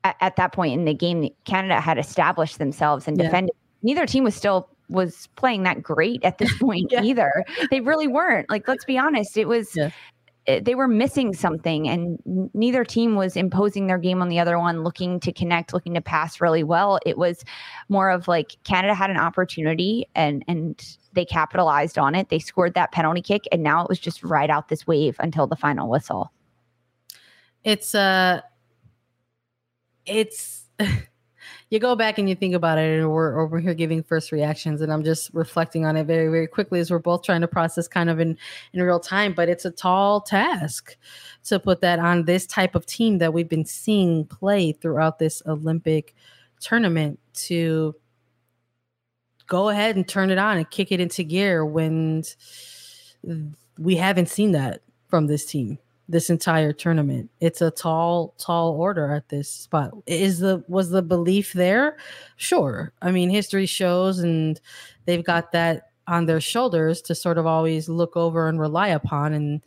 at, 0.04 0.14
at, 0.20 0.36
that 0.36 0.52
point 0.52 0.74
in 0.74 0.84
the 0.84 0.92
game, 0.92 1.30
Canada 1.46 1.80
had 1.80 1.98
established 1.98 2.58
themselves 2.58 3.08
and 3.08 3.16
yeah. 3.16 3.24
defended. 3.24 3.56
Neither 3.82 4.06
team 4.06 4.22
was 4.22 4.34
still 4.34 4.68
was 4.88 5.28
playing 5.36 5.64
that 5.64 5.82
great 5.82 6.22
at 6.24 6.38
this 6.38 6.56
point 6.60 6.92
yeah. 6.92 7.02
either. 7.02 7.44
They 7.70 7.80
really 7.80 8.06
weren't. 8.06 8.48
Like, 8.50 8.68
let's 8.68 8.84
be 8.84 8.98
honest. 8.98 9.36
It 9.36 9.48
was 9.48 9.74
yeah. 9.74 9.90
Eh, 10.46 10.60
they 10.60 10.74
were 10.74 10.88
missing 10.88 11.34
something 11.34 11.88
and 11.88 12.18
neither 12.54 12.84
team 12.84 13.16
was 13.16 13.36
imposing 13.36 13.86
their 13.86 13.98
game 13.98 14.22
on 14.22 14.28
the 14.28 14.38
other 14.38 14.58
one 14.58 14.82
looking 14.82 15.18
to 15.20 15.32
connect 15.32 15.72
looking 15.72 15.94
to 15.94 16.00
pass 16.00 16.40
really 16.40 16.62
well. 16.62 16.98
It 17.04 17.18
was 17.18 17.44
more 17.88 18.10
of 18.10 18.28
like 18.28 18.56
canada 18.64 18.94
had 18.94 19.10
an 19.10 19.16
opportunity 19.16 20.06
and 20.14 20.44
and 20.48 20.96
they 21.14 21.24
capitalized 21.24 21.98
on 21.98 22.14
it. 22.14 22.28
They 22.28 22.38
scored 22.38 22.74
that 22.74 22.92
penalty 22.92 23.22
kick 23.22 23.44
and 23.50 23.62
now 23.62 23.82
it 23.82 23.88
was 23.88 23.98
just 23.98 24.22
right 24.22 24.50
out 24.50 24.68
this 24.68 24.86
wave 24.86 25.16
until 25.18 25.46
the 25.46 25.56
final 25.56 25.88
whistle. 25.88 26.32
It's 27.64 27.94
uh 27.94 28.42
it's 30.04 30.64
you 31.70 31.78
go 31.78 31.96
back 31.96 32.18
and 32.18 32.28
you 32.28 32.34
think 32.34 32.54
about 32.54 32.78
it, 32.78 33.00
and 33.00 33.10
we're 33.10 33.40
over 33.40 33.58
here 33.58 33.74
giving 33.74 34.02
first 34.02 34.32
reactions, 34.32 34.80
and 34.80 34.92
I'm 34.92 35.04
just 35.04 35.30
reflecting 35.32 35.84
on 35.84 35.96
it 35.96 36.04
very, 36.04 36.28
very 36.28 36.46
quickly 36.46 36.80
as 36.80 36.90
we're 36.90 36.98
both 36.98 37.22
trying 37.22 37.40
to 37.40 37.48
process 37.48 37.88
kind 37.88 38.10
of 38.10 38.20
in 38.20 38.36
in 38.72 38.82
real 38.82 39.00
time. 39.00 39.32
But 39.32 39.48
it's 39.48 39.64
a 39.64 39.70
tall 39.70 40.20
task 40.20 40.96
to 41.44 41.58
put 41.58 41.80
that 41.80 41.98
on 41.98 42.24
this 42.24 42.46
type 42.46 42.74
of 42.74 42.86
team 42.86 43.18
that 43.18 43.32
we've 43.32 43.48
been 43.48 43.64
seeing 43.64 44.24
play 44.26 44.72
throughout 44.72 45.18
this 45.18 45.42
Olympic 45.46 46.14
tournament 46.60 47.18
to 47.34 47.94
go 49.46 49.68
ahead 49.68 49.96
and 49.96 50.08
turn 50.08 50.30
it 50.30 50.38
on 50.38 50.56
and 50.56 50.70
kick 50.70 50.90
it 50.90 51.00
into 51.00 51.22
gear 51.22 51.64
when 51.64 52.24
we 53.78 53.96
haven't 53.96 54.28
seen 54.28 54.52
that 54.52 54.82
from 55.08 55.26
this 55.26 55.44
team 55.44 55.78
this 56.08 56.30
entire 56.30 56.72
tournament. 56.72 57.30
It's 57.40 57.60
a 57.60 57.70
tall, 57.70 58.34
tall 58.38 58.72
order 58.72 59.12
at 59.12 59.28
this 59.28 59.48
spot. 59.50 59.92
Is 60.06 60.38
the 60.38 60.64
was 60.68 60.90
the 60.90 61.02
belief 61.02 61.52
there? 61.52 61.96
Sure. 62.36 62.92
I 63.02 63.10
mean, 63.10 63.30
history 63.30 63.66
shows, 63.66 64.20
and 64.20 64.60
they've 65.04 65.24
got 65.24 65.52
that 65.52 65.90
on 66.06 66.26
their 66.26 66.40
shoulders 66.40 67.02
to 67.02 67.14
sort 67.14 67.38
of 67.38 67.46
always 67.46 67.88
look 67.88 68.16
over 68.16 68.48
and 68.48 68.60
rely 68.60 68.88
upon, 68.88 69.32
and 69.32 69.62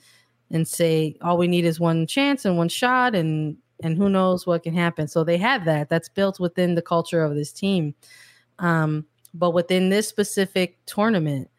and 0.51 0.67
say 0.67 1.17
all 1.21 1.37
we 1.37 1.47
need 1.47 1.65
is 1.65 1.79
one 1.79 2.07
chance 2.07 2.45
and 2.45 2.57
one 2.57 2.69
shot, 2.69 3.15
and 3.15 3.57
and 3.83 3.97
who 3.97 4.09
knows 4.09 4.47
what 4.47 4.63
can 4.63 4.73
happen. 4.73 5.07
So 5.07 5.23
they 5.23 5.37
have 5.37 5.65
that. 5.65 5.89
That's 5.89 6.09
built 6.09 6.39
within 6.39 6.75
the 6.75 6.81
culture 6.81 7.23
of 7.23 7.35
this 7.35 7.51
team. 7.51 7.95
Um, 8.59 9.05
but 9.33 9.51
within 9.51 9.89
this 9.89 10.07
specific 10.07 10.77
tournament, 10.85 11.49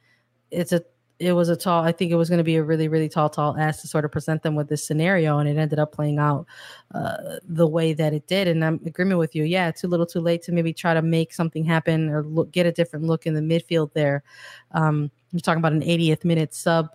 it's 0.50 0.72
a 0.72 0.82
it 1.20 1.32
was 1.32 1.50
a 1.50 1.56
tall. 1.56 1.84
I 1.84 1.92
think 1.92 2.10
it 2.10 2.16
was 2.16 2.30
going 2.30 2.38
to 2.38 2.44
be 2.44 2.56
a 2.56 2.62
really, 2.62 2.88
really 2.88 3.08
tall, 3.08 3.28
tall 3.28 3.56
ask 3.58 3.82
to 3.82 3.88
sort 3.88 4.06
of 4.06 4.10
present 4.10 4.42
them 4.42 4.54
with 4.54 4.68
this 4.68 4.84
scenario, 4.84 5.38
and 5.38 5.48
it 5.48 5.58
ended 5.58 5.78
up 5.78 5.92
playing 5.92 6.18
out 6.18 6.46
uh, 6.94 7.36
the 7.46 7.66
way 7.66 7.92
that 7.92 8.14
it 8.14 8.26
did. 8.26 8.48
And 8.48 8.64
I'm 8.64 8.80
agreement 8.86 9.18
with 9.18 9.36
you. 9.36 9.44
Yeah, 9.44 9.70
too 9.70 9.86
little, 9.86 10.06
too 10.06 10.20
late 10.20 10.42
to 10.44 10.52
maybe 10.52 10.72
try 10.72 10.94
to 10.94 11.02
make 11.02 11.34
something 11.34 11.62
happen 11.62 12.08
or 12.08 12.24
look, 12.24 12.50
get 12.50 12.64
a 12.64 12.72
different 12.72 13.04
look 13.04 13.26
in 13.26 13.34
the 13.34 13.40
midfield 13.40 13.92
there. 13.92 14.22
Um, 14.72 15.10
you're 15.30 15.40
talking 15.40 15.58
about 15.58 15.74
an 15.74 15.82
80th 15.82 16.24
minute 16.24 16.54
sub 16.54 16.88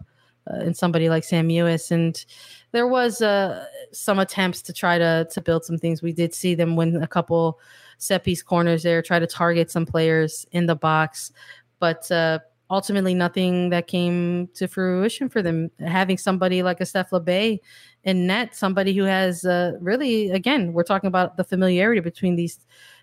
uh, 0.50 0.56
and 0.56 0.76
somebody 0.76 1.08
like 1.08 1.24
Sam 1.24 1.48
Mewis, 1.48 1.92
and 1.92 2.26
there 2.72 2.88
was 2.88 3.22
uh, 3.22 3.66
some 3.92 4.18
attempts 4.18 4.64
to 4.64 4.74
try 4.74 4.98
to 4.98 5.28
to 5.32 5.42
build 5.42 5.66
some 5.66 5.78
things. 5.78 6.02
We 6.02 6.14
did 6.14 6.34
see 6.34 6.56
them 6.56 6.76
win 6.76 7.02
a 7.02 7.08
couple 7.08 7.60
set 8.00 8.24
piece 8.24 8.42
corners 8.42 8.82
there, 8.82 9.04
try 9.04 9.20
to 9.20 9.28
target 9.28 9.70
some 9.70 9.86
players 9.86 10.48
in 10.52 10.66
the 10.66 10.76
box, 10.76 11.32
but 11.80 12.10
uh, 12.12 12.40
ultimately 12.70 13.14
nothing 13.14 13.70
that 13.70 13.88
came 13.88 14.48
to 14.56 14.68
fruition 14.68 15.30
for 15.30 15.42
them. 15.42 15.70
Having 15.80 16.18
somebody 16.18 16.64
like 16.64 16.82
a 16.82 16.86
Steph 16.86 17.12
Labbé 17.12 17.60
in 18.04 18.28
net, 18.28 18.56
somebody 18.56 18.94
who 18.94 19.04
has 19.04 19.46
uh, 19.46 19.74
really, 19.80 20.32
again, 20.32 20.74
we're 20.74 20.84
talking 20.84 21.08
about 21.08 21.38
the 21.38 21.44
familiarity 21.44 22.02
between 22.02 22.36
these 22.36 22.60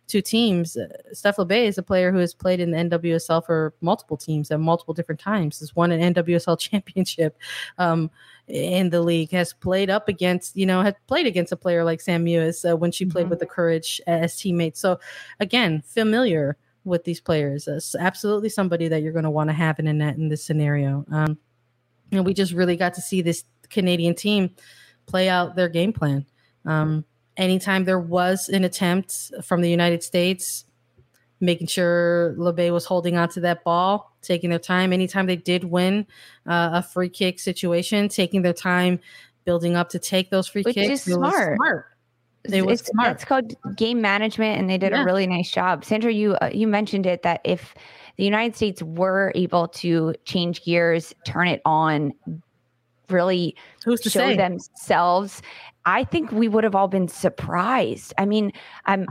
two 0.09 0.21
teams. 0.21 0.77
Uh, 0.77 0.89
Steph 1.13 1.37
Labbé 1.37 1.67
is 1.67 1.79
a 1.79 1.83
player 1.83 2.11
who 2.13 2.19
has 2.19 2.35
played 2.35 2.61
in 2.61 2.73
the 2.73 2.79
NWSL 2.79 3.45
for 3.47 3.73
multiple 3.81 4.17
teams 4.17 4.51
at 4.51 4.61
multiple 4.61 4.95
different 4.95 5.21
times. 5.21 5.61
Has 5.61 5.77
won 5.77 5.93
an 5.93 6.15
NWSL 6.15 6.59
championship 6.71 7.39
um, 7.79 8.11
in 8.49 8.91
the 8.91 9.01
league. 9.01 9.31
Has 9.31 9.53
played 9.53 9.91
up 9.91 10.09
against, 10.09 10.57
you 10.57 10.67
know, 10.67 10.83
had 10.83 10.97
played 11.07 11.27
against 11.27 11.53
a 11.53 11.57
player 11.57 11.85
like 11.85 12.01
Sam 12.01 12.25
Mewis 12.25 12.69
uh, 12.69 12.77
when 12.77 12.91
she 12.91 13.05
played 13.05 13.23
mm-hmm. 13.23 13.31
with 13.31 13.39
the 13.39 13.47
Courage 13.47 14.01
as 14.07 14.37
teammates. 14.37 14.81
So 14.81 14.99
again, 15.41 15.83
familiar 15.87 16.57
with 16.85 17.05
these 17.05 17.21
players. 17.21 17.69
It's 17.69 17.95
absolutely 17.95 18.49
somebody 18.49 18.89
that 18.89 19.03
you're 19.03 19.13
going 19.13 19.25
to 19.25 19.31
want 19.31 19.51
to 19.51 19.55
have 19.55 19.79
in 19.79 19.87
a 19.87 19.93
net 19.93 20.17
in 20.17 20.29
this 20.29 20.45
scenario. 20.45 21.05
Um, 21.11 21.39
and 22.11 22.27
we 22.27 22.35
just 22.35 22.53
really 22.53 22.77
got 22.77 22.95
to 22.95 23.01
see 23.01 23.23
this 23.23 23.45
Canadian 23.71 24.15
team 24.15 24.51
play 25.07 25.29
out 25.29 25.57
their 25.57 25.69
game 25.69 25.93
plan. 25.93 26.27
Um, 26.65 27.05
anytime 27.37 27.85
there 27.85 27.99
was 27.99 28.49
an 28.49 28.65
attempt 28.65 29.33
from 29.43 29.63
the 29.63 29.71
United 29.71 30.03
States, 30.03 30.65
making 31.41 31.67
sure 31.67 32.35
Labbé 32.39 32.73
was 32.73 32.85
holding 32.85 33.17
on 33.17 33.29
to 33.31 33.41
that 33.41 33.65
ball, 33.65 34.15
taking 34.23 34.51
their 34.51 34.59
time. 34.59 34.93
Anytime 34.93 35.27
they 35.27 35.37
did 35.37 35.65
win 35.65 36.07
uh, 36.47 36.71
a 36.75 36.83
free 36.83 37.09
kick 37.09 37.41
situation, 37.41 38.09
taking 38.09 38.43
their 38.43 38.53
time 38.53 39.01
building 39.45 39.75
up 39.75 39.89
to 39.91 39.99
take 39.99 40.31
those 40.31 40.47
free 40.47 40.63
Which 40.63 40.75
kicks. 40.75 41.07
Is 41.07 41.15
smart. 41.15 41.57
smart. 41.57 41.87
They 42.49 42.63
were 42.63 42.73
it's, 42.73 42.87
smart. 42.87 43.13
It's 43.13 43.25
called 43.25 43.55
game 43.77 44.01
management, 44.01 44.59
and 44.59 44.69
they 44.69 44.79
did 44.79 44.93
yeah. 44.93 45.03
a 45.03 45.05
really 45.05 45.27
nice 45.27 45.51
job. 45.51 45.85
Sandra, 45.85 46.13
you 46.13 46.35
uh, 46.37 46.51
you 46.53 46.67
mentioned 46.67 47.07
it 47.07 47.23
that 47.23 47.41
if 47.45 47.75
the 48.17 48.25
United 48.25 48.57
States 48.57 48.83
were 48.83 49.33
able 49.35 49.69
to 49.69 50.15
change 50.25 50.65
gears, 50.65 51.15
turn 51.25 51.47
it 51.49 51.63
on, 51.65 52.13
really 53.09 53.57
Who's 53.85 54.01
to 54.01 54.11
show 54.11 54.31
say? 54.31 54.37
themselves, 54.37 55.41
I 55.85 56.05
think 56.05 56.33
we 56.33 56.49
would 56.49 56.65
have 56.65 56.75
all 56.75 56.89
been 56.89 57.09
surprised. 57.09 58.13
I 58.19 58.27
mean, 58.27 58.53
I'm 58.87 59.07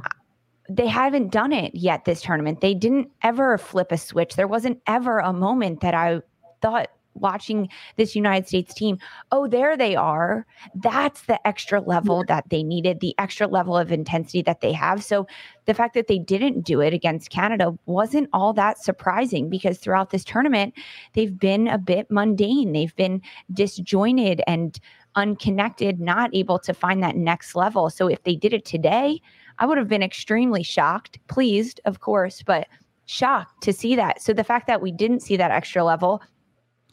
they 0.70 0.88
haven't 0.88 1.32
done 1.32 1.52
it 1.52 1.74
yet 1.76 2.06
this 2.06 2.22
tournament. 2.22 2.62
They 2.62 2.74
didn't 2.74 3.10
ever 3.24 3.58
flip 3.58 3.92
a 3.92 3.98
switch. 3.98 4.36
There 4.36 4.48
wasn't 4.48 4.82
ever 4.88 5.20
a 5.20 5.34
moment 5.34 5.82
that 5.82 5.94
I 5.94 6.22
thought 6.62 6.90
watching 7.14 7.70
this 7.98 8.16
United 8.16 8.48
States 8.48 8.74
team, 8.74 8.98
oh, 9.32 9.48
there 9.48 9.76
they 9.78 9.96
are. 9.96 10.46
That's 10.76 11.24
the 11.24 11.46
extra 11.48 11.82
level 11.82 12.24
that 12.28 12.50
they 12.50 12.64
needed, 12.64 13.00
the 13.00 13.16
extra 13.18 13.48
level 13.48 13.78
of 13.78 13.92
intensity 13.92 14.42
that 14.44 14.62
they 14.62 14.72
have. 14.74 15.04
So 15.04 15.28
the 15.66 15.74
fact 15.74 15.94
that 15.94 16.08
they 16.08 16.20
didn't 16.20 16.62
do 16.62 16.82
it 16.82 16.94
against 16.94 17.30
Canada 17.30 17.78
wasn't 17.86 18.30
all 18.34 18.54
that 18.54 18.82
surprising 18.84 19.50
because 19.50 19.78
throughout 19.78 20.10
this 20.10 20.24
tournament, 20.24 20.74
they've 21.14 21.38
been 21.38 21.68
a 21.68 21.78
bit 21.78 22.10
mundane. 22.10 22.72
They've 22.72 22.96
been 22.96 23.22
disjointed 23.54 24.42
and 24.48 24.80
unconnected, 25.16 26.00
not 26.00 26.34
able 26.34 26.60
to 26.60 26.74
find 26.74 27.04
that 27.04 27.16
next 27.16 27.56
level. 27.56 27.90
So 27.90 28.08
if 28.08 28.24
they 28.24 28.36
did 28.36 28.54
it 28.54 28.66
today, 28.66 29.22
I 29.60 29.66
would 29.66 29.78
have 29.78 29.90
been 29.90 30.04
extremely 30.04 30.64
shocked, 30.64 31.20
pleased, 31.28 31.82
of 31.86 32.00
course, 32.00 32.42
but 32.42 32.68
shocked 33.06 33.62
to 33.64 33.74
see 33.74 33.96
that. 33.96 34.22
So 34.22 34.34
the 34.34 34.44
fact 34.44 34.68
that 34.68 34.82
we 34.82 34.92
didn't 34.92 35.20
see 35.20 35.36
that 35.38 35.52
extra 35.52 35.84
level 35.84 36.22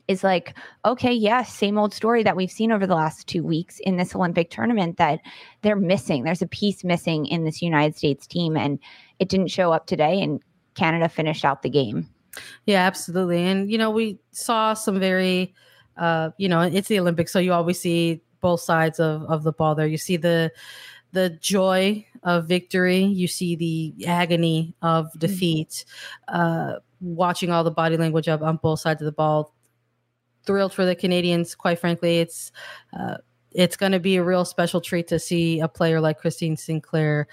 is 0.09 0.25
like, 0.25 0.57
okay, 0.85 1.13
yes, 1.13 1.23
yeah, 1.23 1.43
same 1.45 1.79
old 1.79 1.95
story 1.95 2.23
that 2.23 2.35
we've 2.35 2.51
seen 2.51 2.73
over 2.73 2.87
the 2.87 2.95
last 2.95 3.27
two 3.27 3.45
weeks 3.45 3.79
in 3.81 3.97
this 3.97 4.15
Olympic 4.15 4.51
tournament 4.51 4.97
that 4.97 5.21
they're 5.63 5.77
missing. 5.77 6.25
There's 6.25 6.43
a 6.43 6.47
piece 6.47 6.83
missing 6.83 7.27
in 7.27 7.45
this 7.45 7.63
United 7.63 7.97
States 7.97 8.27
team, 8.27 8.57
and 8.57 8.79
it 9.19 9.29
didn't 9.29 9.49
show 9.49 9.71
up 9.71 9.87
today, 9.87 10.21
and 10.21 10.41
Canada 10.75 11.09
finished 11.09 11.45
out 11.45 11.63
the 11.63 11.69
game. 11.69 12.09
Yeah, 12.67 12.87
absolutely. 12.87 13.45
And, 13.45 13.71
you 13.71 13.79
know, 13.79 13.91
we 13.91 14.19
saw 14.33 14.75
some 14.75 14.99
very, 14.99 15.55
uh, 15.97 16.31
you 16.39 16.49
know, 16.49 16.63
it's 16.63 16.89
the 16.89 17.01
Olympics, 17.01 17.33
so 17.33 17.39
you 17.39 17.53
always 17.53 17.79
see 17.79 18.23
both 18.41 18.61
sides 18.61 18.99
of, 18.99 19.23
of 19.25 19.43
the 19.43 19.53
ball 19.53 19.75
there. 19.75 19.87
You 19.87 19.99
see 19.99 20.17
the, 20.17 20.53
the 21.13 21.31
joy 21.31 22.07
of 22.23 22.47
victory. 22.47 23.03
You 23.03 23.27
see 23.27 23.57
the 23.57 24.07
agony 24.07 24.75
of 24.81 25.07
mm-hmm. 25.07 25.19
defeat. 25.19 25.85
Uh, 26.29 26.75
watching 27.01 27.51
all 27.51 27.65
the 27.65 27.71
body 27.71 27.97
language 27.97 28.29
up 28.29 28.43
on 28.43 28.57
both 28.57 28.81
sides 28.81 29.01
of 29.03 29.07
the 29.07 29.13
ball 29.13 29.55
thrilled 30.49 30.73
for 30.73 30.87
the 30.87 30.97
Canadians. 30.97 31.55
Quite 31.55 31.79
frankly, 31.79 32.19
it's 32.19 32.51
uh, 32.99 33.19
it's 33.53 33.77
going 33.77 33.93
to 33.93 34.01
be 34.01 34.17
a 34.17 34.25
real 34.25 34.45
special 34.45 34.81
treat 34.81 35.07
to 35.09 35.19
see 35.19 35.61
a 35.61 35.69
player 35.69 36.01
like 36.01 36.19
Christine 36.19 36.57
Sinclair 36.57 37.29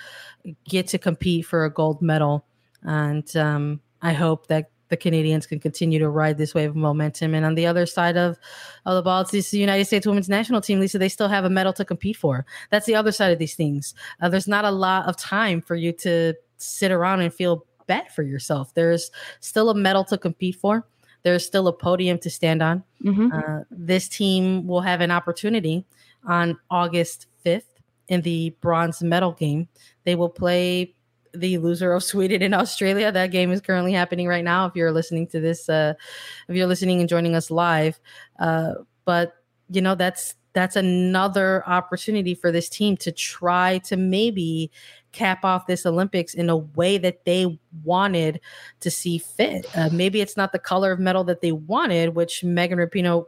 get 0.68 0.88
to 0.90 0.98
compete 0.98 1.46
for 1.46 1.66
a 1.66 1.74
gold 1.74 2.02
medal, 2.02 2.46
and 2.84 3.36
um, 3.38 3.80
I 4.02 4.14
hope 4.14 4.48
that 4.48 4.70
the 4.90 4.98
Canadians 4.98 5.48
can 5.48 5.60
continue 5.60 5.98
to 5.98 6.10
ride 6.10 6.38
this 6.38 6.54
wave 6.54 6.70
of 6.70 6.76
momentum. 6.76 7.34
And 7.34 7.44
on 7.44 7.56
the 7.56 7.66
other 7.66 7.88
side 7.88 8.18
of, 8.18 8.38
of 8.86 8.96
the 8.96 9.02
ball, 9.02 9.22
it's 9.22 9.50
the 9.50 9.58
United 9.58 9.86
States 9.86 10.06
women's 10.06 10.30
national 10.30 10.62
team, 10.62 10.80
Lisa. 10.80 11.00
They 11.00 11.10
still 11.10 11.28
have 11.28 11.44
a 11.44 11.50
medal 11.50 11.74
to 11.74 11.86
compete 11.86 12.18
for. 12.18 12.46
That's 12.70 12.86
the 12.86 12.94
other 12.94 13.12
side 13.12 13.32
of 13.32 13.40
these 13.40 13.56
things. 13.56 13.96
Uh, 14.22 14.30
there's 14.30 14.48
not 14.48 14.64
a 14.64 14.70
lot 14.70 15.08
of 15.08 15.18
time 15.18 15.60
for 15.60 15.76
you 15.76 15.92
to 15.94 16.36
sit 16.58 16.92
around 16.92 17.22
and 17.22 17.34
feel 17.34 17.66
bad 17.88 18.12
for 18.12 18.22
yourself. 18.22 18.74
There's 18.76 19.10
still 19.40 19.72
a 19.72 19.76
medal 19.76 20.04
to 20.06 20.20
compete 20.20 20.56
for 20.56 20.86
there's 21.26 21.44
still 21.44 21.68
a 21.68 21.74
podium 21.74 22.20
to 22.20 22.30
stand 22.30 22.62
on. 22.62 22.84
Mm-hmm. 23.04 23.32
Uh, 23.34 23.64
this 23.72 24.08
team 24.08 24.68
will 24.68 24.82
have 24.82 25.02
an 25.02 25.10
opportunity 25.10 25.84
on 26.24 26.60
August 26.70 27.26
5th 27.44 27.64
in 28.08 28.22
the 28.22 28.52
bronze 28.62 29.02
medal 29.02 29.32
game. 29.32 29.68
They 30.04 30.14
will 30.14 30.30
play 30.30 30.94
the 31.34 31.58
loser 31.58 31.94
of 31.94 32.04
Sweden 32.04 32.44
and 32.44 32.54
Australia. 32.54 33.12
That 33.12 33.32
game 33.32 33.52
is 33.52 33.60
currently 33.60 33.92
happening 33.92 34.28
right 34.28 34.44
now. 34.44 34.68
If 34.68 34.76
you're 34.76 34.92
listening 34.92 35.26
to 35.30 35.40
this, 35.40 35.68
uh, 35.68 35.96
if 36.48 36.56
you're 36.56 36.68
listening 36.68 37.00
and 37.00 37.10
joining 37.10 37.34
us 37.34 37.50
live, 37.50 38.00
uh, 38.40 38.74
but 39.04 39.34
you 39.72 39.82
know 39.82 39.96
that's 39.96 40.36
that's 40.56 40.76
another 40.76 41.64
opportunity 41.68 42.34
for 42.34 42.52
this 42.52 42.70
team 42.70 42.98
to 42.98 43.12
try 43.12 43.78
to 43.80 43.96
maybe 43.96 44.72
cap 45.12 45.46
off 45.46 45.68
this 45.68 45.86
Olympics 45.86 46.34
in 46.34 46.50
a 46.50 46.58
way 46.58 46.98
that 46.98 47.26
they 47.26 47.60
wanted 47.84 48.42
to 48.80 48.90
see 48.90 49.20
fit. 49.20 49.66
Uh, 49.78 49.90
maybe 49.92 50.22
it's 50.22 50.36
not 50.36 50.52
the 50.52 50.60
color 50.60 50.92
of 50.92 51.00
medal 51.00 51.24
that 51.26 51.42
they 51.42 51.52
wanted, 51.52 52.16
which 52.16 52.44
Megan 52.44 52.80
Rapinoe 52.80 53.26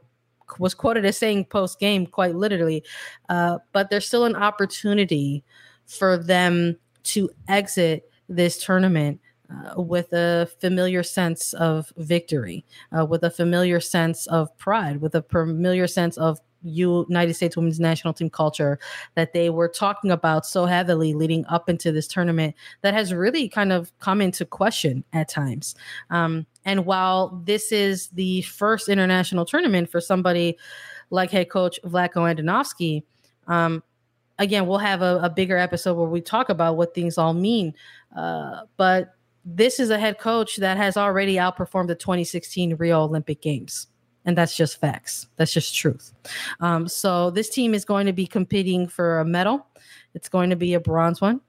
was 0.58 0.74
quoted 0.74 1.06
as 1.06 1.18
saying 1.18 1.46
post 1.46 1.80
game, 1.80 2.08
quite 2.08 2.34
literally. 2.34 2.84
Uh, 3.30 3.60
but 3.74 3.90
there's 3.90 4.08
still 4.08 4.26
an 4.26 4.36
opportunity 4.36 5.44
for 5.86 6.18
them 6.18 6.78
to 7.04 7.30
exit 7.48 8.10
this 8.30 8.58
tournament 8.64 9.20
uh, 9.50 9.82
with 9.82 10.12
a 10.12 10.50
familiar 10.60 11.04
sense 11.04 11.54
of 11.54 11.94
victory, 11.98 12.66
uh, 12.98 13.06
with 13.06 13.24
a 13.24 13.30
familiar 13.30 13.80
sense 13.80 14.28
of 14.28 14.56
pride, 14.58 15.00
with 15.02 15.16
a 15.16 15.22
familiar 15.24 15.88
sense 15.88 16.18
of 16.18 16.40
United 16.64 17.34
States 17.34 17.56
women's 17.56 17.80
national 17.80 18.14
team 18.14 18.30
culture 18.30 18.80
that 19.16 19.34
they 19.34 19.50
were 19.50 19.68
talking 19.68 20.12
about 20.12 20.46
so 20.46 20.66
heavily 20.66 21.14
leading 21.14 21.46
up 21.48 21.70
into 21.70 21.92
this 21.92 22.08
tournament 22.08 22.56
that 22.82 22.94
has 22.94 23.14
really 23.14 23.48
kind 23.48 23.72
of 23.72 23.92
come 24.00 24.22
into 24.22 24.46
question 24.46 25.04
at 25.14 25.30
times. 25.30 25.76
Um, 26.10 26.46
and 26.66 26.86
while 26.86 27.42
this 27.46 27.72
is 27.72 28.10
the 28.10 28.42
first 28.44 28.90
international 28.90 29.46
tournament 29.46 29.90
for 29.90 30.02
somebody 30.02 30.58
like 31.10 31.32
head 31.32 31.50
coach 31.50 31.80
Vlatko 31.86 32.36
Andonovski, 32.36 33.04
um, 33.48 33.84
again, 34.40 34.68
we'll 34.68 34.78
have 34.78 35.02
a, 35.02 35.20
a, 35.24 35.30
bigger 35.30 35.58
episode 35.58 35.96
where 35.96 36.08
we 36.08 36.22
talk 36.22 36.50
about 36.50 36.76
what 36.76 36.94
things 36.94 37.18
all 37.18 37.34
mean. 37.34 37.74
Uh, 38.16 38.62
but 38.76 39.16
this 39.46 39.80
is 39.80 39.90
a 39.90 39.98
head 39.98 40.20
coach 40.20 40.58
that 40.58 40.76
has 40.76 40.98
already 40.98 41.36
outperformed 41.36 41.88
the 41.88 41.96
2016 41.96 42.76
Rio 42.76 43.02
Olympic 43.02 43.42
Games 43.42 43.88
and 44.28 44.38
that's 44.38 44.56
just 44.56 44.80
facts. 44.80 45.26
That's 45.38 45.52
just 45.52 45.76
truth. 45.76 46.14
Um, 46.60 46.88
so 46.88 47.32
this 47.32 47.50
team 47.50 47.74
is 47.74 47.86
going 47.86 48.06
to 48.06 48.14
be 48.14 48.28
competing 48.28 48.88
for 48.88 49.20
a 49.20 49.26
medal. 49.26 49.66
It's 50.14 50.30
going 50.30 50.52
to 50.52 50.56
be 50.56 50.76
a 50.76 50.80
bronze 50.80 51.20
one, 51.20 51.42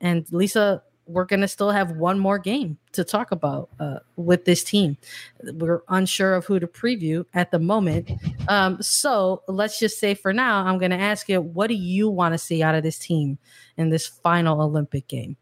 and 0.00 0.26
Lisa, 0.32 0.82
we're 1.06 1.24
going 1.24 1.40
to 1.40 1.48
still 1.48 1.70
have 1.70 1.92
one 1.92 2.18
more 2.18 2.38
game 2.38 2.78
to 2.92 3.02
talk 3.02 3.32
about 3.32 3.68
uh, 3.80 3.98
with 4.16 4.44
this 4.44 4.62
team. 4.62 4.96
We're 5.42 5.82
unsure 5.88 6.34
of 6.34 6.46
who 6.46 6.60
to 6.60 6.68
preview 6.68 7.24
at 7.34 7.50
the 7.50 7.58
moment. 7.58 8.12
Um, 8.48 8.80
so 8.80 9.42
let's 9.48 9.78
just 9.80 9.98
say 9.98 10.14
for 10.14 10.32
now, 10.32 10.64
I'm 10.64 10.78
going 10.78 10.92
to 10.92 11.00
ask 11.00 11.28
you, 11.28 11.40
what 11.40 11.66
do 11.66 11.74
you 11.74 12.08
want 12.08 12.34
to 12.34 12.38
see 12.38 12.62
out 12.62 12.76
of 12.76 12.84
this 12.84 12.98
team 12.98 13.38
in 13.76 13.90
this 13.90 14.06
final 14.06 14.60
Olympic 14.62 15.08
game? 15.08 15.36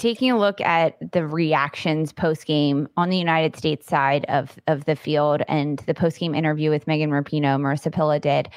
Taking 0.00 0.30
a 0.30 0.38
look 0.38 0.62
at 0.62 0.96
the 1.12 1.26
reactions 1.26 2.10
post 2.10 2.46
game 2.46 2.88
on 2.96 3.10
the 3.10 3.18
United 3.18 3.54
States 3.54 3.86
side 3.86 4.24
of 4.28 4.58
of 4.66 4.86
the 4.86 4.96
field 4.96 5.42
and 5.46 5.78
the 5.80 5.94
post 5.94 6.18
game 6.18 6.34
interview 6.34 6.70
with 6.70 6.86
Megan 6.86 7.10
Rapinoe, 7.10 7.60
Marissa 7.60 7.92
Pilla 7.92 8.18
did, 8.18 8.48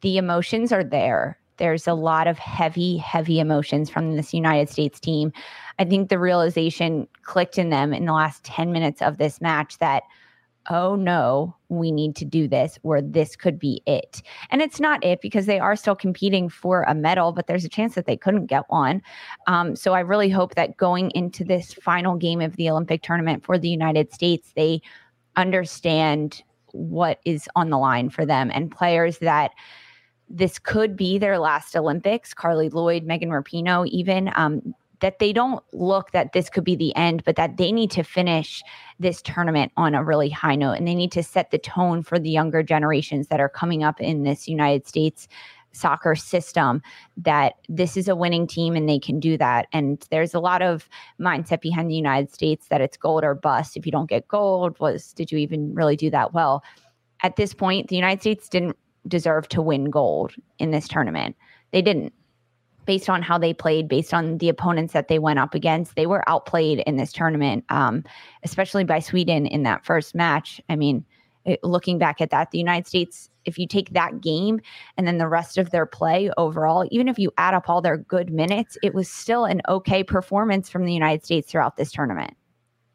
the 0.00 0.16
emotions 0.16 0.72
are 0.72 0.84
there. 0.84 1.38
There's 1.56 1.88
a 1.88 1.94
lot 1.94 2.28
of 2.28 2.38
heavy, 2.38 2.96
heavy 2.96 3.40
emotions 3.40 3.90
from 3.90 4.14
this 4.14 4.32
United 4.32 4.68
States 4.70 5.00
team. 5.00 5.32
I 5.78 5.84
think 5.84 6.08
the 6.08 6.18
realization 6.20 7.08
clicked 7.22 7.58
in 7.58 7.70
them 7.70 7.92
in 7.92 8.04
the 8.06 8.12
last 8.12 8.44
10 8.44 8.72
minutes 8.72 9.02
of 9.02 9.18
this 9.18 9.40
match 9.40 9.78
that 9.78 10.04
oh 10.70 10.94
no, 10.94 11.54
we 11.68 11.90
need 11.90 12.16
to 12.16 12.24
do 12.24 12.48
this, 12.48 12.78
or 12.82 13.02
this 13.02 13.36
could 13.36 13.58
be 13.58 13.82
it. 13.86 14.22
And 14.50 14.62
it's 14.62 14.80
not 14.80 15.04
it 15.04 15.20
because 15.20 15.46
they 15.46 15.58
are 15.58 15.76
still 15.76 15.96
competing 15.96 16.48
for 16.48 16.82
a 16.82 16.94
medal, 16.94 17.32
but 17.32 17.46
there's 17.46 17.64
a 17.64 17.68
chance 17.68 17.94
that 17.94 18.06
they 18.06 18.16
couldn't 18.16 18.46
get 18.46 18.64
one. 18.68 19.02
Um, 19.46 19.76
so 19.76 19.92
I 19.92 20.00
really 20.00 20.30
hope 20.30 20.54
that 20.54 20.76
going 20.76 21.10
into 21.14 21.44
this 21.44 21.74
final 21.74 22.16
game 22.16 22.40
of 22.40 22.56
the 22.56 22.70
Olympic 22.70 23.02
tournament 23.02 23.44
for 23.44 23.58
the 23.58 23.68
United 23.68 24.12
States, 24.12 24.52
they 24.56 24.80
understand 25.36 26.42
what 26.72 27.20
is 27.24 27.48
on 27.54 27.70
the 27.70 27.78
line 27.78 28.10
for 28.10 28.26
them 28.26 28.50
and 28.52 28.70
players 28.70 29.18
that 29.18 29.52
this 30.28 30.58
could 30.58 30.96
be 30.96 31.18
their 31.18 31.38
last 31.38 31.76
Olympics. 31.76 32.34
Carli 32.34 32.72
Lloyd, 32.72 33.04
Megan 33.04 33.28
Rapinoe, 33.28 33.86
even 33.88 34.30
um, 34.34 34.74
that 35.04 35.18
they 35.18 35.34
don't 35.34 35.62
look 35.74 36.12
that 36.12 36.32
this 36.32 36.48
could 36.48 36.64
be 36.64 36.74
the 36.74 36.96
end, 36.96 37.22
but 37.24 37.36
that 37.36 37.58
they 37.58 37.70
need 37.70 37.90
to 37.90 38.02
finish 38.02 38.62
this 38.98 39.20
tournament 39.20 39.70
on 39.76 39.94
a 39.94 40.02
really 40.02 40.30
high 40.30 40.54
note 40.54 40.78
and 40.78 40.88
they 40.88 40.94
need 40.94 41.12
to 41.12 41.22
set 41.22 41.50
the 41.50 41.58
tone 41.58 42.02
for 42.02 42.18
the 42.18 42.30
younger 42.30 42.62
generations 42.62 43.28
that 43.28 43.38
are 43.38 43.50
coming 43.50 43.84
up 43.84 44.00
in 44.00 44.22
this 44.22 44.48
United 44.48 44.88
States 44.88 45.28
soccer 45.72 46.14
system 46.14 46.80
that 47.18 47.56
this 47.68 47.98
is 47.98 48.08
a 48.08 48.16
winning 48.16 48.46
team 48.46 48.74
and 48.74 48.88
they 48.88 48.98
can 48.98 49.20
do 49.20 49.36
that. 49.36 49.66
And 49.74 50.02
there's 50.08 50.32
a 50.32 50.40
lot 50.40 50.62
of 50.62 50.88
mindset 51.20 51.60
behind 51.60 51.90
the 51.90 51.94
United 51.94 52.32
States 52.32 52.68
that 52.68 52.80
it's 52.80 52.96
gold 52.96 53.24
or 53.24 53.34
bust. 53.34 53.76
If 53.76 53.84
you 53.84 53.92
don't 53.92 54.08
get 54.08 54.26
gold, 54.26 54.80
was 54.80 55.12
did 55.12 55.30
you 55.30 55.36
even 55.36 55.74
really 55.74 55.96
do 55.96 56.08
that 56.12 56.32
well? 56.32 56.64
At 57.22 57.36
this 57.36 57.52
point, 57.52 57.88
the 57.88 57.96
United 57.96 58.22
States 58.22 58.48
didn't 58.48 58.78
deserve 59.06 59.48
to 59.48 59.60
win 59.60 59.90
gold 59.90 60.32
in 60.58 60.70
this 60.70 60.88
tournament. 60.88 61.36
They 61.72 61.82
didn't 61.82 62.14
based 62.84 63.08
on 63.08 63.22
how 63.22 63.38
they 63.38 63.54
played, 63.54 63.88
based 63.88 64.12
on 64.14 64.38
the 64.38 64.48
opponents 64.48 64.92
that 64.92 65.08
they 65.08 65.18
went 65.18 65.38
up 65.38 65.54
against. 65.54 65.96
They 65.96 66.06
were 66.06 66.28
outplayed 66.28 66.80
in 66.86 66.96
this 66.96 67.12
tournament, 67.12 67.64
um, 67.68 68.04
especially 68.42 68.84
by 68.84 69.00
Sweden 69.00 69.46
in 69.46 69.62
that 69.64 69.84
first 69.84 70.14
match. 70.14 70.60
I 70.68 70.76
mean, 70.76 71.04
it, 71.44 71.62
looking 71.62 71.98
back 71.98 72.20
at 72.20 72.30
that, 72.30 72.50
the 72.50 72.58
United 72.58 72.86
States, 72.86 73.30
if 73.44 73.58
you 73.58 73.66
take 73.66 73.90
that 73.90 74.20
game 74.20 74.60
and 74.96 75.06
then 75.06 75.18
the 75.18 75.28
rest 75.28 75.58
of 75.58 75.70
their 75.70 75.86
play 75.86 76.30
overall, 76.36 76.86
even 76.90 77.08
if 77.08 77.18
you 77.18 77.30
add 77.36 77.54
up 77.54 77.68
all 77.68 77.82
their 77.82 77.98
good 77.98 78.32
minutes, 78.32 78.78
it 78.82 78.94
was 78.94 79.10
still 79.10 79.44
an 79.44 79.60
okay 79.68 80.02
performance 80.02 80.70
from 80.70 80.84
the 80.84 80.94
United 80.94 81.24
States 81.24 81.50
throughout 81.50 81.76
this 81.76 81.92
tournament. 81.92 82.34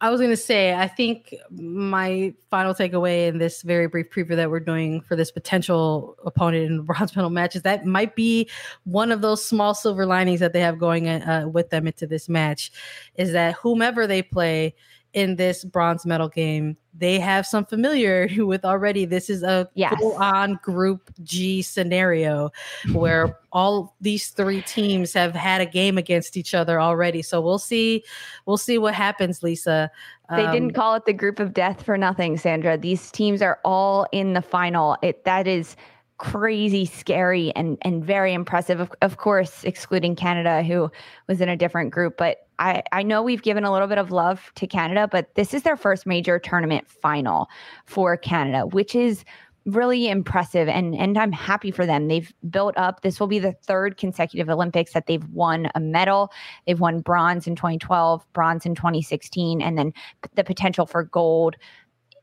I 0.01 0.09
was 0.09 0.21
going 0.21 0.31
to 0.31 0.37
say, 0.37 0.73
I 0.73 0.87
think 0.87 1.35
my 1.51 2.33
final 2.49 2.73
takeaway 2.73 3.27
in 3.27 3.37
this 3.37 3.63
very 3.63 3.87
brief 3.87 4.09
preview 4.09 4.37
that 4.37 4.49
we're 4.49 4.61
doing 4.61 5.01
for 5.01 5.17
this 5.17 5.29
potential 5.29 6.15
opponent 6.25 6.65
in 6.65 6.77
the 6.77 6.83
bronze 6.93 7.15
medal 7.15 7.29
match 7.29 7.55
is 7.55 7.63
that 7.63 7.85
might 7.85 8.15
be 8.15 8.49
one 8.85 9.11
of 9.11 9.21
those 9.21 9.43
small 9.43 9.73
silver 9.73 10.05
linings 10.05 10.39
that 10.39 10.53
they 10.53 10.61
have 10.61 10.79
going 10.79 11.09
uh, 11.09 11.47
with 11.51 11.69
them 11.69 11.85
into 11.85 12.07
this 12.07 12.29
match 12.29 12.71
is 13.15 13.33
that 13.33 13.55
whomever 13.55 14.07
they 14.07 14.21
play, 14.21 14.73
in 15.13 15.35
this 15.35 15.63
bronze 15.63 16.05
medal 16.05 16.29
game, 16.29 16.77
they 16.93 17.19
have 17.19 17.45
some 17.45 17.65
familiarity 17.65 18.41
with 18.41 18.65
already. 18.65 19.05
This 19.05 19.29
is 19.29 19.43
a 19.43 19.69
yes. 19.73 19.95
full 19.99 20.15
on 20.15 20.59
Group 20.61 21.11
G 21.23 21.61
scenario 21.61 22.51
where 22.91 23.39
all 23.51 23.95
these 24.01 24.29
three 24.29 24.61
teams 24.61 25.13
have 25.13 25.33
had 25.33 25.61
a 25.61 25.65
game 25.65 25.97
against 25.97 26.37
each 26.37 26.53
other 26.53 26.79
already. 26.79 27.21
So 27.21 27.41
we'll 27.41 27.59
see, 27.59 28.03
we'll 28.45 28.57
see 28.57 28.77
what 28.77 28.93
happens, 28.93 29.41
Lisa. 29.41 29.91
They 30.29 30.45
um, 30.45 30.51
didn't 30.51 30.73
call 30.73 30.95
it 30.95 31.05
the 31.05 31.13
group 31.13 31.39
of 31.39 31.53
death 31.53 31.81
for 31.81 31.97
nothing, 31.97 32.37
Sandra. 32.37 32.77
These 32.77 33.09
teams 33.11 33.41
are 33.41 33.59
all 33.65 34.05
in 34.11 34.33
the 34.33 34.41
final. 34.41 34.97
It 35.01 35.23
that 35.25 35.47
is 35.47 35.75
crazy 36.19 36.85
scary 36.85 37.51
and 37.55 37.77
and 37.81 38.05
very 38.05 38.33
impressive 38.33 38.79
of, 38.79 38.91
of 39.01 39.17
course 39.17 39.63
excluding 39.63 40.15
canada 40.15 40.61
who 40.61 40.91
was 41.27 41.41
in 41.41 41.49
a 41.49 41.57
different 41.57 41.91
group 41.91 42.15
but 42.17 42.45
I, 42.59 42.83
I 42.91 43.03
know 43.03 43.23
we've 43.23 43.41
given 43.41 43.63
a 43.63 43.71
little 43.71 43.87
bit 43.87 43.97
of 43.97 44.11
love 44.11 44.51
to 44.55 44.67
Canada, 44.67 45.07
but 45.09 45.33
this 45.35 45.53
is 45.53 45.63
their 45.63 45.77
first 45.77 46.05
major 46.05 46.39
tournament 46.39 46.89
final 46.89 47.47
for 47.85 48.17
Canada, 48.17 48.67
which 48.67 48.95
is 48.95 49.23
really 49.65 50.09
impressive 50.09 50.67
and 50.67 50.95
and 50.95 51.17
I'm 51.17 51.31
happy 51.31 51.71
for 51.71 51.85
them. 51.85 52.07
They've 52.07 52.31
built 52.49 52.77
up 52.77 53.01
this 53.01 53.19
will 53.19 53.27
be 53.27 53.39
the 53.39 53.51
third 53.51 53.97
consecutive 53.97 54.49
Olympics 54.49 54.93
that 54.93 55.05
they've 55.05 55.25
won 55.29 55.69
a 55.75 55.79
medal. 55.79 56.31
They've 56.65 56.79
won 56.79 57.01
bronze 57.01 57.47
in 57.47 57.55
2012, 57.55 58.25
bronze 58.33 58.65
in 58.65 58.75
2016 58.75 59.61
and 59.61 59.77
then 59.77 59.93
the 60.35 60.43
potential 60.43 60.85
for 60.85 61.03
gold 61.03 61.55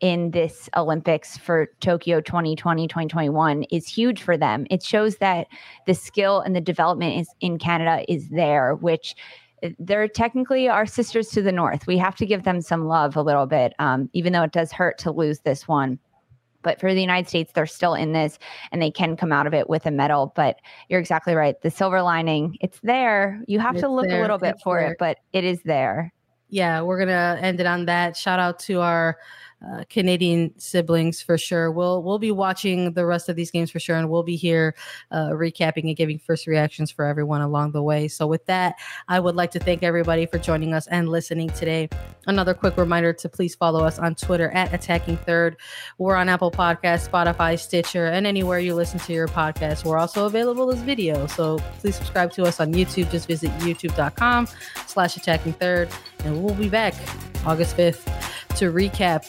in 0.00 0.30
this 0.30 0.68
Olympics 0.76 1.36
for 1.36 1.68
Tokyo 1.80 2.20
2020 2.20 2.88
2021 2.88 3.64
is 3.64 3.86
huge 3.86 4.22
for 4.22 4.36
them. 4.36 4.66
It 4.70 4.82
shows 4.82 5.16
that 5.16 5.46
the 5.86 5.94
skill 5.94 6.40
and 6.40 6.54
the 6.54 6.60
development 6.60 7.20
is 7.20 7.28
in 7.40 7.58
Canada 7.58 8.04
is 8.08 8.28
there 8.28 8.74
which 8.74 9.14
they're 9.78 10.08
technically 10.08 10.68
our 10.68 10.86
sisters 10.86 11.28
to 11.28 11.42
the 11.42 11.52
north. 11.52 11.86
We 11.86 11.98
have 11.98 12.16
to 12.16 12.26
give 12.26 12.44
them 12.44 12.60
some 12.60 12.86
love 12.86 13.16
a 13.16 13.22
little 13.22 13.46
bit, 13.46 13.74
um, 13.78 14.10
even 14.12 14.32
though 14.32 14.42
it 14.42 14.52
does 14.52 14.72
hurt 14.72 14.98
to 14.98 15.10
lose 15.10 15.40
this 15.40 15.66
one. 15.66 15.98
But 16.62 16.80
for 16.80 16.92
the 16.92 17.00
United 17.00 17.28
States, 17.28 17.52
they're 17.54 17.66
still 17.66 17.94
in 17.94 18.12
this 18.12 18.38
and 18.72 18.82
they 18.82 18.90
can 18.90 19.16
come 19.16 19.32
out 19.32 19.46
of 19.46 19.54
it 19.54 19.70
with 19.70 19.86
a 19.86 19.90
medal. 19.90 20.32
But 20.34 20.58
you're 20.88 21.00
exactly 21.00 21.34
right. 21.34 21.60
The 21.62 21.70
silver 21.70 22.02
lining, 22.02 22.58
it's 22.60 22.80
there. 22.82 23.40
You 23.46 23.60
have 23.60 23.76
it's 23.76 23.82
to 23.82 23.88
look 23.88 24.08
there. 24.08 24.18
a 24.18 24.20
little 24.20 24.38
bit 24.38 24.56
it's 24.56 24.62
for 24.62 24.80
there. 24.80 24.92
it, 24.92 24.96
but 24.98 25.18
it 25.32 25.44
is 25.44 25.62
there. 25.62 26.12
Yeah, 26.48 26.82
we're 26.82 26.98
going 26.98 27.08
to 27.08 27.38
end 27.40 27.60
it 27.60 27.66
on 27.66 27.86
that. 27.86 28.16
Shout 28.16 28.38
out 28.38 28.58
to 28.60 28.80
our 28.80 29.18
uh, 29.64 29.84
Canadian 29.88 30.52
siblings 30.58 31.22
for 31.22 31.38
sure. 31.38 31.70
We'll 31.70 32.02
we'll 32.02 32.18
be 32.18 32.30
watching 32.30 32.92
the 32.92 33.06
rest 33.06 33.28
of 33.28 33.36
these 33.36 33.50
games 33.50 33.70
for 33.70 33.78
sure, 33.78 33.96
and 33.96 34.10
we'll 34.10 34.22
be 34.22 34.36
here 34.36 34.74
uh, 35.10 35.30
recapping 35.30 35.84
and 35.86 35.96
giving 35.96 36.18
first 36.18 36.46
reactions 36.46 36.90
for 36.90 37.06
everyone 37.06 37.40
along 37.40 37.72
the 37.72 37.82
way. 37.82 38.06
So 38.08 38.26
with 38.26 38.44
that, 38.46 38.76
I 39.08 39.18
would 39.18 39.34
like 39.34 39.50
to 39.52 39.58
thank 39.58 39.82
everybody 39.82 40.26
for 40.26 40.38
joining 40.38 40.74
us 40.74 40.86
and 40.88 41.08
listening 41.08 41.48
today. 41.50 41.88
Another 42.26 42.52
quick 42.52 42.76
reminder 42.76 43.12
to 43.14 43.28
please 43.28 43.54
follow 43.54 43.82
us 43.82 43.98
on 43.98 44.14
Twitter 44.14 44.50
at 44.50 44.74
Attacking 44.74 45.16
Third. 45.16 45.56
We're 45.96 46.16
on 46.16 46.28
Apple 46.28 46.50
Podcasts, 46.50 47.08
Spotify, 47.08 47.58
Stitcher, 47.58 48.06
and 48.06 48.26
anywhere 48.26 48.58
you 48.58 48.74
listen 48.74 48.98
to 49.00 49.12
your 49.12 49.28
podcast. 49.28 49.84
We're 49.84 49.98
also 49.98 50.26
available 50.26 50.70
as 50.70 50.80
video, 50.80 51.26
so 51.26 51.58
please 51.78 51.96
subscribe 51.96 52.30
to 52.32 52.44
us 52.44 52.60
on 52.60 52.74
YouTube. 52.74 53.10
Just 53.10 53.26
visit 53.26 53.50
youtube.com/slash 53.60 55.16
Attacking 55.16 55.54
Third, 55.54 55.88
and 56.24 56.44
we'll 56.44 56.54
be 56.54 56.68
back 56.68 56.94
August 57.46 57.76
fifth 57.76 58.06
to 58.56 58.72
recap 58.72 59.26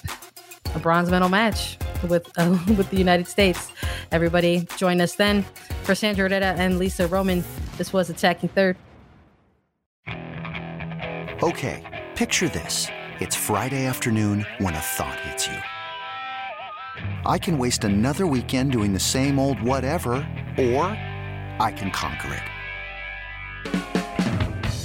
a 0.76 0.80
bronze 0.80 1.12
medal 1.12 1.30
match 1.30 1.78
with 2.08 2.28
uh, 2.38 2.58
with 2.78 2.90
the 2.90 2.98
United 2.98 3.28
States. 3.28 3.72
Everybody 4.12 4.68
join 4.78 5.02
us 5.02 5.16
then. 5.16 5.46
For 5.84 5.96
Sandra 5.96 6.28
Herrera 6.28 6.54
and 6.54 6.80
Lisa 6.80 7.08
Roman, 7.08 7.44
this 7.78 7.94
was 7.94 8.10
Attacking 8.10 8.50
Third. 8.50 8.78
Okay, 11.44 12.06
picture 12.16 12.50
this. 12.50 12.88
It's 13.20 13.36
Friday 13.36 13.86
afternoon 13.86 14.46
when 14.58 14.74
a 14.74 14.80
thought 14.80 15.20
hits 15.22 15.48
you. 15.48 15.58
I 17.26 17.38
can 17.38 17.58
waste 17.58 17.84
another 17.84 18.26
weekend 18.26 18.72
doing 18.72 18.94
the 18.94 19.00
same 19.00 19.38
old 19.40 19.62
whatever, 19.62 20.14
or 20.58 20.86
I 21.60 21.74
can 21.76 21.92
conquer 21.92 22.34
it. 22.34 22.57